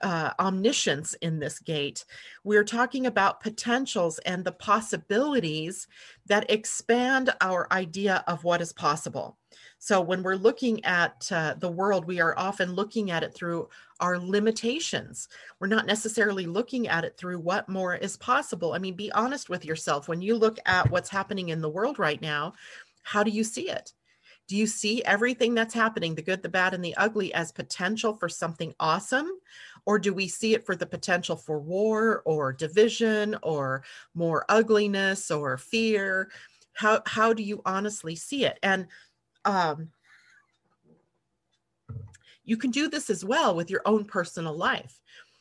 uh, 0.02 0.32
omniscience 0.38 1.14
in 1.14 1.38
this 1.38 1.58
gate. 1.58 2.04
We're 2.44 2.64
talking 2.64 3.06
about 3.06 3.40
potentials 3.40 4.18
and 4.20 4.44
the 4.44 4.52
possibilities 4.52 5.86
that 6.26 6.50
expand 6.50 7.30
our 7.40 7.72
idea 7.72 8.24
of 8.26 8.44
what 8.44 8.60
is 8.60 8.72
possible. 8.72 9.38
So, 9.78 10.00
when 10.00 10.22
we're 10.22 10.36
looking 10.36 10.84
at 10.84 11.28
uh, 11.32 11.54
the 11.58 11.70
world, 11.70 12.06
we 12.06 12.20
are 12.20 12.38
often 12.38 12.72
looking 12.72 13.10
at 13.10 13.22
it 13.22 13.34
through 13.34 13.68
our 14.00 14.18
limitations. 14.18 15.28
We're 15.58 15.66
not 15.66 15.86
necessarily 15.86 16.46
looking 16.46 16.88
at 16.88 17.04
it 17.04 17.16
through 17.16 17.40
what 17.40 17.68
more 17.68 17.96
is 17.96 18.16
possible. 18.16 18.72
I 18.72 18.78
mean, 18.78 18.94
be 18.94 19.10
honest 19.12 19.48
with 19.48 19.64
yourself. 19.64 20.08
When 20.08 20.22
you 20.22 20.36
look 20.36 20.58
at 20.66 20.90
what's 20.90 21.10
happening 21.10 21.48
in 21.48 21.60
the 21.60 21.68
world 21.68 21.98
right 21.98 22.22
now, 22.22 22.54
how 23.02 23.22
do 23.22 23.30
you 23.30 23.44
see 23.44 23.70
it? 23.70 23.92
Do 24.48 24.56
you 24.56 24.66
see 24.66 25.02
everything 25.04 25.54
that's 25.54 25.72
happening, 25.72 26.14
the 26.14 26.22
good, 26.22 26.42
the 26.42 26.48
bad, 26.48 26.74
and 26.74 26.84
the 26.84 26.96
ugly, 26.96 27.32
as 27.32 27.52
potential 27.52 28.14
for 28.14 28.28
something 28.28 28.74
awesome? 28.80 29.30
Or 29.86 29.98
do 29.98 30.12
we 30.12 30.28
see 30.28 30.54
it 30.54 30.66
for 30.66 30.76
the 30.76 30.86
potential 30.86 31.36
for 31.36 31.58
war 31.58 32.22
or 32.24 32.52
division 32.52 33.36
or 33.42 33.84
more 34.14 34.44
ugliness 34.48 35.30
or 35.30 35.56
fear? 35.56 36.30
How, 36.74 37.02
how 37.06 37.32
do 37.32 37.42
you 37.42 37.62
honestly 37.64 38.16
see 38.16 38.44
it? 38.44 38.58
And 38.62 38.88
um, 39.44 39.90
you 42.44 42.56
can 42.56 42.70
do 42.70 42.88
this 42.88 43.10
as 43.10 43.24
well 43.24 43.54
with 43.54 43.70
your 43.70 43.82
own 43.86 44.04
personal 44.04 44.56
life, 44.56 45.00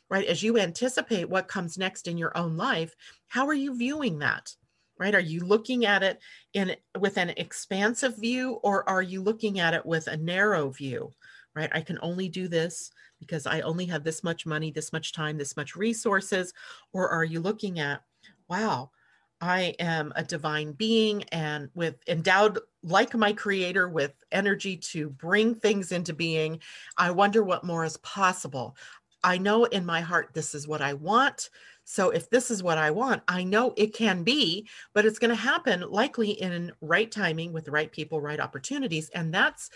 right? 0.09 0.25
As 0.25 0.43
you 0.43 0.57
anticipate 0.57 1.29
what 1.29 1.47
comes 1.47 1.77
next 1.77 2.07
in 2.07 2.17
your 2.17 2.35
own 2.37 2.55
life, 2.57 2.95
how 3.27 3.47
are 3.47 3.53
you 3.53 3.75
viewing 3.75 4.19
that? 4.19 4.55
Right? 5.01 5.15
Are 5.15 5.19
you 5.19 5.41
looking 5.41 5.85
at 5.85 6.03
it 6.03 6.19
in 6.53 6.75
with 6.99 7.17
an 7.17 7.31
expansive 7.31 8.17
view 8.17 8.59
or 8.63 8.87
are 8.87 9.01
you 9.01 9.21
looking 9.21 9.59
at 9.59 9.73
it 9.73 9.85
with 9.85 10.07
a 10.07 10.15
narrow 10.15 10.69
view 10.69 11.11
right? 11.55 11.69
I 11.73 11.81
can 11.81 11.99
only 12.01 12.29
do 12.29 12.47
this 12.47 12.91
because 13.19 13.45
i 13.45 13.61
only 13.61 13.85
have 13.85 14.03
this 14.03 14.23
much 14.23 14.45
money 14.45 14.71
this 14.71 14.91
much 14.91 15.13
time 15.13 15.37
this 15.37 15.55
much 15.55 15.75
resources. 15.75 16.53
Or 16.93 17.09
are 17.09 17.23
you 17.23 17.39
looking 17.39 17.79
at 17.79 18.01
wow 18.49 18.91
i 19.39 19.75
am 19.79 20.11
a 20.15 20.23
divine 20.23 20.73
being 20.73 21.23
and 21.31 21.69
with 21.73 21.95
endowed 22.07 22.59
like 22.83 23.13
my 23.13 23.31
creator 23.31 23.89
with 23.89 24.13
energy 24.31 24.75
to 24.75 25.09
bring 25.09 25.53
things 25.53 25.91
into 25.91 26.13
being. 26.13 26.59
I 26.97 27.11
wonder 27.11 27.43
what 27.43 27.63
more 27.63 27.85
is 27.85 27.97
possible. 27.97 28.75
I 29.23 29.37
know 29.37 29.65
in 29.65 29.85
my 29.85 30.01
heart 30.01 30.29
this 30.33 30.55
is 30.55 30.67
what 30.67 30.81
i 30.81 30.93
want 30.93 31.49
so 31.91 32.09
if 32.09 32.29
this 32.29 32.49
is 32.49 32.63
what 32.63 32.77
I 32.77 32.89
want, 32.89 33.21
I 33.27 33.43
know 33.43 33.73
it 33.75 33.93
can 33.93 34.23
be, 34.23 34.65
but 34.93 35.05
it's 35.05 35.19
going 35.19 35.27
to 35.27 35.35
happen 35.35 35.81
likely 35.81 36.31
in 36.31 36.71
right 36.79 37.11
timing 37.11 37.51
with 37.51 37.65
the 37.65 37.71
right 37.71 37.91
people, 37.91 38.21
right 38.21 38.39
opportunities. 38.39 39.09
And 39.09 39.33
that's 39.33 39.69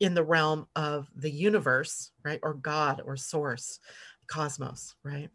in 0.00 0.14
the 0.14 0.24
realm 0.24 0.66
of 0.76 1.10
the 1.14 1.30
universe, 1.30 2.10
right? 2.24 2.40
Or 2.42 2.54
God 2.54 3.02
or 3.04 3.18
source, 3.18 3.80
cosmos, 4.28 4.94
right? 5.02 5.28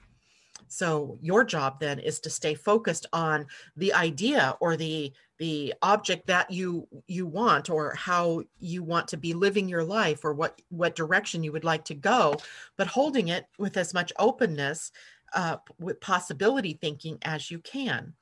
So 0.70 1.20
your 1.22 1.44
job 1.44 1.80
then 1.80 2.00
is 2.00 2.20
to 2.22 2.32
stay 2.32 2.56
focused 2.56 3.06
on 3.14 3.46
the 3.76 3.94
idea 3.94 4.58
or 4.60 4.76
the 4.76 5.14
the 5.38 5.74
object 5.82 6.28
that 6.28 6.50
you 6.50 6.88
you 7.06 7.28
want 7.28 7.70
or 7.70 7.94
how 7.96 8.42
you 8.60 8.82
want 8.82 9.08
to 9.10 9.18
be 9.18 9.34
living 9.34 9.68
your 9.68 9.84
life 9.84 10.24
or 10.24 10.34
what 10.34 10.60
what 10.70 10.96
direction 10.96 11.44
you 11.44 11.52
would 11.52 11.64
like 11.64 11.86
to 11.86 11.94
go, 11.94 12.38
but 12.76 12.88
holding 12.88 13.28
it 13.28 13.46
with 13.60 13.78
as 13.78 13.94
much 13.94 14.12
openness 14.18 14.92
uh, 15.34 15.58
with 15.80 16.02
possibility 16.02 16.78
thinking 16.82 17.18
as 17.24 17.52
you 17.52 17.60
can 17.60 18.14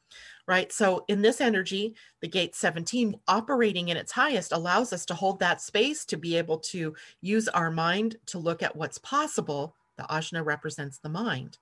right? 0.47 0.72
So 0.72 1.05
in 1.07 1.22
this 1.22 1.39
energy 1.39 1.95
the 2.22 2.28
gate 2.28 2.55
17 2.55 3.16
operating 3.28 3.89
in 3.89 3.97
its 3.97 4.12
highest 4.12 4.51
allows 4.51 4.93
us 4.93 5.05
to 5.05 5.14
hold 5.14 5.39
that 5.39 5.62
space 5.62 6.05
to 6.05 6.18
be 6.18 6.38
able 6.38 6.59
to 6.59 6.93
use 7.22 7.47
our 7.47 7.72
mind 7.72 8.18
to 8.28 8.39
look 8.39 8.62
at 8.62 8.76
what's 8.76 8.97
possible. 8.97 9.76
The 9.97 10.03
ajna 10.03 10.43
represents 10.43 10.97
the 10.97 11.09
mind 11.09 11.57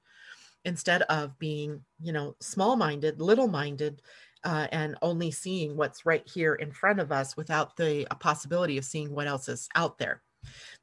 instead 0.65 1.03
of 1.03 1.37
being 1.39 1.81
you 2.01 2.11
know 2.11 2.35
small 2.39 2.75
minded 2.75 3.21
little 3.21 3.47
minded 3.47 4.01
uh, 4.43 4.67
and 4.71 4.95
only 5.01 5.31
seeing 5.31 5.75
what's 5.75 6.05
right 6.05 6.27
here 6.27 6.55
in 6.55 6.71
front 6.71 6.99
of 6.99 7.11
us 7.11 7.35
without 7.37 7.75
the 7.75 8.07
possibility 8.19 8.77
of 8.77 8.85
seeing 8.85 9.13
what 9.13 9.27
else 9.27 9.49
is 9.49 9.69
out 9.75 9.97
there 9.97 10.21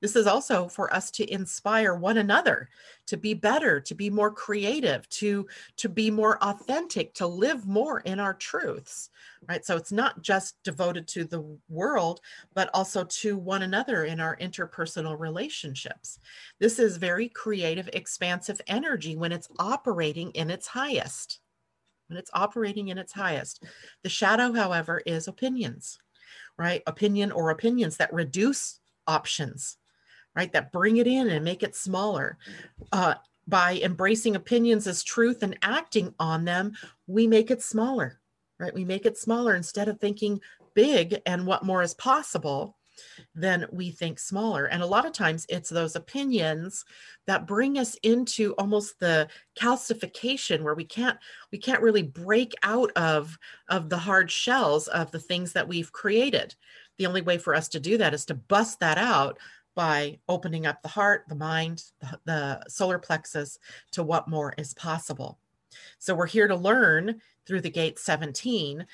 this 0.00 0.16
is 0.16 0.26
also 0.26 0.68
for 0.68 0.92
us 0.92 1.10
to 1.12 1.32
inspire 1.32 1.94
one 1.94 2.18
another 2.18 2.68
to 3.06 3.16
be 3.16 3.34
better, 3.34 3.80
to 3.80 3.94
be 3.94 4.10
more 4.10 4.30
creative, 4.30 5.08
to, 5.08 5.46
to 5.76 5.88
be 5.88 6.10
more 6.10 6.42
authentic, 6.42 7.14
to 7.14 7.26
live 7.26 7.66
more 7.66 8.00
in 8.00 8.20
our 8.20 8.34
truths, 8.34 9.10
right? 9.48 9.64
So 9.64 9.76
it's 9.76 9.92
not 9.92 10.22
just 10.22 10.62
devoted 10.64 11.06
to 11.08 11.24
the 11.24 11.58
world, 11.68 12.20
but 12.54 12.68
also 12.74 13.04
to 13.04 13.36
one 13.36 13.62
another 13.62 14.04
in 14.04 14.20
our 14.20 14.36
interpersonal 14.36 15.18
relationships. 15.18 16.18
This 16.58 16.78
is 16.78 16.96
very 16.96 17.28
creative, 17.28 17.88
expansive 17.92 18.60
energy 18.66 19.16
when 19.16 19.32
it's 19.32 19.48
operating 19.58 20.30
in 20.32 20.50
its 20.50 20.66
highest. 20.66 21.40
When 22.08 22.18
it's 22.18 22.30
operating 22.34 22.88
in 22.88 22.98
its 22.98 23.12
highest. 23.12 23.64
The 24.02 24.08
shadow, 24.08 24.52
however, 24.52 25.02
is 25.06 25.26
opinions, 25.26 25.98
right? 26.58 26.82
Opinion 26.86 27.32
or 27.32 27.50
opinions 27.50 27.96
that 27.96 28.12
reduce 28.12 28.80
options, 29.06 29.76
right? 30.34 30.52
That 30.52 30.72
bring 30.72 30.96
it 30.98 31.06
in 31.06 31.28
and 31.28 31.44
make 31.44 31.62
it 31.62 31.74
smaller. 31.74 32.38
Uh, 32.92 33.14
by 33.48 33.80
embracing 33.82 34.36
opinions 34.36 34.86
as 34.86 35.04
truth 35.04 35.42
and 35.42 35.56
acting 35.62 36.14
on 36.18 36.44
them, 36.44 36.72
we 37.06 37.26
make 37.26 37.50
it 37.50 37.62
smaller, 37.62 38.18
right? 38.58 38.74
We 38.74 38.84
make 38.84 39.06
it 39.06 39.16
smaller 39.16 39.54
instead 39.54 39.88
of 39.88 40.00
thinking 40.00 40.40
big 40.74 41.20
and 41.26 41.46
what 41.46 41.64
more 41.64 41.82
is 41.82 41.94
possible 41.94 42.76
then 43.34 43.66
we 43.70 43.90
think 43.90 44.18
smaller 44.18 44.66
and 44.66 44.82
a 44.82 44.86
lot 44.86 45.06
of 45.06 45.12
times 45.12 45.46
it's 45.48 45.68
those 45.68 45.96
opinions 45.96 46.84
that 47.26 47.46
bring 47.46 47.78
us 47.78 47.94
into 48.02 48.54
almost 48.54 48.98
the 49.00 49.28
calcification 49.58 50.62
where 50.62 50.74
we 50.74 50.84
can't 50.84 51.18
we 51.52 51.58
can't 51.58 51.82
really 51.82 52.02
break 52.02 52.52
out 52.62 52.90
of 52.96 53.38
of 53.68 53.88
the 53.88 53.98
hard 53.98 54.30
shells 54.30 54.88
of 54.88 55.10
the 55.10 55.18
things 55.18 55.52
that 55.52 55.68
we've 55.68 55.92
created 55.92 56.54
the 56.98 57.06
only 57.06 57.22
way 57.22 57.38
for 57.38 57.54
us 57.54 57.68
to 57.70 57.80
do 57.80 57.98
that 57.98 58.14
is 58.14 58.24
to 58.26 58.34
bust 58.34 58.80
that 58.80 58.98
out 58.98 59.38
by 59.74 60.18
opening 60.28 60.66
up 60.66 60.82
the 60.82 60.88
heart, 60.88 61.24
the 61.28 61.34
mind, 61.34 61.84
the, 62.24 62.62
solar 62.68 62.98
plexus 62.98 63.58
to 63.92 64.02
what 64.02 64.28
more 64.28 64.54
is 64.56 64.74
possible. 64.74 65.38
So 65.98 66.14
we're 66.14 66.26
here 66.26 66.48
to 66.48 66.56
learn 66.56 67.20
through 67.46 67.60
the 67.60 67.70
gate 67.70 67.98
17 67.98 68.86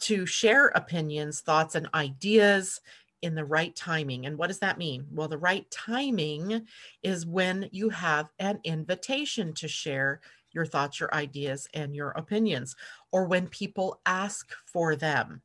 to 0.00 0.26
share 0.26 0.68
opinions, 0.68 1.40
thoughts, 1.40 1.74
and 1.74 1.88
ideas 1.94 2.80
in 3.22 3.34
the 3.34 3.44
right 3.44 3.74
timing. 3.74 4.26
And 4.26 4.36
what 4.36 4.48
does 4.48 4.58
that 4.58 4.78
mean? 4.78 5.06
Well, 5.10 5.28
the 5.28 5.38
right 5.38 5.68
timing 5.70 6.66
is 7.02 7.26
when 7.26 7.68
you 7.72 7.88
have 7.88 8.30
an 8.38 8.60
invitation 8.62 9.54
to 9.54 9.68
share 9.68 10.20
your 10.52 10.66
thoughts, 10.66 11.00
your 11.00 11.12
ideas, 11.14 11.66
and 11.74 11.94
your 11.94 12.10
opinions, 12.10 12.76
or 13.10 13.24
when 13.24 13.48
people 13.48 14.00
ask 14.06 14.52
for 14.66 14.96
them 14.96 15.42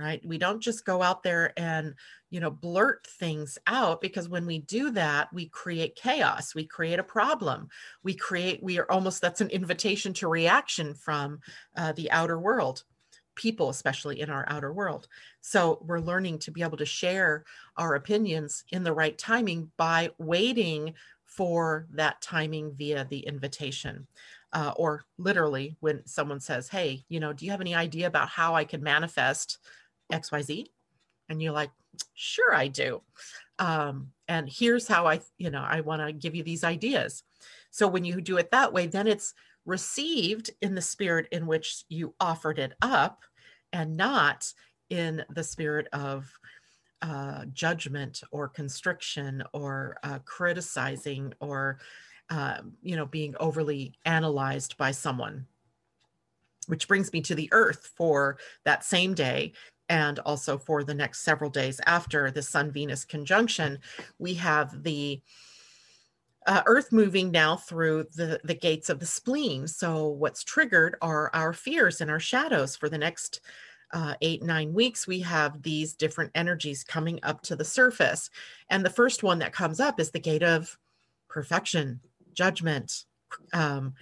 right? 0.00 0.24
We 0.24 0.38
don't 0.38 0.62
just 0.62 0.84
go 0.84 1.02
out 1.02 1.22
there 1.22 1.52
and 1.58 1.94
you 2.30 2.40
know 2.40 2.50
blurt 2.50 3.06
things 3.06 3.58
out 3.66 4.00
because 4.00 4.28
when 4.28 4.46
we 4.46 4.60
do 4.60 4.90
that 4.92 5.32
we 5.32 5.48
create 5.48 5.96
chaos 5.96 6.54
we 6.54 6.64
create 6.66 6.98
a 6.98 7.04
problem. 7.04 7.68
We 8.02 8.14
create 8.14 8.62
we 8.62 8.78
are 8.78 8.90
almost 8.90 9.20
that's 9.20 9.40
an 9.40 9.50
invitation 9.50 10.12
to 10.14 10.28
reaction 10.28 10.94
from 10.94 11.40
uh, 11.76 11.92
the 11.92 12.10
outer 12.10 12.38
world 12.38 12.84
people 13.36 13.70
especially 13.70 14.20
in 14.20 14.28
our 14.28 14.44
outer 14.48 14.72
world. 14.72 15.06
So 15.40 15.82
we're 15.86 16.00
learning 16.00 16.40
to 16.40 16.50
be 16.50 16.62
able 16.62 16.76
to 16.78 16.84
share 16.86 17.44
our 17.76 17.94
opinions 17.94 18.64
in 18.70 18.84
the 18.84 18.92
right 18.92 19.16
timing 19.16 19.70
by 19.76 20.10
waiting 20.18 20.94
for 21.24 21.86
that 21.92 22.20
timing 22.20 22.74
via 22.74 23.06
the 23.08 23.20
invitation 23.20 24.06
uh, 24.52 24.72
or 24.76 25.04
literally 25.18 25.76
when 25.80 26.04
someone 26.06 26.40
says 26.40 26.68
hey 26.68 27.04
you 27.08 27.20
know 27.20 27.32
do 27.32 27.44
you 27.44 27.50
have 27.50 27.60
any 27.60 27.74
idea 27.74 28.06
about 28.06 28.28
how 28.28 28.54
i 28.54 28.64
can 28.64 28.82
manifest 28.82 29.58
XYZ? 30.10 30.66
And 31.28 31.42
you're 31.42 31.52
like, 31.52 31.70
sure, 32.14 32.54
I 32.54 32.68
do. 32.68 33.02
Um, 33.58 34.10
and 34.28 34.48
here's 34.48 34.88
how 34.88 35.06
I, 35.06 35.20
you 35.38 35.50
know, 35.50 35.64
I 35.66 35.80
want 35.80 36.02
to 36.02 36.12
give 36.12 36.34
you 36.34 36.42
these 36.42 36.64
ideas. 36.64 37.22
So 37.70 37.86
when 37.86 38.04
you 38.04 38.20
do 38.20 38.38
it 38.38 38.50
that 38.50 38.72
way, 38.72 38.86
then 38.86 39.06
it's 39.06 39.34
received 39.66 40.50
in 40.62 40.74
the 40.74 40.82
spirit 40.82 41.28
in 41.30 41.46
which 41.46 41.84
you 41.88 42.14
offered 42.20 42.58
it 42.58 42.72
up 42.82 43.22
and 43.72 43.96
not 43.96 44.52
in 44.88 45.24
the 45.30 45.44
spirit 45.44 45.86
of 45.92 46.30
uh, 47.02 47.44
judgment 47.52 48.22
or 48.30 48.48
constriction 48.48 49.42
or 49.52 49.96
uh, 50.02 50.18
criticizing 50.24 51.32
or 51.40 51.78
uh, 52.28 52.58
you 52.82 52.96
know 52.96 53.06
being 53.06 53.34
overly 53.40 53.94
analyzed 54.04 54.76
by 54.76 54.90
someone 54.90 55.46
which 56.66 56.86
brings 56.86 57.12
me 57.12 57.20
to 57.20 57.34
the 57.34 57.48
earth 57.52 57.90
for 57.96 58.36
that 58.64 58.84
same 58.84 59.14
day 59.14 59.52
and 59.90 60.18
also 60.20 60.56
for 60.56 60.82
the 60.82 60.94
next 60.94 61.20
several 61.20 61.50
days 61.50 61.80
after 61.86 62.30
the 62.30 62.40
sun 62.40 62.70
venus 62.70 63.04
conjunction 63.04 63.78
we 64.18 64.32
have 64.32 64.82
the 64.82 65.20
uh, 66.46 66.62
earth 66.66 66.90
moving 66.90 67.30
now 67.30 67.56
through 67.56 68.04
the 68.16 68.40
the 68.44 68.54
gates 68.54 68.88
of 68.88 68.98
the 68.98 69.06
spleen. 69.06 69.66
So 69.66 70.08
what's 70.08 70.42
triggered 70.42 70.96
are 71.02 71.30
our 71.34 71.52
fears 71.52 72.00
and 72.00 72.10
our 72.10 72.20
shadows. 72.20 72.76
For 72.76 72.88
the 72.88 72.98
next 72.98 73.40
uh, 73.92 74.14
eight 74.22 74.42
nine 74.42 74.72
weeks 74.72 75.06
we 75.06 75.20
have 75.20 75.62
these 75.62 75.92
different 75.92 76.30
energies 76.34 76.84
coming 76.84 77.20
up 77.22 77.42
to 77.42 77.56
the 77.56 77.64
surface. 77.64 78.30
And 78.70 78.84
the 78.84 78.90
first 78.90 79.22
one 79.22 79.38
that 79.40 79.52
comes 79.52 79.80
up 79.80 80.00
is 80.00 80.10
the 80.10 80.18
gate 80.18 80.42
of 80.42 80.78
perfection 81.28 82.00
judgment 82.32 83.04
um, 83.52 83.94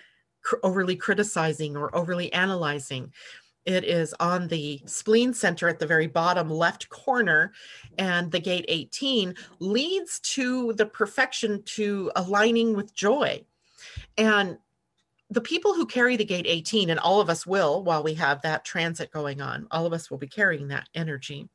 cr- 0.42 0.56
overly 0.62 0.96
criticizing 0.96 1.76
or 1.76 1.94
overly 1.94 2.32
analyzing. 2.32 3.12
It 3.68 3.84
is 3.84 4.14
on 4.18 4.48
the 4.48 4.80
spleen 4.86 5.34
center 5.34 5.68
at 5.68 5.78
the 5.78 5.86
very 5.86 6.06
bottom 6.06 6.48
left 6.48 6.88
corner, 6.88 7.52
and 7.98 8.32
the 8.32 8.40
gate 8.40 8.64
18 8.66 9.34
leads 9.58 10.20
to 10.20 10.72
the 10.72 10.86
perfection 10.86 11.62
to 11.76 12.10
aligning 12.16 12.74
with 12.74 12.94
joy. 12.94 13.44
And 14.16 14.56
the 15.28 15.42
people 15.42 15.74
who 15.74 15.84
carry 15.84 16.16
the 16.16 16.24
gate 16.24 16.46
18, 16.48 16.88
and 16.88 16.98
all 16.98 17.20
of 17.20 17.28
us 17.28 17.46
will 17.46 17.84
while 17.84 18.02
we 18.02 18.14
have 18.14 18.40
that 18.40 18.64
transit 18.64 19.12
going 19.12 19.42
on, 19.42 19.66
all 19.70 19.84
of 19.84 19.92
us 19.92 20.10
will 20.10 20.16
be 20.16 20.28
carrying 20.28 20.68
that 20.68 20.88
energy. 20.94 21.46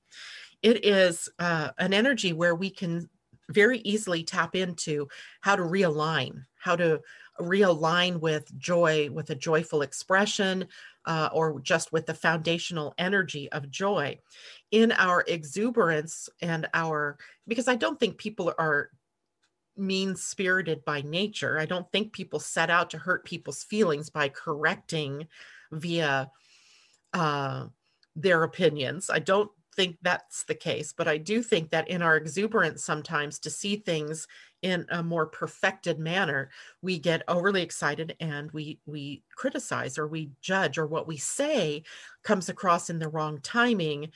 It 0.61 0.86
is 0.86 1.30
uh, 1.39 1.70
an 1.80 1.95
energy 1.95 2.32
where 2.32 2.53
we 2.53 2.70
can 2.70 3.09
very 3.49 3.80
easily 3.80 4.24
tap 4.24 4.55
into 4.55 5.07
how 5.41 5.55
to 5.55 5.64
realign, 5.64 6.43
how 6.59 6.76
to 6.76 7.01
realign 7.39 8.20
with 8.20 8.55
joy, 8.59 9.09
with 9.11 9.32
a 9.32 9.36
joyful 9.36 9.82
expression, 9.82 10.68
uh, 11.06 11.30
or 11.34 11.60
just 11.62 11.91
with 11.91 12.06
the 12.06 12.14
foundational 12.14 12.93
energy 12.97 13.51
of 13.51 13.70
joy 13.70 14.18
in 14.72 14.91
our 14.93 15.24
exuberance 15.28 16.30
and 16.41 16.68
our, 16.74 17.18
because 17.47 17.68
I 17.68 17.76
don't 17.76 17.99
think 17.99 18.18
people 18.18 18.54
are 18.58 18.89
mean 19.76 20.16
spirited 20.16 20.86
by 20.86 21.01
nature. 21.01 21.60
I 21.60 21.66
don't 21.66 21.91
think 21.91 22.14
people 22.14 22.39
set 22.39 22.70
out 22.70 22.89
to 22.91 22.97
hurt 22.97 23.26
people's 23.26 23.64
feelings 23.64 24.10
by 24.10 24.30
correcting 24.30 25.28
via 25.72 26.32
uh, 27.14 27.68
their 28.16 28.43
opinions. 28.43 29.10
I 29.10 29.20
don't 29.20 29.51
think 29.76 29.97
that's 30.01 30.43
the 30.45 30.55
case, 30.55 30.93
but 30.95 31.07
I 31.07 31.17
do 31.17 31.41
think 31.43 31.69
that 31.71 31.88
in 31.88 32.01
our 32.01 32.15
exuberance, 32.17 32.84
sometimes 32.84 33.39
to 33.39 33.49
see 33.49 33.76
things 33.78 34.28
in 34.61 34.86
a 34.89 35.03
more 35.03 35.26
perfected 35.26 35.99
manner, 35.99 36.49
we 36.82 36.99
get 36.99 37.24
overly 37.28 37.61
excited 37.61 38.15
and 38.19 38.51
we 38.51 38.80
we 38.86 39.24
criticize 39.36 39.97
or 39.97 40.07
we 40.07 40.32
judge, 40.41 40.78
or 40.78 40.88
what 40.88 41.07
we 41.07 41.17
say 41.17 41.84
comes 42.24 42.49
across 42.49 42.89
in 42.89 42.99
the 42.99 43.09
wrong 43.09 43.39
timing 43.41 44.09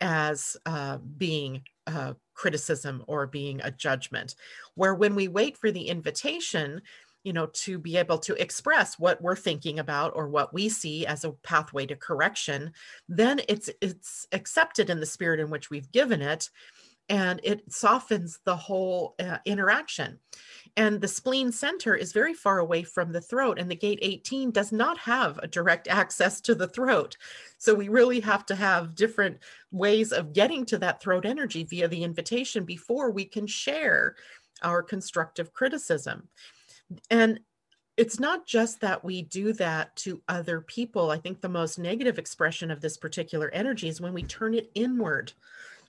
as 0.00 0.56
uh, 0.66 0.98
being 1.16 1.62
uh, 1.86 2.12
criticism 2.34 3.02
or 3.06 3.26
being 3.26 3.60
a 3.62 3.70
judgment. 3.70 4.34
Where 4.74 4.94
when 4.94 5.14
we 5.14 5.28
wait 5.28 5.56
for 5.56 5.70
the 5.70 5.88
invitation, 5.88 6.82
you 7.26 7.32
know 7.32 7.46
to 7.46 7.76
be 7.76 7.96
able 7.96 8.18
to 8.18 8.40
express 8.40 9.00
what 9.00 9.20
we're 9.20 9.34
thinking 9.34 9.80
about 9.80 10.12
or 10.14 10.28
what 10.28 10.54
we 10.54 10.68
see 10.68 11.04
as 11.04 11.24
a 11.24 11.32
pathway 11.32 11.84
to 11.84 11.96
correction 11.96 12.72
then 13.08 13.40
it's 13.48 13.68
it's 13.80 14.28
accepted 14.30 14.88
in 14.88 15.00
the 15.00 15.06
spirit 15.06 15.40
in 15.40 15.50
which 15.50 15.68
we've 15.68 15.90
given 15.90 16.22
it 16.22 16.48
and 17.08 17.40
it 17.44 17.72
softens 17.72 18.40
the 18.44 18.56
whole 18.56 19.14
uh, 19.20 19.38
interaction. 19.44 20.18
And 20.76 21.00
the 21.00 21.06
spleen 21.06 21.52
center 21.52 21.94
is 21.94 22.12
very 22.12 22.34
far 22.34 22.58
away 22.58 22.82
from 22.82 23.12
the 23.12 23.20
throat 23.20 23.60
and 23.60 23.70
the 23.70 23.76
gate 23.76 24.00
18 24.02 24.50
does 24.50 24.72
not 24.72 24.98
have 24.98 25.38
a 25.38 25.46
direct 25.46 25.86
access 25.86 26.40
to 26.42 26.54
the 26.54 26.66
throat. 26.66 27.16
So 27.58 27.74
we 27.74 27.88
really 27.88 28.18
have 28.20 28.44
to 28.46 28.56
have 28.56 28.96
different 28.96 29.38
ways 29.70 30.10
of 30.10 30.32
getting 30.32 30.66
to 30.66 30.78
that 30.78 31.00
throat 31.00 31.24
energy 31.24 31.62
via 31.62 31.86
the 31.86 32.02
invitation 32.02 32.64
before 32.64 33.12
we 33.12 33.24
can 33.24 33.46
share 33.46 34.16
our 34.62 34.82
constructive 34.82 35.52
criticism 35.52 36.28
and 37.10 37.40
it's 37.96 38.20
not 38.20 38.46
just 38.46 38.80
that 38.80 39.02
we 39.04 39.22
do 39.22 39.52
that 39.54 39.96
to 39.96 40.20
other 40.28 40.60
people. 40.60 41.10
I 41.10 41.18
think 41.18 41.40
the 41.40 41.48
most 41.48 41.78
negative 41.78 42.18
expression 42.18 42.70
of 42.70 42.80
this 42.80 42.96
particular 42.96 43.50
energy 43.52 43.88
is 43.88 44.00
when 44.00 44.12
we 44.12 44.22
turn 44.22 44.54
it 44.54 44.70
inward. 44.74 45.32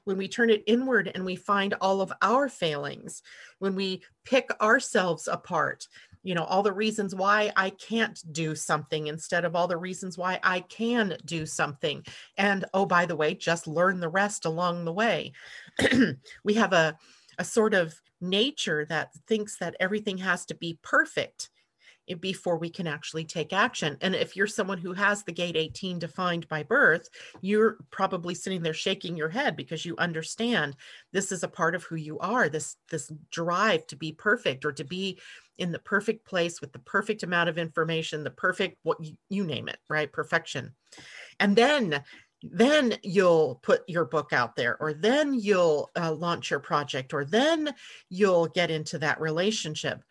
When 0.06 0.18
we 0.18 0.30
turn 0.30 0.50
it 0.50 0.64
inward 0.68 1.12
and 1.14 1.26
we 1.26 1.36
find 1.36 1.74
all 1.82 2.00
of 2.00 2.14
our 2.22 2.48
failings, 2.48 3.24
when 3.60 3.76
we 3.76 4.04
pick 4.24 4.50
ourselves 4.62 5.28
apart, 5.28 5.86
you 6.24 6.34
know, 6.34 6.46
all 6.46 6.64
the 6.64 6.72
reasons 6.72 7.14
why 7.14 7.52
I 7.58 7.72
can't 7.72 8.22
do 8.32 8.56
something 8.56 9.08
instead 9.08 9.44
of 9.44 9.54
all 9.54 9.68
the 9.68 9.78
reasons 9.78 10.18
why 10.18 10.40
I 10.44 10.62
can 10.62 11.18
do 11.26 11.46
something. 11.46 12.06
And 12.38 12.64
oh, 12.74 12.86
by 12.86 13.06
the 13.06 13.18
way, 13.18 13.34
just 13.34 13.68
learn 13.68 14.00
the 14.00 14.10
rest 14.10 14.46
along 14.46 14.86
the 14.86 14.94
way. 14.94 15.34
we 16.44 16.54
have 16.54 16.72
a, 16.72 16.98
a 17.38 17.44
sort 17.44 17.74
of 17.74 18.00
nature 18.22 18.86
that 18.86 19.14
thinks 19.28 19.58
that 19.60 19.76
everything 19.80 20.18
has 20.18 20.46
to 20.48 20.56
be 20.56 20.80
perfect 20.82 21.50
eh, 22.10 22.16
before 22.16 22.58
we 22.58 22.70
can 22.70 22.88
actually 22.88 23.26
take 23.26 23.54
action. 23.54 23.98
And 24.02 24.16
if 24.16 24.36
you're 24.36 24.48
someone 24.48 24.78
who 24.78 24.94
has 24.94 25.24
the 25.24 25.32
gate 25.32 25.56
18 25.56 26.00
defined 26.00 26.48
by 26.48 26.64
birth, 26.64 27.08
you're 27.42 27.78
probably 27.92 28.36
sitting 28.36 28.62
there 28.62 28.74
shaking 28.74 29.16
your 29.16 29.30
head 29.30 29.56
because 29.56 29.86
you 29.86 29.96
understand 29.98 30.76
this 31.14 31.32
is 31.32 31.44
a 31.44 31.48
part 31.48 31.76
of 31.76 31.84
who 31.84 31.96
you 31.96 32.20
are, 32.20 32.50
this 32.50 32.78
this 32.90 33.12
drive 33.32 33.86
to 33.88 33.96
be 33.96 34.12
perfect 34.14 34.66
or 34.66 34.72
to 34.74 34.84
be 34.84 35.20
in 35.58 35.72
the 35.72 35.80
perfect 35.80 36.26
place 36.26 36.62
with 36.62 36.72
the 36.72 36.80
perfect 36.80 37.24
amount 37.24 37.50
of 37.50 37.58
information, 37.58 38.24
the 38.24 38.30
perfect 38.30 38.78
what 38.84 39.04
you, 39.04 39.14
you 39.30 39.44
name 39.44 39.68
it, 39.68 39.78
right? 39.90 40.12
Perfection. 40.12 40.74
And 41.40 41.56
then 41.56 42.04
then 42.44 42.96
you'll 43.04 43.60
put 43.64 43.82
your 43.88 44.06
book 44.06 44.32
out 44.32 44.56
there 44.56 44.78
or 44.80 44.94
then 44.94 45.34
you'll 45.34 45.90
uh, 46.00 46.12
launch 46.14 46.52
your 46.52 46.60
project 46.60 47.14
or 47.14 47.26
then 47.26 47.74
you'll 48.10 48.48
get 48.48 48.70
into 48.70 49.00
that 49.00 49.20
relationship. 49.20 50.04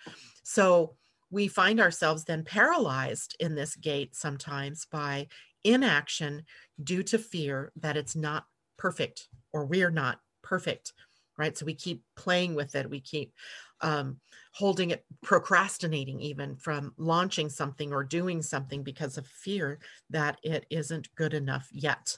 So 0.43 0.97
we 1.31 1.49
find 1.49 1.81
ourselves 1.81 2.24
then 2.24 2.45
paralyzed 2.45 3.37
in 3.41 3.55
this 3.55 3.77
gate 3.77 4.14
sometimes 4.14 4.87
by 4.91 5.29
inaction 5.64 6.45
due 6.83 7.03
to 7.05 7.18
fear 7.18 7.72
that 7.77 7.97
it's 7.97 8.16
not 8.16 8.45
perfect 8.77 9.29
or 9.53 9.64
we're 9.64 9.91
not 9.91 10.20
perfect 10.43 10.93
right? 11.39 11.57
So 11.57 11.66
we 11.66 11.74
keep 11.74 12.03
playing 12.16 12.55
with 12.55 12.74
it 12.74 12.89
we 12.89 13.01
keep 13.01 13.33
um, 13.81 14.18
holding 14.53 14.91
it, 14.91 15.05
procrastinating 15.22 16.20
even 16.20 16.57
from 16.57 16.95
launching 16.97 17.49
something 17.49 17.93
or 17.93 18.03
doing 18.03 18.43
something 18.43 18.83
because 18.83 19.18
of 19.18 19.27
fear 19.27 19.79
that 20.11 20.39
it 20.43 20.66
isn't 20.70 21.14
good 21.14 21.35
enough 21.35 21.68
yet. 21.72 22.16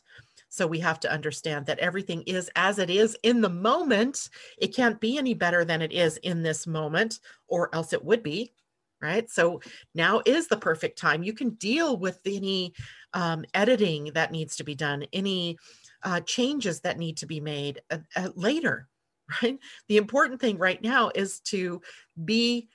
So 0.48 0.66
we 0.66 0.78
have 0.80 1.00
to 1.00 1.12
understand 1.12 1.66
that 1.66 1.78
everything 1.78 2.22
is 2.22 2.50
as 2.56 2.78
it 2.78 2.90
is 2.90 3.16
in 3.22 3.40
the 3.40 3.50
moment. 3.50 4.30
It 4.56 4.74
can't 4.74 5.00
be 5.00 5.18
any 5.18 5.34
better 5.34 5.64
than 5.64 5.82
it 5.82 5.92
is 5.92 6.16
in 6.18 6.42
this 6.42 6.66
moment, 6.66 7.20
or 7.48 7.74
else 7.74 7.92
it 7.92 8.04
would 8.04 8.22
be. 8.22 8.52
Right. 9.00 9.30
So 9.30 9.60
now 9.94 10.22
is 10.26 10.48
the 10.48 10.56
perfect 10.56 10.98
time. 10.98 11.22
You 11.22 11.32
can 11.32 11.50
deal 11.50 11.96
with 11.96 12.20
any 12.26 12.72
um, 13.14 13.44
editing 13.54 14.10
that 14.14 14.32
needs 14.32 14.56
to 14.56 14.64
be 14.64 14.74
done, 14.74 15.04
any 15.12 15.56
uh, 16.02 16.20
changes 16.20 16.80
that 16.80 16.98
need 16.98 17.16
to 17.18 17.26
be 17.26 17.38
made 17.38 17.80
uh, 17.90 17.98
uh, 18.16 18.30
later 18.34 18.88
right? 19.42 19.58
The 19.88 19.96
important 19.96 20.40
thing 20.40 20.58
right 20.58 20.82
now 20.82 21.10
is 21.14 21.40
to 21.40 21.80
be 22.24 22.68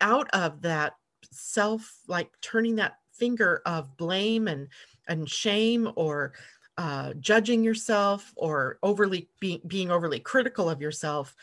out 0.00 0.28
of 0.30 0.62
that 0.62 0.94
self, 1.30 1.98
like 2.06 2.30
turning 2.40 2.76
that 2.76 2.96
finger 3.12 3.62
of 3.66 3.96
blame 3.96 4.48
and 4.48 4.68
and 5.08 5.28
shame 5.28 5.90
or 5.96 6.32
uh, 6.76 7.12
judging 7.18 7.64
yourself 7.64 8.32
or 8.36 8.78
overly 8.82 9.28
being 9.40 9.60
being 9.66 9.90
overly 9.90 10.20
critical 10.20 10.70
of 10.70 10.80
yourself 10.80 11.34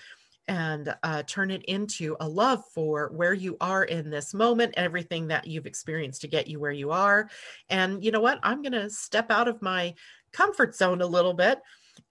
and 0.47 0.95
uh, 1.03 1.23
turn 1.23 1.49
it 1.49 1.63
into 1.63 2.15
a 2.19 2.27
love 2.27 2.63
for 2.73 3.09
where 3.13 3.33
you 3.33 3.57
are 3.59 3.83
in 3.83 4.09
this 4.09 4.33
moment, 4.33 4.73
everything 4.77 5.27
that 5.27 5.47
you've 5.47 5.65
experienced 5.65 6.21
to 6.21 6.27
get 6.27 6.47
you 6.47 6.59
where 6.59 6.71
you 6.71 6.91
are. 6.91 7.29
And 7.69 8.03
you 8.03 8.11
know 8.11 8.21
what? 8.21 8.39
I'm 8.43 8.61
going 8.61 8.73
to 8.73 8.89
step 8.89 9.31
out 9.31 9.47
of 9.47 9.61
my 9.63 9.95
comfort 10.31 10.75
zone 10.75 11.01
a 11.01 11.07
little 11.07 11.33
bit 11.33 11.59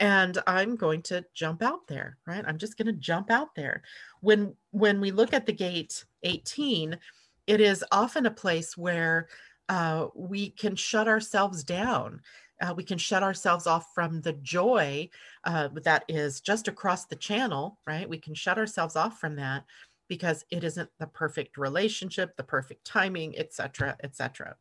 and 0.01 0.39
i'm 0.47 0.76
going 0.76 1.03
to 1.03 1.24
jump 1.35 1.62
out 1.62 1.87
there 1.87 2.18
right? 2.26 2.45
I'm 2.47 2.59
just 2.59 2.76
going 2.76 2.87
to 2.87 2.93
jump 2.93 3.30
out 3.30 3.55
there. 3.55 3.82
When 4.20 4.55
when 4.70 5.01
we 5.01 5.11
look 5.11 5.32
at 5.32 5.47
the 5.47 5.53
gate 5.53 6.05
18 6.22 6.99
it 7.47 7.61
is 7.61 7.85
often 7.93 8.26
a 8.26 8.30
place 8.30 8.76
where 8.76 9.28
uh, 9.68 10.09
we 10.14 10.51
can 10.51 10.76
shut 10.76 11.09
ourselves 11.09 11.62
down. 11.62 12.22
Uh, 12.62 12.72
we 12.74 12.85
can 12.85 12.97
shut 12.97 13.22
ourselves 13.22 13.66
off 13.66 13.93
from 13.95 14.20
the 14.22 14.32
joy 14.35 15.09
uh, 15.45 15.68
that 15.82 16.05
is 16.09 16.41
just 16.41 16.68
across 16.68 17.07
the 17.07 17.16
channel 17.16 17.78
right? 17.87 18.09
We 18.09 18.18
can 18.18 18.35
shut 18.35 18.59
ourselves 18.59 18.97
off 18.97 19.20
from 19.20 19.37
that 19.37 19.64
because 20.09 20.45
it 20.51 20.64
isn't 20.64 20.91
the 20.99 21.07
perfect 21.07 21.57
relationship 21.57 22.37
the 22.37 22.43
perfect 22.43 22.85
timing 22.85 23.37
etc 23.39 23.97
etc 24.03 24.55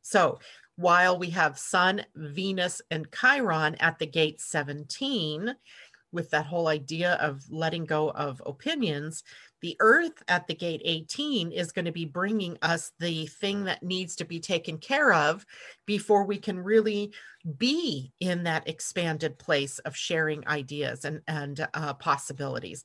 so 0.00 0.38
while 0.76 1.18
we 1.18 1.30
have 1.30 1.58
Sun, 1.58 2.04
Venus, 2.14 2.82
and 2.90 3.08
Chiron 3.10 3.74
at 3.76 3.98
the 3.98 4.06
gate 4.06 4.40
17, 4.40 5.54
with 6.12 6.30
that 6.30 6.46
whole 6.46 6.68
idea 6.68 7.14
of 7.14 7.44
letting 7.50 7.84
go 7.84 8.10
of 8.10 8.42
opinions, 8.46 9.22
the 9.60 9.76
earth 9.80 10.22
at 10.28 10.46
the 10.46 10.54
gate 10.54 10.82
18 10.84 11.50
is 11.50 11.72
going 11.72 11.84
to 11.84 11.92
be 11.92 12.04
bringing 12.04 12.56
us 12.62 12.92
the 13.00 13.26
thing 13.26 13.64
that 13.64 13.82
needs 13.82 14.16
to 14.16 14.24
be 14.24 14.38
taken 14.38 14.78
care 14.78 15.12
of 15.12 15.44
before 15.86 16.24
we 16.24 16.38
can 16.38 16.58
really 16.58 17.12
be 17.58 18.12
in 18.20 18.44
that 18.44 18.68
expanded 18.68 19.38
place 19.38 19.78
of 19.80 19.96
sharing 19.96 20.46
ideas 20.46 21.04
and, 21.04 21.20
and 21.26 21.66
uh, 21.74 21.94
possibilities. 21.94 22.84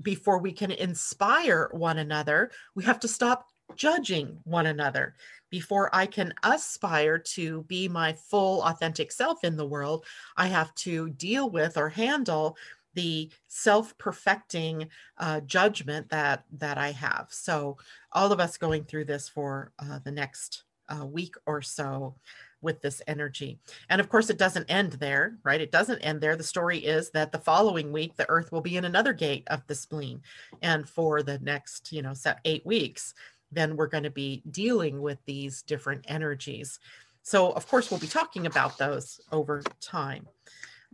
Before 0.00 0.38
we 0.38 0.52
can 0.52 0.70
inspire 0.70 1.68
one 1.72 1.98
another, 1.98 2.50
we 2.74 2.84
have 2.84 3.00
to 3.00 3.08
stop 3.08 3.46
judging 3.76 4.38
one 4.44 4.66
another. 4.66 5.14
Before 5.50 5.94
I 5.94 6.06
can 6.06 6.32
aspire 6.42 7.18
to 7.18 7.62
be 7.64 7.88
my 7.88 8.12
full 8.14 8.62
authentic 8.62 9.12
self 9.12 9.44
in 9.44 9.56
the 9.56 9.66
world, 9.66 10.06
I 10.36 10.46
have 10.46 10.74
to 10.76 11.10
deal 11.10 11.50
with 11.50 11.76
or 11.76 11.88
handle 11.88 12.56
the 12.94 13.30
self-perfecting 13.48 14.88
uh, 15.18 15.40
judgment 15.40 16.08
that 16.10 16.44
that 16.58 16.78
I 16.78 16.92
have. 16.92 17.26
So 17.30 17.78
all 18.12 18.32
of 18.32 18.40
us 18.40 18.58
going 18.58 18.84
through 18.84 19.06
this 19.06 19.28
for 19.28 19.72
uh, 19.78 19.98
the 20.04 20.12
next 20.12 20.64
uh, 20.88 21.06
week 21.06 21.34
or 21.46 21.62
so 21.62 22.14
with 22.60 22.80
this 22.80 23.02
energy. 23.06 23.58
And 23.88 24.00
of 24.00 24.08
course, 24.08 24.30
it 24.30 24.38
doesn't 24.38 24.70
end 24.70 24.92
there, 24.92 25.36
right? 25.42 25.60
It 25.60 25.72
doesn't 25.72 25.98
end 25.98 26.20
there. 26.20 26.36
The 26.36 26.44
story 26.44 26.78
is 26.78 27.10
that 27.10 27.32
the 27.32 27.38
following 27.38 27.90
week, 27.90 28.14
the 28.16 28.28
earth 28.30 28.52
will 28.52 28.60
be 28.60 28.76
in 28.76 28.84
another 28.84 29.12
gate 29.12 29.42
of 29.48 29.66
the 29.66 29.74
spleen. 29.74 30.22
And 30.62 30.88
for 30.88 31.22
the 31.22 31.38
next, 31.40 31.92
you 31.92 32.02
know, 32.02 32.14
set 32.14 32.38
eight 32.44 32.64
weeks, 32.64 33.14
then 33.52 33.76
we're 33.76 33.86
going 33.86 34.04
to 34.04 34.10
be 34.10 34.42
dealing 34.50 35.00
with 35.00 35.18
these 35.26 35.62
different 35.62 36.04
energies. 36.08 36.78
So, 37.22 37.52
of 37.52 37.68
course, 37.68 37.90
we'll 37.90 38.00
be 38.00 38.08
talking 38.08 38.46
about 38.46 38.78
those 38.78 39.20
over 39.30 39.62
time. 39.80 40.26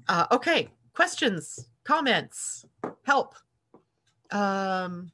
Uh, 0.09 0.27
okay, 0.31 0.69
questions, 0.93 1.69
comments, 1.85 2.67
help. 3.05 3.35
Um, 4.31 5.11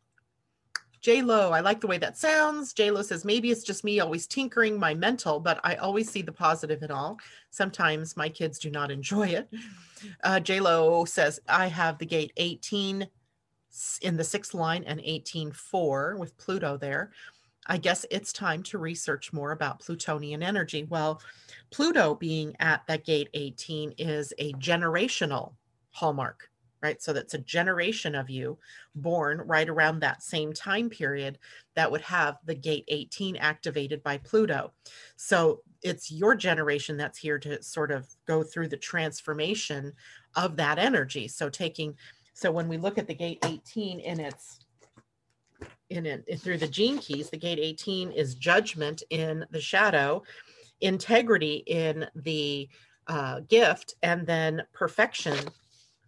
J 1.05 1.21
Lo, 1.21 1.51
I 1.51 1.61
like 1.61 1.83
the 1.83 1.87
way 1.87 1.99
that 1.99 2.17
sounds. 2.17 2.73
J 2.73 2.91
Lo 2.91 3.03
says 3.03 3.27
maybe 3.27 3.51
it's 3.51 3.63
just 3.63 3.85
me 3.85 4.01
always 4.01 4.27
tinkering 4.27 4.79
my 4.79 4.95
mental, 4.95 5.39
but 5.39 5.61
I 5.63 5.75
always 5.75 6.11
see 6.11 6.23
the 6.23 6.33
positive 6.33 6.83
in 6.83 6.91
all. 6.91 7.19
Sometimes 7.51 8.17
my 8.17 8.31
kids 8.31 8.59
do 8.59 8.71
not 8.71 8.91
enjoy 8.91 9.29
it. 9.29 9.49
Uh, 10.23 10.41
J 10.41 10.61
Lo 10.61 11.05
says 11.05 11.41
I 11.47 11.67
have 11.67 11.99
the 11.99 12.07
gate 12.07 12.33
18 12.39 13.07
in 14.03 14.17
the 14.17 14.25
sixth 14.25 14.55
line 14.55 14.85
and 14.85 15.01
18.4 15.01 16.19
with 16.19 16.37
Pluto 16.39 16.77
there. 16.77 17.13
I 17.67 17.79
guess 17.79 18.05
it's 18.11 18.33
time 18.33 18.62
to 18.65 18.79
research 18.79 19.33
more 19.33 19.53
about 19.53 19.81
Plutonian 19.81 20.43
energy. 20.43 20.85
Well, 20.85 21.21
Pluto 21.71 22.15
being 22.15 22.55
at 22.61 22.87
that 22.87 23.05
gate 23.05 23.29
18 23.35 23.95
is 23.99 24.33
a 24.39 24.53
generational 24.55 25.55
hallmark, 25.91 26.51
right? 26.83 27.03
So 27.03 27.12
that's 27.12 27.35
a 27.35 27.39
generation 27.39 28.15
of 28.15 28.29
you 28.29 28.59
born 28.95 29.41
right 29.47 29.69
around 29.69 30.01
that 30.01 30.23
same 30.23 30.53
time 30.53 30.91
period 30.91 31.39
that 31.75 31.91
would 31.91 32.03
have 32.03 32.37
the 32.45 32.55
gate 32.55 32.85
18 32.89 33.37
activated 33.37 34.03
by 34.03 34.19
Pluto. 34.19 34.73
So 35.17 35.62
it's 35.83 36.11
your 36.12 36.35
generation 36.35 36.97
that's 36.97 37.19
here 37.19 37.39
to 37.39 37.62
sort 37.62 37.91
of 37.91 38.07
go 38.27 38.43
through 38.43 38.69
the 38.69 38.77
transformation 38.77 39.93
of 40.37 40.57
that 40.57 40.79
energy. 40.79 41.29
So 41.29 41.49
taking, 41.49 41.97
so 42.35 42.51
when 42.51 42.69
we 42.69 42.77
look 42.77 42.99
at 42.99 43.07
the 43.07 43.15
gate 43.15 43.39
18 43.45 44.01
in 44.01 44.21
its 44.21 44.64
in 45.91 46.24
through 46.39 46.59
the 46.59 46.68
gene 46.68 46.99
keys, 46.99 47.30
the 47.30 47.37
gate 47.37 47.59
18 47.61 48.11
is 48.11 48.35
judgment 48.35 49.03
in 49.11 49.45
the 49.51 49.61
shadow, 49.61 50.22
integrity 50.80 51.62
in 51.66 52.07
the 52.14 52.68
uh, 53.07 53.41
gift, 53.41 53.95
and 54.03 54.26
then 54.26 54.62
perfection 54.72 55.37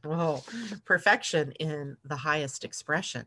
Oh, 0.09 0.45
perfection 0.85 1.53
in 1.53 1.97
the 2.05 2.17
highest 2.17 2.65
expression. 2.65 3.27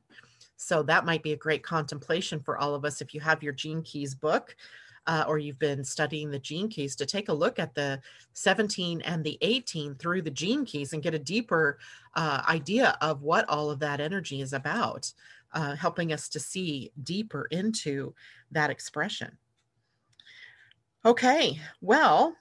So 0.56 0.84
that 0.84 1.06
might 1.06 1.24
be 1.24 1.34
a 1.34 1.38
great 1.38 1.64
contemplation 1.64 2.40
for 2.40 2.58
all 2.58 2.76
of 2.76 2.86
us 2.86 3.02
if 3.02 3.14
you 3.14 3.22
have 3.22 3.44
your 3.44 3.54
Gene 3.54 3.82
Keys 3.82 4.14
book 4.14 4.56
uh, 5.08 5.24
or 5.28 5.38
you've 5.38 5.60
been 5.60 5.84
studying 5.84 6.30
the 6.30 6.40
Gene 6.40 6.68
Keys 6.68 6.96
to 6.98 7.06
take 7.06 7.30
a 7.30 7.34
look 7.34 7.60
at 7.60 7.74
the 7.74 8.02
17 8.34 9.02
and 9.02 9.24
the 9.24 9.38
18 9.42 9.96
through 9.96 10.22
the 10.22 10.30
Gene 10.30 10.66
Keys 10.66 10.94
and 10.94 11.04
get 11.04 11.14
a 11.14 11.20
deeper 11.20 11.80
uh, 12.16 12.44
idea 12.48 12.98
of 13.02 13.22
what 13.22 13.48
all 13.50 13.72
of 13.72 13.80
that 13.80 14.02
energy 14.02 14.42
is 14.42 14.54
about, 14.54 15.12
uh, 15.54 15.76
helping 15.76 16.14
us 16.14 16.30
to 16.30 16.40
see 16.40 16.92
deeper 17.02 17.46
into 17.52 18.14
that 18.52 18.70
expression. 18.70 19.38
Okay, 21.06 21.60
well, 21.82 22.36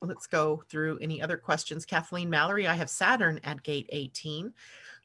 let's 0.00 0.26
go 0.26 0.62
through 0.68 0.98
any 1.00 1.20
other 1.20 1.36
questions. 1.36 1.84
Kathleen 1.84 2.30
Mallory, 2.30 2.66
I 2.66 2.74
have 2.74 2.90
Saturn 2.90 3.40
at 3.44 3.62
gate 3.62 3.88
18. 3.90 4.52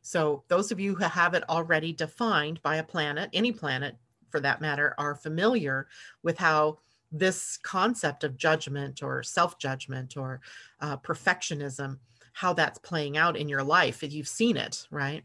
So 0.02 0.44
those 0.48 0.72
of 0.72 0.80
you 0.80 0.96
who 0.96 1.04
have 1.04 1.34
it 1.34 1.48
already 1.50 1.94
defined 1.94 2.62
by 2.62 2.78
a 2.78 2.84
planet, 2.84 3.30
any 3.34 3.52
planet 3.52 3.96
for 4.30 4.40
that 4.40 4.62
matter, 4.62 4.96
are 4.98 5.16
familiar 5.16 5.88
with 6.24 6.38
how 6.38 6.80
this 7.12 7.58
concept 7.64 8.24
of 8.24 8.38
judgment 8.38 9.02
or 9.02 9.24
self-judgment 9.24 10.18
or 10.18 10.42
uh, 10.82 10.98
perfectionism, 10.98 11.98
how 12.38 12.54
that's 12.54 12.78
playing 12.78 13.18
out 13.18 13.36
in 13.36 13.50
your 13.50 13.64
life. 13.64 14.04
If 14.04 14.14
you've 14.14 14.28
seen 14.28 14.58
it, 14.58 14.86
right? 14.92 15.24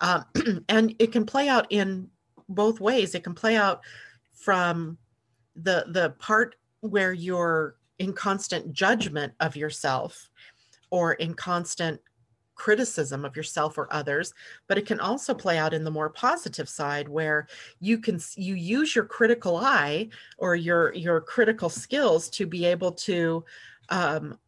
Um, 0.00 0.24
and 0.70 0.94
it 0.98 1.12
can 1.12 1.26
play 1.26 1.46
out 1.46 1.66
in 1.68 2.08
both 2.48 2.80
ways. 2.80 3.14
It 3.14 3.22
can 3.22 3.34
play 3.34 3.54
out 3.54 3.82
from 4.32 4.96
the 5.56 5.84
the 5.88 6.14
part 6.18 6.54
where 6.80 7.12
you're 7.12 7.76
in 7.98 8.14
constant 8.14 8.72
judgment 8.72 9.34
of 9.40 9.56
yourself 9.56 10.30
or 10.88 11.12
in 11.12 11.34
constant 11.34 12.00
criticism 12.54 13.24
of 13.24 13.36
yourself 13.36 13.76
or 13.76 13.92
others 13.92 14.32
but 14.68 14.78
it 14.78 14.86
can 14.86 15.00
also 15.00 15.34
play 15.34 15.58
out 15.58 15.74
in 15.74 15.82
the 15.82 15.90
more 15.90 16.08
positive 16.08 16.68
side 16.68 17.08
where 17.08 17.48
you 17.80 17.98
can 17.98 18.18
you 18.36 18.54
use 18.54 18.94
your 18.94 19.04
critical 19.04 19.56
eye 19.56 20.08
or 20.38 20.54
your 20.54 20.94
your 20.94 21.20
critical 21.20 21.68
skills 21.68 22.28
to 22.28 22.46
be 22.46 22.64
able 22.64 22.92
to 22.92 23.44
um 23.88 24.38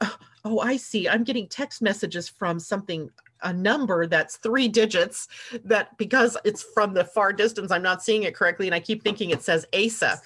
oh 0.47 0.61
i 0.61 0.77
see. 0.77 1.09
I'm 1.09 1.25
getting 1.25 1.49
text 1.49 1.83
messages 1.83 2.29
from 2.29 2.59
something 2.59 3.11
a 3.43 3.53
number 3.53 4.07
that's 4.07 4.37
three 4.39 4.69
digits 4.69 5.29
that 5.65 5.97
because 5.99 6.39
it's 6.45 6.63
from 6.63 6.95
the 6.95 7.05
far 7.05 7.35
distance 7.35 7.71
i'm 7.71 7.83
not 7.83 8.03
seeing 8.03 8.23
it 8.23 8.35
correctly 8.35 8.67
and 8.67 8.75
i 8.75 8.81
keep 8.81 9.03
thinking 9.03 9.29
it 9.31 9.43
says 9.43 9.67
asa. 9.75 10.21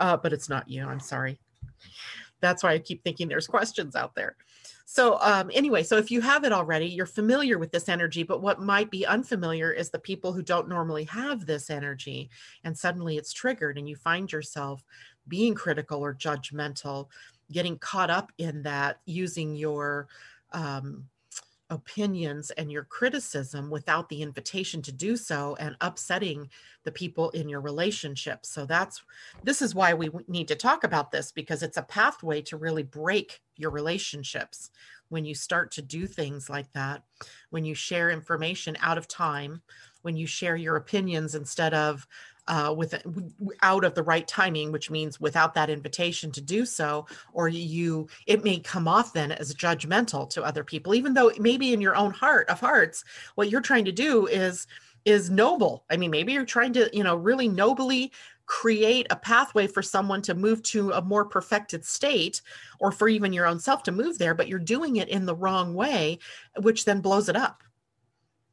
Uh, 0.00 0.16
but 0.16 0.32
it's 0.32 0.48
not 0.48 0.68
you. 0.68 0.84
I'm 0.86 1.00
sorry. 1.00 1.38
That's 2.40 2.62
why 2.62 2.72
I 2.72 2.78
keep 2.78 3.02
thinking 3.02 3.28
there's 3.28 3.46
questions 3.46 3.94
out 3.94 4.14
there. 4.14 4.36
So 4.88 5.18
um, 5.20 5.50
anyway, 5.52 5.82
so 5.82 5.96
if 5.96 6.10
you 6.10 6.20
have 6.20 6.44
it 6.44 6.52
already, 6.52 6.86
you're 6.86 7.06
familiar 7.06 7.58
with 7.58 7.72
this 7.72 7.88
energy, 7.88 8.22
but 8.22 8.40
what 8.40 8.60
might 8.60 8.90
be 8.90 9.04
unfamiliar 9.04 9.72
is 9.72 9.90
the 9.90 9.98
people 9.98 10.32
who 10.32 10.42
don't 10.42 10.68
normally 10.68 11.04
have 11.04 11.44
this 11.44 11.70
energy 11.70 12.30
and 12.62 12.76
suddenly 12.76 13.16
it's 13.16 13.32
triggered 13.32 13.78
and 13.78 13.88
you 13.88 13.96
find 13.96 14.30
yourself 14.30 14.84
being 15.28 15.54
critical 15.54 16.00
or 16.00 16.14
judgmental, 16.14 17.08
getting 17.50 17.78
caught 17.78 18.10
up 18.10 18.32
in 18.38 18.62
that 18.62 19.00
using 19.06 19.54
your 19.54 20.08
um, 20.52 21.08
opinions 21.70 22.50
and 22.52 22.70
your 22.70 22.84
criticism 22.84 23.70
without 23.70 24.08
the 24.08 24.22
invitation 24.22 24.80
to 24.82 24.92
do 24.92 25.16
so 25.16 25.56
and 25.58 25.76
upsetting 25.80 26.48
the 26.84 26.92
people 26.92 27.30
in 27.30 27.48
your 27.48 27.60
relationship. 27.60 28.46
So 28.46 28.66
that's 28.66 29.02
this 29.42 29.62
is 29.62 29.74
why 29.74 29.94
we 29.94 30.10
need 30.28 30.48
to 30.48 30.54
talk 30.54 30.84
about 30.84 31.10
this 31.10 31.32
because 31.32 31.62
it's 31.62 31.76
a 31.76 31.82
pathway 31.82 32.42
to 32.42 32.56
really 32.56 32.84
break 32.84 33.40
your 33.56 33.70
relationships 33.70 34.70
when 35.08 35.24
you 35.24 35.34
start 35.34 35.70
to 35.72 35.82
do 35.82 36.06
things 36.06 36.50
like 36.50 36.72
that, 36.72 37.02
when 37.50 37.64
you 37.64 37.74
share 37.74 38.10
information 38.10 38.76
out 38.80 38.98
of 38.98 39.06
time, 39.06 39.62
when 40.02 40.16
you 40.16 40.26
share 40.26 40.56
your 40.56 40.76
opinions 40.76 41.34
instead 41.34 41.74
of 41.74 42.06
uh, 42.48 42.74
with 42.76 42.94
out 43.62 43.84
of 43.84 43.94
the 43.94 44.02
right 44.02 44.26
timing, 44.26 44.72
which 44.72 44.90
means 44.90 45.20
without 45.20 45.54
that 45.54 45.70
invitation 45.70 46.30
to 46.32 46.40
do 46.40 46.64
so, 46.64 47.06
or 47.32 47.48
you 47.48 48.08
it 48.26 48.44
may 48.44 48.58
come 48.58 48.88
off 48.88 49.12
then 49.12 49.32
as 49.32 49.54
judgmental 49.54 50.28
to 50.30 50.42
other 50.42 50.64
people, 50.64 50.94
even 50.94 51.14
though 51.14 51.32
maybe 51.38 51.72
in 51.72 51.80
your 51.80 51.96
own 51.96 52.10
heart 52.10 52.48
of 52.48 52.60
hearts, 52.60 53.04
what 53.34 53.50
you're 53.50 53.60
trying 53.60 53.84
to 53.84 53.92
do 53.92 54.26
is 54.26 54.66
is 55.04 55.30
noble. 55.30 55.84
I 55.88 55.96
mean, 55.96 56.10
maybe 56.10 56.32
you're 56.32 56.44
trying 56.44 56.72
to, 56.74 56.90
you 56.92 57.04
know, 57.04 57.14
really 57.14 57.46
nobly 57.46 58.12
create 58.46 59.06
a 59.10 59.16
pathway 59.16 59.66
for 59.66 59.82
someone 59.82 60.22
to 60.22 60.34
move 60.34 60.62
to 60.62 60.92
a 60.92 61.02
more 61.02 61.24
perfected 61.24 61.84
state 61.84 62.42
or 62.80 62.92
for 62.92 63.08
even 63.08 63.32
your 63.32 63.46
own 63.46 63.58
self 63.58 63.82
to 63.84 63.92
move 63.92 64.18
there, 64.18 64.34
but 64.34 64.48
you're 64.48 64.58
doing 64.58 64.96
it 64.96 65.08
in 65.08 65.26
the 65.26 65.34
wrong 65.34 65.74
way, 65.74 66.18
which 66.60 66.84
then 66.84 67.00
blows 67.00 67.28
it 67.28 67.36
up 67.36 67.62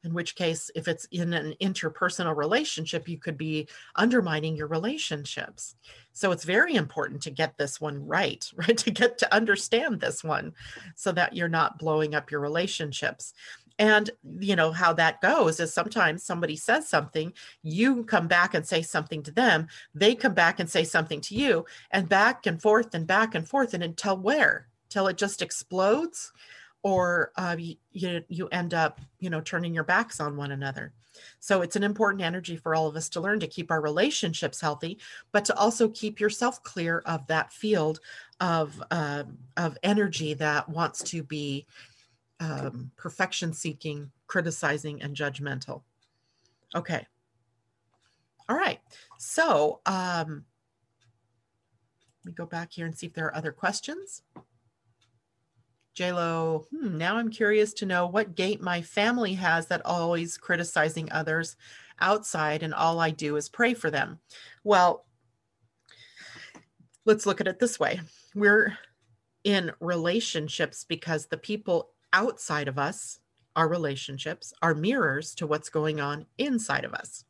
in 0.04 0.14
which 0.14 0.36
case 0.36 0.70
if 0.76 0.88
it's 0.88 1.06
in 1.12 1.34
an 1.34 1.56
interpersonal 1.62 2.36
relationship 2.36 3.08
you 3.08 3.18
could 3.18 3.38
be 3.38 3.68
undermining 3.96 4.56
your 4.56 4.68
relationships. 4.68 5.76
So 6.12 6.32
it's 6.32 6.44
very 6.44 6.76
important 6.76 7.22
to 7.24 7.32
get 7.32 7.58
this 7.58 7.82
one 7.82 8.06
right 8.06 8.50
right? 8.56 8.78
To 8.78 8.92
get 8.92 9.18
to 9.20 9.34
understand 9.34 10.00
this 10.00 10.24
one 10.24 10.54
so 10.96 11.12
that 11.14 11.36
you're 11.36 11.50
not 11.50 11.80
blowing 11.80 12.16
up 12.16 12.32
your 12.32 12.42
relationships. 12.42 13.34
And 13.80 14.12
you 14.40 14.56
know 14.56 14.72
how 14.72 14.94
that 14.94 15.22
goes 15.22 15.60
is 15.60 15.74
sometimes 15.74 16.24
somebody 16.24 16.56
says 16.56 16.88
something 16.88 17.34
you 17.64 18.04
come 18.04 18.28
back 18.28 18.54
and 18.54 18.66
say 18.66 18.84
something 18.84 19.24
to 19.24 19.32
them 19.32 19.68
they 19.96 20.14
come 20.14 20.36
back 20.36 20.60
and 20.60 20.70
say 20.70 20.84
something 20.84 21.22
to 21.22 21.36
you 21.36 21.66
and 21.90 22.08
back 22.08 22.46
and 22.46 22.62
forth 22.62 22.94
and 22.94 23.08
back 23.08 23.34
and 23.34 23.48
forth 23.48 23.74
and 23.74 23.84
until 23.84 24.18
where? 24.18 24.68
Till 24.90 25.08
it 25.08 25.18
just 25.18 25.42
explodes 25.42 26.32
or 26.84 27.32
uh, 27.38 27.56
you, 27.58 27.78
you 28.28 28.48
end 28.50 28.74
up 28.74 29.02
you 29.20 29.30
know 29.30 29.42
turning 29.42 29.74
your 29.74 29.84
backs 29.84 30.20
on 30.20 30.38
one 30.38 30.52
another. 30.52 30.94
So 31.40 31.62
it's 31.62 31.76
an 31.76 31.84
important 31.84 32.24
energy 32.24 32.58
for 32.58 32.76
all 32.76 32.88
of 32.88 32.96
us 32.96 33.10
to 33.10 33.22
learn 33.22 33.40
to 33.40 33.48
keep 33.48 33.72
our 33.72 33.82
relationships 33.82 34.60
healthy 34.60 35.00
but 35.32 35.46
to 35.46 35.56
also 35.56 35.88
keep 35.90 36.20
yourself 36.20 36.64
clear 36.64 37.04
of 37.06 37.26
that 37.28 37.54
field 37.54 38.00
of 38.40 38.82
uh, 38.92 39.24
of 39.58 39.78
energy 39.84 40.34
that 40.36 40.68
wants 40.70 41.04
to 41.04 41.24
be 41.24 41.66
um, 42.40 42.92
perfection 42.98 43.54
seeking 43.54 44.12
criticizing 44.28 45.02
and 45.02 45.16
judgmental. 45.16 45.84
Okay. 46.76 47.06
All 48.50 48.58
right. 48.58 48.80
So 49.18 49.80
um, 49.86 50.44
let 52.26 52.32
me 52.32 52.34
go 52.34 52.46
back 52.46 52.72
here 52.72 52.86
and 52.86 52.98
see 52.98 53.06
if 53.06 53.14
there 53.14 53.28
are 53.28 53.36
other 53.36 53.52
questions 53.52 54.24
JLo, 55.96 56.66
hmm, 56.70 56.98
now 56.98 57.18
I'm 57.18 57.30
curious 57.30 57.74
to 57.74 57.86
know 57.86 58.08
what 58.08 58.36
gate 58.36 58.62
my 58.62 58.82
family 58.82 59.34
has 59.36 59.68
that 59.68 59.86
always 59.86 60.38
criticizing 60.38 61.12
others 61.12 61.56
outside, 62.00 62.64
and 62.64 62.74
all 62.74 63.00
I 63.00 63.12
do 63.12 63.36
is 63.36 63.50
pray 63.50 63.74
for 63.74 63.92
them. 63.92 64.20
Well, 64.64 65.06
let's 67.06 67.26
look 67.26 67.42
at 67.42 67.48
it 67.48 67.60
this 67.60 67.80
way 67.80 68.02
we're 68.34 68.78
in 69.44 69.72
relationships 69.80 70.86
because 70.88 71.28
the 71.28 71.38
people 71.38 71.90
outside 72.14 72.68
of 72.68 72.80
us, 72.80 73.20
our 73.56 73.68
relationships, 73.68 74.54
are 74.62 74.74
mirrors 74.74 75.36
to 75.36 75.48
what's 75.48 75.70
going 75.70 76.00
on 76.00 76.26
inside 76.38 76.86
of 76.86 76.94
us. 76.94 77.26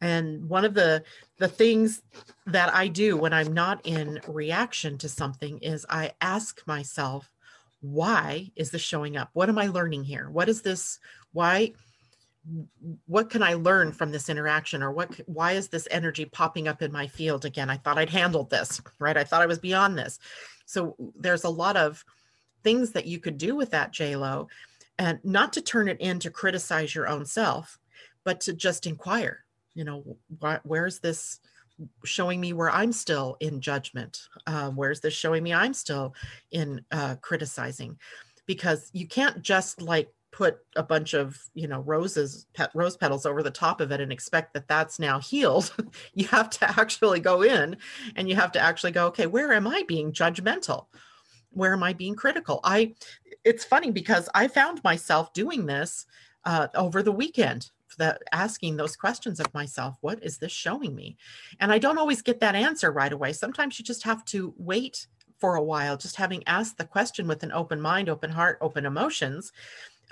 And 0.00 0.48
one 0.48 0.64
of 0.64 0.74
the 0.74 1.04
the 1.38 1.46
things 1.46 2.02
that 2.46 2.74
I 2.74 2.88
do 2.88 3.16
when 3.16 3.32
I'm 3.32 3.52
not 3.52 3.86
in 3.86 4.20
reaction 4.26 4.98
to 4.98 5.08
something 5.08 5.58
is 5.58 5.86
I 5.88 6.12
ask 6.20 6.66
myself, 6.66 7.31
why 7.82 8.50
is 8.56 8.70
this 8.70 8.80
showing 8.80 9.16
up? 9.16 9.28
What 9.32 9.48
am 9.48 9.58
I 9.58 9.66
learning 9.66 10.04
here? 10.04 10.30
What 10.30 10.48
is 10.48 10.62
this? 10.62 10.98
Why? 11.32 11.72
What 13.06 13.28
can 13.28 13.42
I 13.42 13.54
learn 13.54 13.92
from 13.92 14.10
this 14.10 14.28
interaction, 14.28 14.82
or 14.82 14.92
what? 14.92 15.12
Why 15.26 15.52
is 15.52 15.68
this 15.68 15.86
energy 15.90 16.24
popping 16.24 16.68
up 16.68 16.80
in 16.80 16.92
my 16.92 17.08
field 17.08 17.44
again? 17.44 17.68
I 17.68 17.76
thought 17.76 17.98
I'd 17.98 18.10
handled 18.10 18.50
this, 18.50 18.80
right? 18.98 19.16
I 19.16 19.24
thought 19.24 19.42
I 19.42 19.46
was 19.46 19.58
beyond 19.58 19.98
this. 19.98 20.18
So 20.64 20.96
there's 21.16 21.44
a 21.44 21.50
lot 21.50 21.76
of 21.76 22.04
things 22.62 22.92
that 22.92 23.06
you 23.06 23.18
could 23.18 23.36
do 23.36 23.56
with 23.56 23.70
that 23.72 23.92
J 23.92 24.16
Lo, 24.16 24.48
and 24.98 25.18
not 25.24 25.52
to 25.54 25.60
turn 25.60 25.88
it 25.88 26.00
in 26.00 26.20
to 26.20 26.30
criticize 26.30 26.94
your 26.94 27.08
own 27.08 27.26
self, 27.26 27.78
but 28.24 28.40
to 28.42 28.52
just 28.52 28.86
inquire. 28.86 29.44
You 29.74 29.84
know, 29.84 30.16
wh- 30.40 30.64
where's 30.64 31.00
this? 31.00 31.40
Showing 32.04 32.40
me 32.40 32.52
where 32.52 32.70
I'm 32.70 32.92
still 32.92 33.36
in 33.40 33.60
judgment? 33.60 34.28
Uh, 34.46 34.70
where's 34.70 35.00
this 35.00 35.14
showing 35.14 35.42
me 35.42 35.52
I'm 35.52 35.74
still 35.74 36.14
in 36.50 36.84
uh, 36.90 37.16
criticizing? 37.20 37.98
Because 38.46 38.90
you 38.92 39.06
can't 39.06 39.42
just 39.42 39.80
like 39.80 40.08
put 40.32 40.58
a 40.76 40.82
bunch 40.82 41.12
of 41.12 41.38
you 41.54 41.68
know 41.68 41.80
roses 41.80 42.46
pet, 42.54 42.70
rose 42.74 42.96
petals 42.96 43.26
over 43.26 43.42
the 43.42 43.50
top 43.50 43.80
of 43.80 43.92
it 43.92 44.00
and 44.00 44.10
expect 44.10 44.54
that 44.54 44.66
that's 44.66 44.98
now 44.98 45.20
healed 45.20 45.72
you 46.14 46.26
have 46.26 46.48
to 46.48 46.68
actually 46.80 47.20
go 47.20 47.42
in 47.42 47.76
and 48.16 48.28
you 48.28 48.34
have 48.34 48.50
to 48.50 48.58
actually 48.58 48.90
go 48.90 49.06
okay 49.06 49.26
where 49.26 49.52
am 49.52 49.66
i 49.66 49.84
being 49.86 50.10
judgmental 50.10 50.86
where 51.50 51.74
am 51.74 51.82
i 51.82 51.92
being 51.92 52.14
critical 52.14 52.60
i 52.64 52.94
it's 53.44 53.64
funny 53.64 53.90
because 53.90 54.28
i 54.34 54.48
found 54.48 54.82
myself 54.82 55.32
doing 55.34 55.66
this 55.66 56.06
uh, 56.44 56.66
over 56.74 57.02
the 57.02 57.12
weekend 57.12 57.70
that 57.98 58.22
asking 58.32 58.76
those 58.76 58.96
questions 58.96 59.40
of 59.40 59.52
myself 59.54 59.96
what 60.00 60.22
is 60.22 60.38
this 60.38 60.52
showing 60.52 60.94
me? 60.94 61.16
And 61.60 61.72
i 61.72 61.78
don't 61.78 61.98
always 61.98 62.22
get 62.22 62.40
that 62.40 62.54
answer 62.54 62.90
right 62.90 63.12
away. 63.12 63.32
Sometimes 63.32 63.78
you 63.78 63.84
just 63.84 64.02
have 64.04 64.24
to 64.26 64.54
wait 64.56 65.06
for 65.38 65.56
a 65.56 65.62
while 65.62 65.96
just 65.96 66.16
having 66.16 66.42
asked 66.46 66.78
the 66.78 66.84
question 66.84 67.26
with 67.26 67.42
an 67.42 67.50
open 67.50 67.80
mind 67.80 68.08
open 68.08 68.30
heart 68.30 68.58
open 68.60 68.86
emotions 68.86 69.52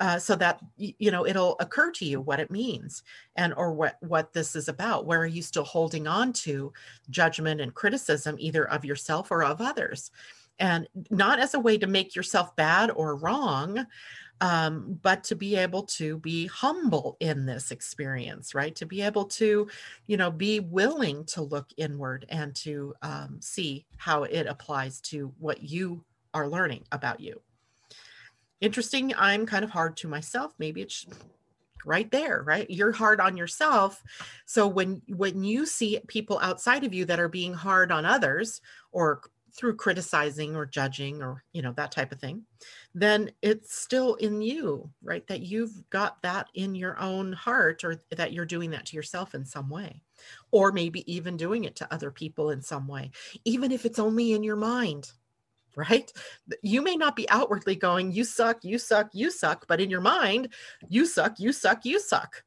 uh, 0.00 0.18
so 0.18 0.34
that 0.34 0.60
you 0.78 1.10
know 1.10 1.26
it'll 1.26 1.56
occur 1.60 1.90
to 1.92 2.06
you 2.06 2.20
what 2.20 2.40
it 2.40 2.50
means 2.50 3.02
and 3.36 3.52
or 3.54 3.72
what 3.72 3.96
what 4.00 4.32
this 4.32 4.56
is 4.56 4.68
about. 4.68 5.06
Where 5.06 5.20
are 5.20 5.26
you 5.26 5.42
still 5.42 5.64
holding 5.64 6.06
on 6.06 6.32
to 6.44 6.72
judgment 7.10 7.60
and 7.60 7.74
criticism 7.74 8.36
either 8.38 8.68
of 8.68 8.84
yourself 8.84 9.30
or 9.30 9.44
of 9.44 9.60
others? 9.60 10.10
And 10.58 10.88
not 11.10 11.38
as 11.38 11.54
a 11.54 11.60
way 11.60 11.78
to 11.78 11.86
make 11.86 12.14
yourself 12.14 12.56
bad 12.56 12.90
or 12.90 13.16
wrong 13.16 13.86
um, 14.40 14.98
but 15.02 15.24
to 15.24 15.34
be 15.34 15.56
able 15.56 15.82
to 15.84 16.18
be 16.18 16.46
humble 16.46 17.16
in 17.20 17.46
this 17.46 17.70
experience 17.70 18.54
right? 18.54 18.74
To 18.76 18.86
be 18.86 19.02
able 19.02 19.26
to 19.26 19.68
you 20.06 20.16
know 20.16 20.30
be 20.30 20.60
willing 20.60 21.24
to 21.26 21.42
look 21.42 21.68
inward 21.76 22.26
and 22.28 22.54
to 22.56 22.94
um, 23.02 23.38
see 23.40 23.86
how 23.96 24.24
it 24.24 24.46
applies 24.46 25.00
to 25.02 25.32
what 25.38 25.62
you 25.62 26.04
are 26.32 26.48
learning 26.48 26.84
about 26.92 27.20
you. 27.20 27.40
Interesting 28.60 29.14
i'm 29.16 29.46
kind 29.46 29.64
of 29.64 29.70
hard 29.70 29.96
to 29.98 30.08
myself 30.08 30.52
maybe 30.58 30.82
it's 30.82 31.06
right 31.84 32.10
there 32.10 32.42
right? 32.42 32.68
You're 32.68 32.92
hard 32.92 33.20
on 33.20 33.36
yourself. 33.36 34.02
So 34.46 34.66
when 34.66 35.02
when 35.08 35.42
you 35.42 35.66
see 35.66 36.00
people 36.08 36.38
outside 36.42 36.84
of 36.84 36.94
you 36.94 37.04
that 37.06 37.20
are 37.20 37.28
being 37.28 37.54
hard 37.54 37.92
on 37.92 38.04
others 38.04 38.60
or 38.92 39.22
through 39.54 39.76
criticizing 39.76 40.56
or 40.56 40.66
judging 40.66 41.22
or 41.22 41.42
you 41.52 41.62
know 41.62 41.72
that 41.72 41.92
type 41.92 42.12
of 42.12 42.20
thing 42.20 42.42
then 42.94 43.30
it's 43.42 43.74
still 43.74 44.14
in 44.16 44.40
you 44.42 44.88
right 45.02 45.26
that 45.26 45.40
you've 45.40 45.88
got 45.90 46.20
that 46.22 46.48
in 46.54 46.74
your 46.74 46.98
own 47.00 47.32
heart 47.32 47.84
or 47.84 48.00
that 48.10 48.32
you're 48.32 48.44
doing 48.44 48.70
that 48.70 48.86
to 48.86 48.96
yourself 48.96 49.34
in 49.34 49.44
some 49.44 49.68
way 49.68 50.02
or 50.50 50.72
maybe 50.72 51.10
even 51.12 51.36
doing 51.36 51.64
it 51.64 51.76
to 51.76 51.92
other 51.92 52.10
people 52.10 52.50
in 52.50 52.62
some 52.62 52.86
way 52.86 53.10
even 53.44 53.72
if 53.72 53.84
it's 53.84 53.98
only 53.98 54.32
in 54.32 54.42
your 54.42 54.56
mind 54.56 55.10
right? 55.76 56.12
You 56.62 56.82
may 56.82 56.96
not 56.96 57.14
be 57.14 57.28
outwardly 57.30 57.76
going 57.76 58.10
you 58.10 58.24
suck 58.24 58.64
you 58.64 58.78
suck 58.78 59.10
you 59.12 59.30
suck 59.30 59.66
but 59.68 59.80
in 59.80 59.88
your 59.88 60.00
mind 60.00 60.48
you 60.88 61.06
suck 61.06 61.38
you 61.38 61.52
suck 61.52 61.84
you 61.84 62.00
suck 62.00 62.42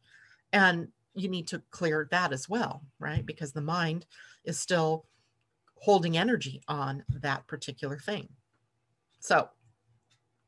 and 0.51 0.89
you 1.15 1.29
need 1.29 1.47
to 1.47 1.61
clear 1.71 2.07
that 2.11 2.33
as 2.33 2.49
well 2.49 2.81
right 2.99 3.25
because 3.25 3.53
the 3.53 3.61
mind 3.61 4.05
is 4.43 4.59
still 4.59 5.05
holding 5.84 6.15
energy 6.15 6.61
on 6.69 7.03
that 7.09 7.45
particular 7.45 7.97
thing. 7.99 8.29
So 9.19 9.49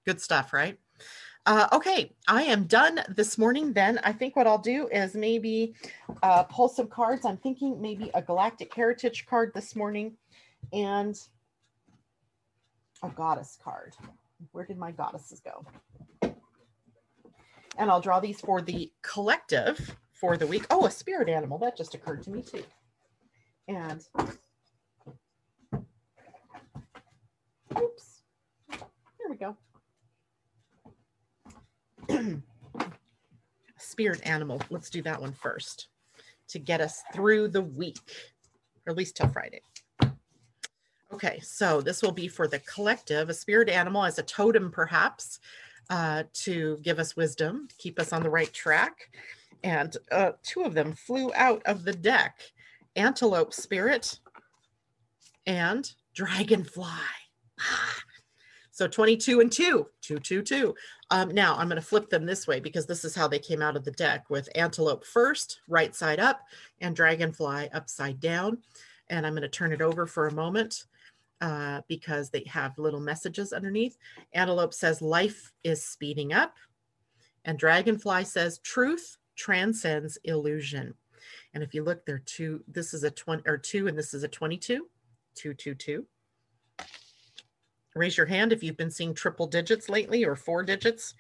good 0.05 0.21
stuff, 0.21 0.53
right? 0.53 0.79
Uh, 1.45 1.67
okay, 1.73 2.15
I 2.25 2.43
am 2.43 2.63
done 2.63 3.01
this 3.09 3.37
morning. 3.37 3.73
Then 3.73 3.99
I 4.05 4.13
think 4.13 4.37
what 4.37 4.47
I'll 4.47 4.57
do 4.57 4.87
is 4.87 5.13
maybe 5.13 5.75
uh, 6.23 6.43
pull 6.43 6.69
some 6.69 6.87
cards. 6.87 7.25
I'm 7.25 7.35
thinking 7.35 7.81
maybe 7.81 8.09
a 8.13 8.21
Galactic 8.21 8.73
Heritage 8.73 9.25
card 9.25 9.51
this 9.53 9.75
morning 9.75 10.15
and 10.71 11.19
a 13.03 13.09
goddess 13.09 13.59
card. 13.61 13.93
Where 14.53 14.65
did 14.65 14.77
my 14.77 14.91
goddesses 14.91 15.41
go? 15.41 15.65
And 17.77 17.91
I'll 17.91 18.01
draw 18.01 18.21
these 18.21 18.39
for 18.39 18.61
the 18.61 18.89
collective 19.01 19.97
for 20.13 20.37
the 20.37 20.47
week. 20.47 20.65
Oh, 20.69 20.85
a 20.85 20.91
spirit 20.91 21.27
animal. 21.27 21.57
That 21.57 21.75
just 21.75 21.93
occurred 21.93 22.23
to 22.23 22.29
me 22.29 22.41
too. 22.41 22.63
And 23.67 24.01
Oops. 27.77 28.21
There 28.69 29.29
we 29.29 29.37
go. 29.37 29.57
Spirit 33.77 34.21
animal. 34.25 34.61
Let's 34.69 34.89
do 34.89 35.01
that 35.03 35.21
one 35.21 35.33
first 35.33 35.87
to 36.49 36.59
get 36.59 36.81
us 36.81 37.03
through 37.13 37.49
the 37.49 37.61
week, 37.61 37.99
or 38.85 38.91
at 38.91 38.97
least 38.97 39.17
till 39.17 39.27
Friday. 39.27 39.61
Okay, 41.13 41.39
so 41.39 41.81
this 41.81 42.01
will 42.01 42.11
be 42.11 42.27
for 42.27 42.47
the 42.47 42.59
collective, 42.59 43.29
a 43.29 43.33
spirit 43.33 43.69
animal 43.69 44.03
as 44.03 44.19
a 44.19 44.23
totem, 44.23 44.69
perhaps, 44.71 45.39
uh, 45.89 46.23
to 46.33 46.77
give 46.81 46.99
us 46.99 47.15
wisdom, 47.15 47.67
keep 47.77 47.99
us 47.99 48.11
on 48.11 48.23
the 48.23 48.29
right 48.29 48.51
track. 48.51 49.09
And 49.63 49.95
uh, 50.11 50.33
two 50.43 50.63
of 50.63 50.73
them 50.73 50.93
flew 50.93 51.31
out 51.33 51.61
of 51.65 51.83
the 51.83 51.93
deck 51.93 52.41
antelope 52.95 53.53
spirit 53.53 54.19
and 55.45 55.91
dragonfly. 56.13 57.24
So 58.75 58.89
22 58.89 59.39
and 59.39 59.49
2, 59.49 59.87
2, 60.01 60.19
2, 60.19 60.41
2. 60.41 60.75
Um, 61.09 61.33
now 61.33 61.55
I'm 61.55 61.69
going 61.69 61.81
to 61.81 61.87
flip 61.87 62.09
them 62.09 62.25
this 62.25 62.45
way 62.45 62.59
because 62.59 62.85
this 62.85 63.05
is 63.05 63.15
how 63.15 63.25
they 63.25 63.39
came 63.39 63.61
out 63.61 63.77
of 63.77 63.85
the 63.85 63.91
deck 63.91 64.29
with 64.29 64.49
antelope 64.53 65.05
first, 65.05 65.61
right 65.69 65.95
side 65.95 66.19
up, 66.19 66.41
and 66.81 66.93
dragonfly 66.93 67.69
upside 67.71 68.19
down. 68.19 68.57
And 69.09 69.25
I'm 69.25 69.31
going 69.31 69.43
to 69.43 69.47
turn 69.47 69.71
it 69.71 69.81
over 69.81 70.05
for 70.05 70.27
a 70.27 70.33
moment 70.33 70.83
uh, 71.39 71.83
because 71.87 72.31
they 72.31 72.43
have 72.47 72.77
little 72.77 72.99
messages 72.99 73.53
underneath. 73.53 73.97
Antelope 74.33 74.73
says 74.73 75.01
life 75.01 75.53
is 75.63 75.85
speeding 75.85 76.33
up. 76.33 76.57
And 77.45 77.57
dragonfly 77.57 78.25
says 78.25 78.57
truth 78.57 79.15
transcends 79.37 80.17
illusion. 80.25 80.95
And 81.53 81.63
if 81.63 81.73
you 81.73 81.81
look, 81.81 82.05
there 82.05 82.21
two, 82.25 82.61
this 82.67 82.93
is 82.93 83.05
a 83.05 83.09
20 83.09 83.43
or 83.45 83.57
two, 83.57 83.87
and 83.87 83.97
this 83.97 84.13
is 84.13 84.23
a 84.23 84.27
22, 84.27 84.85
two, 85.33 85.53
two, 85.53 85.75
two 85.75 86.05
raise 87.95 88.17
your 88.17 88.25
hand 88.25 88.51
if 88.51 88.61
you've 88.61 88.77
been 88.77 88.91
seeing 88.91 89.13
triple 89.13 89.47
digits 89.47 89.89
lately 89.89 90.25
or 90.25 90.35
four 90.35 90.63
digits. 90.63 91.13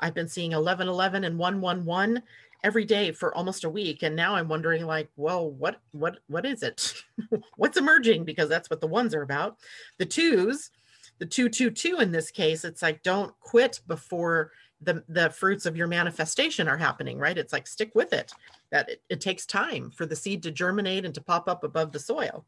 I've 0.00 0.14
been 0.14 0.28
seeing 0.28 0.50
1111 0.50 1.24
and 1.24 1.38
111 1.38 2.22
every 2.64 2.84
day 2.86 3.12
for 3.12 3.34
almost 3.34 3.64
a 3.64 3.70
week 3.70 4.02
and 4.02 4.16
now 4.16 4.34
I'm 4.34 4.48
wondering 4.48 4.86
like, 4.86 5.10
well, 5.16 5.50
what 5.50 5.80
what 5.92 6.18
what 6.28 6.46
is 6.46 6.62
it? 6.62 6.94
What's 7.56 7.76
emerging 7.76 8.24
because 8.24 8.48
that's 8.48 8.70
what 8.70 8.80
the 8.80 8.86
ones 8.86 9.14
are 9.14 9.22
about. 9.22 9.58
The 9.98 10.06
twos 10.06 10.70
the 11.18 11.26
222 11.26 12.00
in 12.00 12.10
this 12.10 12.30
case, 12.30 12.64
it's 12.64 12.82
like 12.82 13.02
don't 13.02 13.38
quit 13.40 13.80
before 13.86 14.50
the, 14.80 15.04
the 15.08 15.30
fruits 15.30 15.66
of 15.66 15.76
your 15.76 15.86
manifestation 15.86 16.68
are 16.68 16.76
happening, 16.76 17.18
right? 17.18 17.38
It's 17.38 17.52
like 17.52 17.66
stick 17.66 17.92
with 17.94 18.12
it. 18.12 18.32
That 18.70 18.88
it, 18.88 19.02
it 19.08 19.20
takes 19.20 19.46
time 19.46 19.90
for 19.90 20.06
the 20.06 20.16
seed 20.16 20.42
to 20.42 20.50
germinate 20.50 21.04
and 21.04 21.14
to 21.14 21.22
pop 21.22 21.48
up 21.48 21.64
above 21.64 21.92
the 21.92 22.00
soil. 22.00 22.44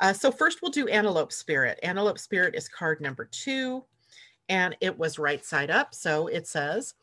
Uh, 0.00 0.12
so 0.12 0.30
first 0.30 0.62
we'll 0.62 0.70
do 0.70 0.88
Antelope 0.88 1.32
Spirit. 1.32 1.78
Antelope 1.82 2.18
Spirit 2.18 2.54
is 2.54 2.68
card 2.68 3.00
number 3.00 3.28
two, 3.30 3.84
and 4.48 4.76
it 4.80 4.98
was 4.98 5.18
right 5.18 5.44
side 5.44 5.70
up. 5.70 5.94
So 5.94 6.26
it 6.26 6.46
says, 6.46 6.94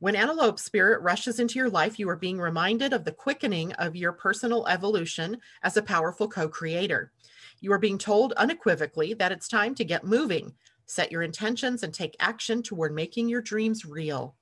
when 0.00 0.16
Antelope 0.16 0.58
Spirit 0.58 1.00
rushes 1.02 1.38
into 1.38 1.60
your 1.60 1.70
life, 1.70 1.98
you 1.98 2.08
are 2.08 2.16
being 2.16 2.38
reminded 2.38 2.92
of 2.92 3.04
the 3.04 3.12
quickening 3.12 3.72
of 3.74 3.94
your 3.94 4.12
personal 4.12 4.66
evolution 4.66 5.38
as 5.62 5.76
a 5.76 5.82
powerful 5.82 6.26
co-creator. 6.26 7.12
You 7.60 7.72
are 7.72 7.78
being 7.78 7.98
told 7.98 8.32
unequivocally 8.32 9.14
that 9.14 9.30
it's 9.30 9.46
time 9.46 9.76
to 9.76 9.84
get 9.84 10.04
moving, 10.04 10.52
set 10.86 11.12
your 11.12 11.22
intentions, 11.22 11.84
and 11.84 11.94
take 11.94 12.16
action 12.18 12.64
toward 12.64 12.92
making 12.92 13.28
your 13.28 13.40
dreams 13.40 13.84
real. 13.84 14.34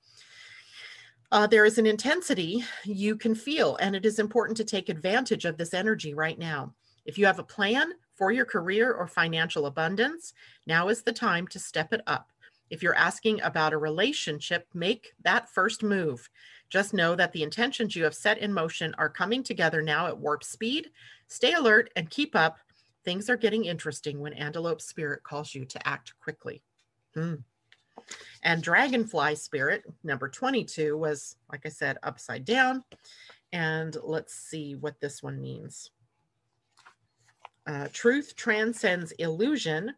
Uh, 1.31 1.45
there 1.45 1.63
is 1.65 1.77
an 1.77 1.85
intensity 1.85 2.65
you 2.83 3.15
can 3.15 3.35
feel, 3.35 3.77
and 3.77 3.95
it 3.95 4.05
is 4.05 4.17
important 4.17 4.57
to 4.57 4.65
take 4.65 4.89
advantage 4.89 5.45
of 5.45 5.57
this 5.57 5.75
energy 5.75 6.15
right 6.15 6.39
now. 6.39 6.73
If 7.05 7.17
you 7.17 7.25
have 7.25 7.39
a 7.39 7.43
plan 7.43 7.93
for 8.15 8.31
your 8.31 8.45
career 8.45 8.93
or 8.93 9.07
financial 9.07 9.65
abundance, 9.65 10.33
now 10.67 10.89
is 10.89 11.01
the 11.01 11.13
time 11.13 11.47
to 11.47 11.59
step 11.59 11.93
it 11.93 12.01
up. 12.07 12.31
If 12.69 12.81
you're 12.81 12.95
asking 12.95 13.41
about 13.41 13.73
a 13.73 13.77
relationship, 13.77 14.65
make 14.73 15.13
that 15.23 15.49
first 15.49 15.83
move. 15.83 16.29
Just 16.69 16.93
know 16.93 17.15
that 17.15 17.33
the 17.33 17.43
intentions 17.43 17.95
you 17.95 18.05
have 18.05 18.15
set 18.15 18.37
in 18.37 18.53
motion 18.53 18.95
are 18.97 19.09
coming 19.09 19.43
together 19.43 19.81
now 19.81 20.07
at 20.07 20.17
warp 20.17 20.43
speed. 20.43 20.89
Stay 21.27 21.51
alert 21.53 21.89
and 21.97 22.09
keep 22.09 22.33
up. 22.33 22.59
Things 23.03 23.29
are 23.29 23.35
getting 23.35 23.65
interesting 23.65 24.19
when 24.21 24.33
Antelope 24.33 24.81
Spirit 24.81 25.23
calls 25.23 25.53
you 25.53 25.65
to 25.65 25.87
act 25.87 26.13
quickly. 26.21 26.61
Hmm. 27.13 27.35
And 28.43 28.63
Dragonfly 28.63 29.35
Spirit, 29.35 29.83
number 30.03 30.29
22, 30.29 30.97
was, 30.97 31.35
like 31.51 31.65
I 31.65 31.69
said, 31.69 31.97
upside 32.03 32.45
down. 32.45 32.83
And 33.51 33.97
let's 34.01 34.33
see 34.33 34.75
what 34.75 34.99
this 35.01 35.21
one 35.21 35.41
means. 35.41 35.91
Uh, 37.67 37.87
truth 37.93 38.35
transcends 38.35 39.11
illusion. 39.13 39.93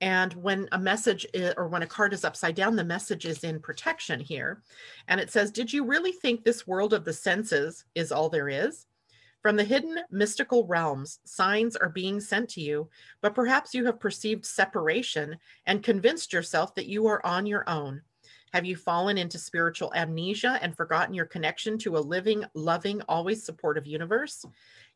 And 0.00 0.32
when 0.34 0.68
a 0.72 0.78
message 0.78 1.26
is, 1.32 1.54
or 1.56 1.68
when 1.68 1.82
a 1.82 1.86
card 1.86 2.12
is 2.12 2.24
upside 2.24 2.54
down, 2.54 2.76
the 2.76 2.84
message 2.84 3.24
is 3.24 3.44
in 3.44 3.60
protection 3.60 4.20
here. 4.20 4.62
And 5.08 5.20
it 5.20 5.30
says, 5.30 5.50
Did 5.50 5.72
you 5.72 5.84
really 5.86 6.12
think 6.12 6.44
this 6.44 6.66
world 6.66 6.92
of 6.92 7.04
the 7.04 7.12
senses 7.12 7.84
is 7.94 8.12
all 8.12 8.28
there 8.28 8.48
is? 8.48 8.86
From 9.40 9.56
the 9.56 9.64
hidden 9.64 9.98
mystical 10.10 10.66
realms, 10.66 11.20
signs 11.24 11.76
are 11.76 11.90
being 11.90 12.18
sent 12.18 12.48
to 12.50 12.62
you, 12.62 12.88
but 13.20 13.34
perhaps 13.34 13.74
you 13.74 13.84
have 13.84 14.00
perceived 14.00 14.46
separation 14.46 15.36
and 15.66 15.82
convinced 15.82 16.32
yourself 16.32 16.74
that 16.74 16.86
you 16.86 17.06
are 17.06 17.24
on 17.24 17.44
your 17.44 17.68
own. 17.68 18.00
Have 18.54 18.64
you 18.64 18.76
fallen 18.76 19.18
into 19.18 19.36
spiritual 19.36 19.92
amnesia 19.96 20.60
and 20.62 20.76
forgotten 20.76 21.12
your 21.12 21.26
connection 21.26 21.76
to 21.78 21.96
a 21.96 21.98
living, 21.98 22.44
loving, 22.54 23.02
always 23.08 23.42
supportive 23.42 23.84
universe? 23.84 24.44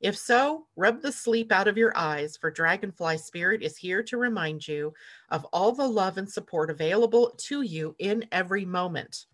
If 0.00 0.16
so, 0.16 0.68
rub 0.76 1.02
the 1.02 1.10
sleep 1.10 1.50
out 1.50 1.66
of 1.66 1.76
your 1.76 1.92
eyes, 1.98 2.36
for 2.36 2.52
Dragonfly 2.52 3.18
Spirit 3.18 3.64
is 3.64 3.76
here 3.76 4.00
to 4.04 4.16
remind 4.16 4.68
you 4.68 4.94
of 5.30 5.44
all 5.46 5.72
the 5.72 5.88
love 5.88 6.18
and 6.18 6.30
support 6.30 6.70
available 6.70 7.34
to 7.48 7.62
you 7.62 7.96
in 7.98 8.26
every 8.30 8.64
moment. 8.64 9.26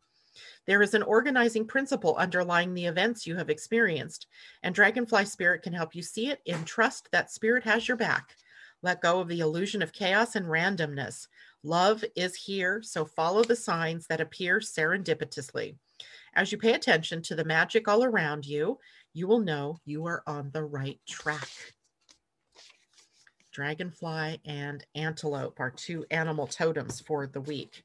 There 0.64 0.80
is 0.80 0.94
an 0.94 1.02
organizing 1.02 1.66
principle 1.66 2.16
underlying 2.16 2.72
the 2.72 2.86
events 2.86 3.26
you 3.26 3.36
have 3.36 3.50
experienced, 3.50 4.26
and 4.62 4.74
Dragonfly 4.74 5.26
Spirit 5.26 5.60
can 5.62 5.74
help 5.74 5.94
you 5.94 6.00
see 6.00 6.30
it 6.30 6.40
and 6.46 6.66
trust 6.66 7.10
that 7.12 7.30
Spirit 7.30 7.64
has 7.64 7.86
your 7.86 7.98
back. 7.98 8.36
Let 8.84 9.00
go 9.00 9.18
of 9.18 9.28
the 9.28 9.40
illusion 9.40 9.80
of 9.80 9.94
chaos 9.94 10.36
and 10.36 10.44
randomness. 10.44 11.28
Love 11.62 12.04
is 12.14 12.34
here, 12.36 12.82
so 12.82 13.06
follow 13.06 13.42
the 13.42 13.56
signs 13.56 14.06
that 14.08 14.20
appear 14.20 14.58
serendipitously. 14.58 15.74
As 16.34 16.52
you 16.52 16.58
pay 16.58 16.74
attention 16.74 17.22
to 17.22 17.34
the 17.34 17.46
magic 17.46 17.88
all 17.88 18.04
around 18.04 18.44
you, 18.44 18.78
you 19.14 19.26
will 19.26 19.38
know 19.38 19.78
you 19.86 20.04
are 20.04 20.22
on 20.26 20.50
the 20.52 20.62
right 20.62 21.00
track. 21.08 21.48
Dragonfly 23.52 24.42
and 24.44 24.84
antelope 24.94 25.60
are 25.60 25.70
two 25.70 26.04
animal 26.10 26.46
totems 26.46 27.00
for 27.00 27.26
the 27.26 27.40
week. 27.40 27.84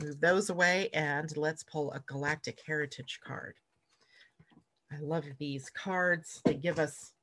Move 0.00 0.20
those 0.20 0.50
away 0.50 0.88
and 0.94 1.36
let's 1.36 1.64
pull 1.64 1.90
a 1.90 2.00
Galactic 2.06 2.60
Heritage 2.64 3.18
card. 3.26 3.56
I 4.92 5.00
love 5.00 5.24
these 5.40 5.68
cards. 5.68 6.40
They 6.44 6.54
give 6.54 6.78
us 6.78 7.13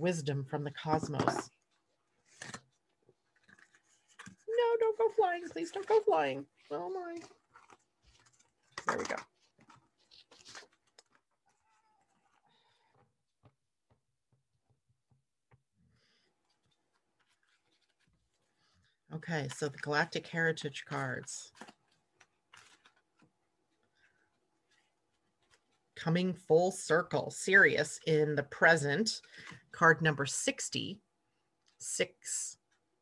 wisdom 0.00 0.44
from 0.44 0.64
the 0.64 0.70
cosmos. 0.70 1.50
No, 4.48 4.76
don't 4.80 4.98
go 4.98 5.08
flying. 5.16 5.42
Please 5.50 5.70
don't 5.70 5.86
go 5.86 6.00
flying. 6.00 6.44
Oh 6.70 6.90
my. 6.90 7.16
There 8.86 8.98
we 8.98 9.04
go. 9.04 9.16
Okay, 19.14 19.48
so 19.54 19.68
the 19.68 19.78
Galactic 19.78 20.26
Heritage 20.26 20.84
cards. 20.88 21.52
Coming 25.94 26.34
full 26.34 26.72
circle, 26.72 27.30
Sirius 27.30 28.00
in 28.06 28.34
the 28.34 28.42
present, 28.42 29.20
card 29.74 30.00
number 30.00 30.26
60, 30.26 30.98
six, 31.78 32.56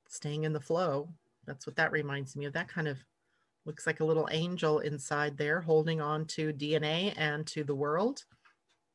staying 0.08 0.44
in 0.44 0.52
the 0.52 0.60
flow. 0.60 1.08
That's 1.46 1.66
what 1.66 1.76
that 1.76 1.92
reminds 1.92 2.36
me 2.36 2.46
of. 2.46 2.52
That 2.52 2.68
kind 2.68 2.88
of 2.88 2.98
looks 3.64 3.86
like 3.86 4.00
a 4.00 4.04
little 4.04 4.28
angel 4.32 4.80
inside 4.80 5.36
there 5.36 5.60
holding 5.60 6.00
on 6.00 6.24
to 6.26 6.52
DNA 6.52 7.14
and 7.16 7.46
to 7.48 7.64
the 7.64 7.74
world. 7.74 8.24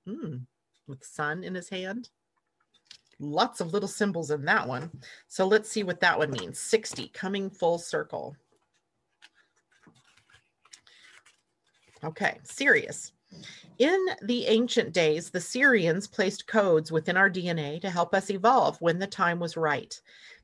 Hmm, 0.05 0.37
with 0.87 1.03
sun 1.03 1.43
in 1.43 1.55
his 1.55 1.69
hand 1.69 2.09
lots 3.19 3.61
of 3.61 3.73
little 3.73 3.87
symbols 3.87 4.31
in 4.31 4.45
that 4.45 4.67
one. 4.67 4.91
So 5.27 5.45
let's 5.47 5.69
see 5.69 5.83
what 5.83 5.99
that 6.01 6.17
one 6.17 6.31
means. 6.31 6.59
60, 6.59 7.09
coming 7.09 7.49
full 7.49 7.77
circle. 7.77 8.35
Okay, 12.03 12.37
Sirius. 12.43 13.11
In 13.79 14.07
the 14.23 14.47
ancient 14.47 14.91
days, 14.91 15.29
the 15.29 15.39
Sirians 15.39 16.11
placed 16.11 16.47
codes 16.47 16.91
within 16.91 17.15
our 17.15 17.29
DNA 17.29 17.79
to 17.81 17.89
help 17.89 18.15
us 18.15 18.31
evolve 18.31 18.81
when 18.81 18.97
the 18.97 19.05
time 19.05 19.39
was 19.39 19.55
right. 19.55 19.99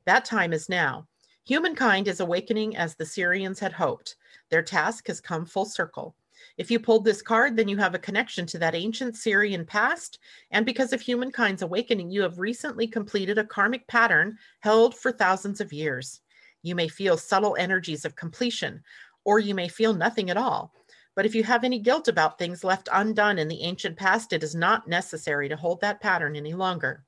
That 0.06 0.26
time 0.26 0.54
is 0.54 0.70
now. 0.70 1.08
Humankind 1.46 2.08
is 2.08 2.20
awakening 2.20 2.78
as 2.78 2.96
the 2.96 3.04
Sirians 3.04 3.60
had 3.60 3.74
hoped. 3.74 4.16
Their 4.50 4.62
task 4.62 5.08
has 5.08 5.20
come 5.20 5.46
full 5.46 5.66
circle. 5.66 6.16
If 6.58 6.70
you 6.70 6.80
pulled 6.80 7.06
this 7.06 7.22
card, 7.22 7.56
then 7.56 7.68
you 7.68 7.78
have 7.78 7.96
a 7.96 8.00
connection 8.00 8.46
to 8.48 8.60
that 8.60 8.76
ancient 8.76 9.16
Sirian 9.16 9.66
past. 9.66 10.20
And 10.52 10.66
because 10.66 10.94
of 10.94 11.02
humankind's 11.02 11.64
awakening, 11.64 12.12
you 12.12 12.22
have 12.22 12.38
recently 12.38 12.86
completed 12.86 13.38
a 13.38 13.46
karmic 13.46 13.88
pattern 13.88 14.38
held 14.60 14.96
for 14.96 15.12
thousands 15.12 15.60
of 15.60 15.74
years. 15.74 16.22
You 16.62 16.76
may 16.76 16.88
feel 16.88 17.18
subtle 17.18 17.56
energies 17.58 18.06
of 18.06 18.16
completion, 18.16 18.84
or 19.26 19.39
you 19.39 19.56
may 19.56 19.68
feel 19.68 19.94
nothing 19.94 20.30
at 20.30 20.38
all. 20.38 20.74
But 21.16 21.26
if 21.26 21.36
you 21.36 21.43
have 21.43 21.64
any 21.64 21.80
guilt 21.80 22.07
about 22.07 22.38
things 22.38 22.64
left 22.64 22.89
undone 22.91 23.38
in 23.38 23.47
the 23.47 23.61
ancient 23.61 23.97
past, 23.97 24.34
it 24.34 24.43
is 24.43 24.55
not 24.55 24.88
necessary 24.88 25.47
to 25.49 25.55
hold 25.55 25.82
that 25.82 26.01
pattern 26.01 26.36
any 26.36 26.53
longer. 26.53 27.03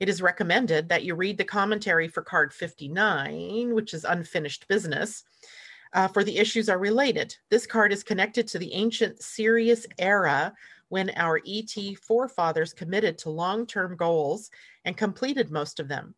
It 0.00 0.08
is 0.08 0.22
recommended 0.22 0.88
that 0.88 1.04
you 1.04 1.14
read 1.14 1.38
the 1.38 1.44
commentary 1.44 2.08
for 2.08 2.22
card 2.22 2.52
59, 2.52 3.74
which 3.74 3.92
is 3.92 4.04
unfinished 4.04 4.68
business, 4.68 5.24
uh, 5.92 6.08
for 6.08 6.24
the 6.24 6.38
issues 6.38 6.68
are 6.68 6.78
related. 6.78 7.36
This 7.50 7.66
card 7.66 7.92
is 7.92 8.02
connected 8.02 8.46
to 8.48 8.58
the 8.58 8.72
ancient 8.72 9.22
Sirius 9.22 9.86
era 9.98 10.54
when 10.88 11.10
our 11.16 11.40
ET 11.46 11.74
forefathers 12.02 12.72
committed 12.72 13.18
to 13.18 13.30
long 13.30 13.66
term 13.66 13.96
goals 13.96 14.50
and 14.84 14.96
completed 14.96 15.50
most 15.50 15.80
of 15.80 15.88
them. 15.88 16.14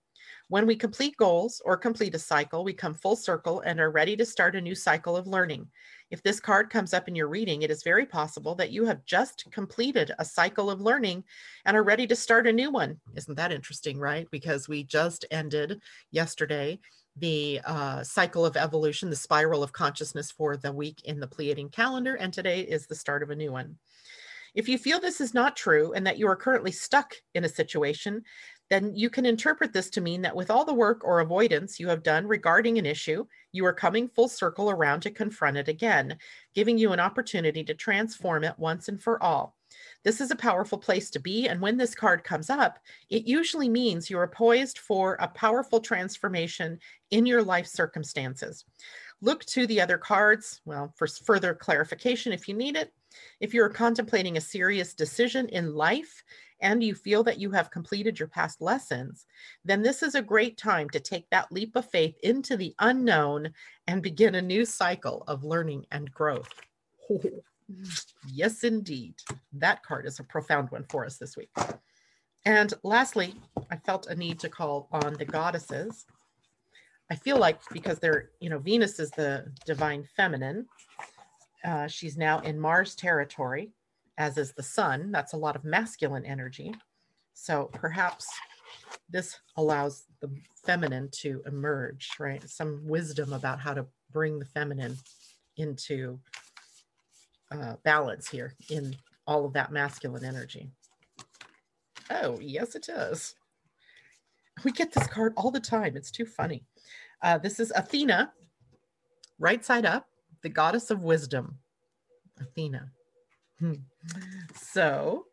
When 0.49 0.67
we 0.67 0.77
complete 0.77 1.17
goals 1.17 1.61
or 1.65 1.77
complete 1.77 2.15
a 2.15 2.21
cycle, 2.21 2.63
we 2.63 2.73
come 2.73 2.95
full 2.95 3.17
circle 3.17 3.63
and 3.63 3.81
are 3.81 3.91
ready 3.91 4.17
to 4.17 4.25
start 4.25 4.55
a 4.55 4.61
new 4.61 4.77
cycle 4.77 5.17
of 5.17 5.27
learning. 5.27 5.67
If 6.13 6.23
this 6.23 6.39
card 6.39 6.71
comes 6.71 6.95
up 6.95 7.09
in 7.09 7.17
your 7.17 7.27
reading, 7.27 7.63
it 7.63 7.71
is 7.71 7.83
very 7.83 8.07
possible 8.07 8.55
that 8.55 8.71
you 8.71 8.85
have 8.85 9.05
just 9.05 9.45
completed 9.51 10.13
a 10.21 10.25
cycle 10.25 10.71
of 10.71 10.81
learning 10.81 11.25
and 11.65 11.77
are 11.77 11.83
ready 11.83 12.07
to 12.07 12.15
start 12.15 12.47
a 12.47 12.53
new 12.53 12.71
one. 12.71 13.01
Isn't 13.17 13.35
that 13.35 13.51
interesting, 13.51 13.99
right? 13.99 14.29
Because 14.31 14.69
we 14.69 14.85
just 14.85 15.25
ended 15.33 15.81
yesterday 16.13 16.79
the 17.17 17.61
uh, 17.65 18.05
cycle 18.05 18.47
of 18.47 18.57
evolution, 18.57 19.11
the 19.11 19.17
spiral 19.17 19.65
of 19.65 19.73
consciousness 19.73 20.31
for 20.31 20.57
the 20.57 20.71
week 20.71 21.03
in 21.07 21.19
the 21.19 21.27
Pleiadian 21.27 21.73
calendar, 21.73 22.15
and 22.15 22.33
today 22.33 22.61
is 22.61 22.87
the 22.87 22.95
start 22.95 23.25
of 23.25 23.31
a 23.31 23.37
new 23.37 23.51
one. 23.51 23.79
If 24.57 24.71
you 24.71 24.79
feel 24.79 25.01
this 25.01 25.21
is 25.21 25.35
not 25.35 25.55
true 25.55 25.93
and 25.93 26.07
that 26.07 26.19
you 26.19 26.27
are 26.29 26.35
currently 26.35 26.73
stuck 26.73 27.15
in 27.35 27.45
a 27.45 27.49
situation, 27.49 28.23
then 28.69 28.95
you 28.95 29.11
can 29.11 29.27
interpret 29.27 29.73
this 29.73 29.91
to 29.91 30.01
mean 30.01 30.23
that 30.23 30.35
with 30.35 30.51
all 30.51 30.65
the 30.65 30.75
work 30.75 31.03
or 31.05 31.21
avoidance 31.21 31.79
you 31.79 31.89
have 31.89 32.03
done 32.03 32.27
regarding 32.27 32.79
an 32.79 32.87
issue, 32.87 33.27
you 33.53 33.65
are 33.65 33.73
coming 33.73 34.09
full 34.09 34.29
circle 34.29 34.71
around 34.71 35.01
to 35.01 35.11
confront 35.11 35.57
it 35.57 35.69
again, 35.69 36.19
giving 36.55 36.77
you 36.77 36.93
an 36.93 37.01
opportunity 37.01 37.63
to 37.65 37.75
transform 37.75 38.45
it 38.45 38.59
once 38.59 38.89
and 38.89 39.01
for 39.01 39.23
all. 39.23 39.57
This 40.05 40.21
is 40.21 40.31
a 40.31 40.37
powerful 40.37 40.79
place 40.79 41.11
to 41.11 41.21
be. 41.21 41.49
And 41.49 41.61
when 41.61 41.77
this 41.77 41.95
card 41.95 42.25
comes 42.25 42.51
up, 42.51 42.79
it 43.11 43.27
usually 43.27 43.69
means 43.69 44.09
you 44.09 44.19
are 44.19 44.29
poised 44.29 44.79
for 44.79 45.15
a 45.15 45.29
powerful 45.29 45.81
transformation 45.81 46.79
in 47.11 47.27
your 47.27 47.43
life 47.43 47.67
circumstances. 47.67 48.65
Look 49.21 49.45
to 49.47 49.67
the 49.67 49.81
other 49.81 49.99
cards, 49.99 50.61
well, 50.65 50.93
for 50.97 51.07
further 51.07 51.55
clarification 51.55 52.33
if 52.33 52.49
you 52.49 52.55
need 52.55 52.77
it. 52.77 52.93
If 53.41 53.55
you're 53.55 53.69
contemplating 53.69 54.37
a 54.37 54.43
serious 54.43 54.95
decision 54.95 55.49
in 55.49 55.75
life 55.75 56.23
and 56.61 56.83
you 56.83 56.95
feel 56.95 57.23
that 57.25 57.39
you 57.39 57.51
have 57.51 57.71
completed 57.71 58.19
your 58.19 58.29
past 58.29 58.61
lessons, 58.61 59.27
then 59.65 59.83
this 59.83 60.03
is 60.03 60.15
a 60.15 60.23
great 60.23 60.57
time 60.57 60.89
to 60.91 61.01
take 61.01 61.29
that 61.31 61.51
leap 61.53 61.77
of 61.77 61.89
faith 61.91 62.17
into 62.23 62.57
the 62.57 62.75
unknown 62.79 63.53
and 63.87 64.03
begin 64.03 64.35
a 64.37 64.43
new 64.43 64.65
cycle 64.65 65.25
of 65.27 65.45
learning 65.45 65.87
and 65.93 66.13
growth. 66.13 66.49
Yes, 68.33 68.65
indeed. 68.65 69.15
That 69.53 69.83
card 69.83 70.07
is 70.07 70.19
a 70.19 70.25
profound 70.25 70.71
one 70.71 70.85
for 70.89 71.05
us 71.05 71.19
this 71.19 71.37
week. 71.37 71.51
And 72.45 72.73
lastly, 72.85 73.35
I 73.71 73.77
felt 73.77 74.07
a 74.07 74.15
need 74.15 74.39
to 74.41 74.49
call 74.49 74.89
on 74.93 75.15
the 75.15 75.25
goddesses. 75.25 76.07
I 77.11 77.17
feel 77.17 77.39
like 77.39 77.59
because 77.73 77.99
they're, 77.99 78.31
you 78.41 78.51
know, 78.51 78.59
Venus 78.59 78.99
is 78.99 79.11
the 79.11 79.53
divine 79.65 80.05
feminine. 80.17 80.67
Uh, 81.65 81.89
she's 81.89 82.17
now 82.17 82.39
in 82.41 82.59
Mars 82.59 82.95
territory, 82.95 83.73
as 84.19 84.39
is 84.39 84.53
the 84.53 84.63
sun. 84.63 85.13
That's 85.13 85.33
a 85.33 85.37
lot 85.39 85.57
of 85.57 85.65
masculine 85.65 86.25
energy. 86.25 86.75
So 87.35 87.71
perhaps 87.73 88.27
this 89.11 89.39
allows 89.57 90.05
the 90.21 90.31
feminine 90.65 91.09
to 91.21 91.43
emerge, 91.47 92.11
right? 92.19 92.49
Some 92.49 92.81
wisdom 92.87 93.33
about 93.33 93.61
how 93.61 93.75
to 93.75 93.87
bring 94.11 94.39
the 94.39 94.45
feminine 94.45 94.97
into 95.57 96.19
uh, 97.53 97.77
balance 97.85 98.29
here 98.29 98.55
in 98.71 98.97
all 99.27 99.45
of 99.45 99.53
that 99.53 99.73
masculine 99.73 100.25
energy. 100.25 100.71
Oh, 102.11 102.39
yes, 102.41 102.75
it 102.75 102.85
does. 102.85 103.35
We 104.65 104.73
get 104.73 104.93
this 104.93 105.07
card 105.07 105.35
all 105.37 105.51
the 105.51 105.61
time. 105.61 105.97
It's 105.97 106.11
too 106.11 106.25
funny. 106.25 106.65
Uh, 107.23 107.39
this 107.39 107.61
is 107.61 107.73
Athena, 107.75 108.33
right 109.39 109.65
side 109.65 109.85
up, 109.85 110.09
the 110.43 110.49
goddess 110.49 110.91
of 110.91 111.03
wisdom. 111.03 111.59
Athena. 112.41 112.91
So 114.55 115.27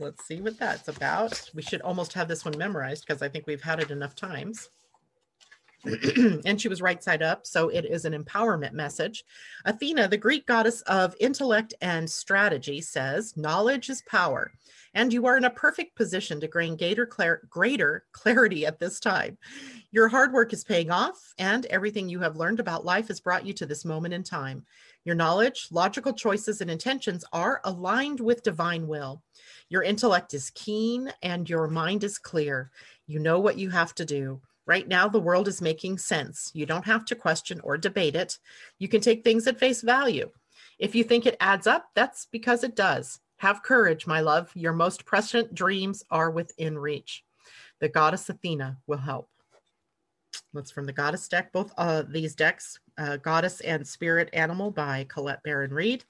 let's 0.00 0.24
see 0.26 0.40
what 0.40 0.58
that's 0.58 0.88
about. 0.88 1.50
We 1.54 1.62
should 1.62 1.80
almost 1.82 2.12
have 2.12 2.28
this 2.28 2.44
one 2.44 2.56
memorized 2.58 3.06
because 3.06 3.22
I 3.22 3.28
think 3.28 3.46
we've 3.46 3.62
had 3.62 3.80
it 3.80 3.90
enough 3.90 4.14
times. 4.14 4.68
and 6.44 6.60
she 6.60 6.68
was 6.68 6.82
right 6.82 7.02
side 7.02 7.22
up. 7.22 7.46
So 7.46 7.68
it 7.68 7.84
is 7.84 8.04
an 8.04 8.12
empowerment 8.12 8.72
message. 8.72 9.24
Athena, 9.64 10.08
the 10.08 10.16
Greek 10.16 10.46
goddess 10.46 10.82
of 10.82 11.14
intellect 11.20 11.74
and 11.80 12.08
strategy, 12.08 12.80
says, 12.80 13.36
Knowledge 13.36 13.88
is 13.88 14.02
power, 14.02 14.50
and 14.94 15.12
you 15.12 15.26
are 15.26 15.36
in 15.36 15.44
a 15.44 15.50
perfect 15.50 15.94
position 15.94 16.40
to 16.40 16.48
gain 16.48 16.76
greater, 16.76 17.06
greater 17.48 18.04
clarity 18.12 18.66
at 18.66 18.78
this 18.78 18.98
time. 18.98 19.38
Your 19.92 20.08
hard 20.08 20.32
work 20.32 20.52
is 20.52 20.64
paying 20.64 20.90
off, 20.90 21.32
and 21.38 21.64
everything 21.66 22.08
you 22.08 22.20
have 22.20 22.36
learned 22.36 22.60
about 22.60 22.84
life 22.84 23.08
has 23.08 23.20
brought 23.20 23.46
you 23.46 23.52
to 23.54 23.66
this 23.66 23.84
moment 23.84 24.14
in 24.14 24.24
time. 24.24 24.64
Your 25.08 25.14
knowledge, 25.14 25.68
logical 25.70 26.12
choices, 26.12 26.60
and 26.60 26.70
intentions 26.70 27.24
are 27.32 27.62
aligned 27.64 28.20
with 28.20 28.42
divine 28.42 28.86
will. 28.86 29.22
Your 29.70 29.82
intellect 29.82 30.34
is 30.34 30.50
keen, 30.50 31.10
and 31.22 31.48
your 31.48 31.66
mind 31.66 32.04
is 32.04 32.18
clear. 32.18 32.70
You 33.06 33.18
know 33.18 33.40
what 33.40 33.56
you 33.56 33.70
have 33.70 33.94
to 33.94 34.04
do. 34.04 34.42
Right 34.66 34.86
now, 34.86 35.08
the 35.08 35.18
world 35.18 35.48
is 35.48 35.62
making 35.62 35.96
sense. 35.96 36.50
You 36.52 36.66
don't 36.66 36.84
have 36.84 37.06
to 37.06 37.14
question 37.14 37.58
or 37.64 37.78
debate 37.78 38.16
it. 38.16 38.38
You 38.78 38.86
can 38.86 39.00
take 39.00 39.24
things 39.24 39.46
at 39.46 39.58
face 39.58 39.80
value. 39.80 40.30
If 40.78 40.94
you 40.94 41.04
think 41.04 41.24
it 41.24 41.38
adds 41.40 41.66
up, 41.66 41.86
that's 41.94 42.26
because 42.30 42.62
it 42.62 42.76
does. 42.76 43.18
Have 43.38 43.62
courage, 43.62 44.06
my 44.06 44.20
love. 44.20 44.50
Your 44.54 44.74
most 44.74 45.06
prescient 45.06 45.54
dreams 45.54 46.04
are 46.10 46.30
within 46.30 46.78
reach. 46.78 47.24
The 47.80 47.88
goddess 47.88 48.28
Athena 48.28 48.76
will 48.86 48.98
help. 48.98 49.30
That's 50.54 50.70
from 50.70 50.86
the 50.86 50.92
goddess 50.92 51.28
deck. 51.28 51.52
Both 51.52 51.72
uh, 51.76 52.04
these 52.08 52.34
decks, 52.34 52.78
uh, 52.96 53.18
Goddess 53.18 53.60
and 53.60 53.86
Spirit 53.86 54.30
Animal 54.32 54.70
by 54.70 55.04
Colette 55.08 55.42
Baron 55.42 55.72
Reid, 55.72 56.04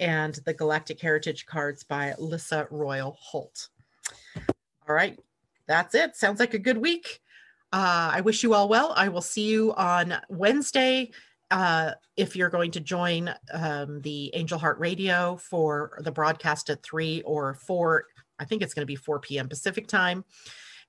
and 0.00 0.34
the 0.44 0.54
Galactic 0.54 1.00
Heritage 1.00 1.46
cards 1.46 1.84
by 1.84 2.14
Lissa 2.18 2.66
Royal 2.70 3.16
Holt. 3.20 3.68
All 4.88 4.94
right, 4.94 5.18
that's 5.66 5.94
it. 5.94 6.16
Sounds 6.16 6.40
like 6.40 6.54
a 6.54 6.58
good 6.58 6.78
week. 6.78 7.20
Uh, 7.72 8.10
I 8.14 8.20
wish 8.20 8.42
you 8.42 8.54
all 8.54 8.68
well. 8.68 8.92
I 8.96 9.08
will 9.08 9.20
see 9.20 9.48
you 9.48 9.72
on 9.74 10.14
Wednesday. 10.28 11.10
Uh, 11.50 11.92
if 12.16 12.34
you're 12.34 12.50
going 12.50 12.72
to 12.72 12.80
join 12.80 13.32
um, 13.52 14.00
the 14.00 14.30
Angel 14.34 14.58
Heart 14.58 14.78
Radio 14.78 15.36
for 15.36 15.98
the 16.02 16.10
broadcast 16.10 16.70
at 16.70 16.82
three 16.82 17.22
or 17.22 17.54
four, 17.54 18.06
I 18.38 18.44
think 18.44 18.62
it's 18.62 18.74
going 18.74 18.82
to 18.82 18.86
be 18.86 18.96
4 18.96 19.20
p.m. 19.20 19.48
Pacific 19.48 19.86
time. 19.86 20.24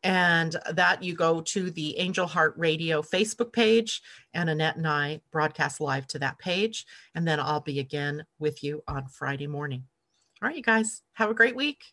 And 0.04 0.56
that 0.72 1.04
you 1.04 1.16
go 1.16 1.42
to 1.42 1.72
the 1.72 1.98
Angel 1.98 2.28
Heart 2.28 2.54
Radio 2.58 3.02
Facebook 3.02 3.52
page, 3.52 4.02
and 4.34 4.50
Annette 4.50 4.78
and 4.78 4.88
I 4.88 5.22
broadcast 5.32 5.82
live 5.82 6.08
to 6.08 6.20
that 6.20 6.38
page. 6.40 6.86
And 7.16 7.28
then 7.28 7.40
I'll 7.40 7.62
be 7.62 7.80
again 7.80 8.26
with 8.40 8.64
you 8.64 8.84
on 8.88 9.08
Friday 9.08 9.48
morning. 9.48 9.84
All 10.42 10.48
right, 10.48 10.58
you 10.58 10.64
guys, 10.64 11.02
have 11.14 11.32
a 11.32 11.34
great 11.34 11.56
week. 11.56 11.84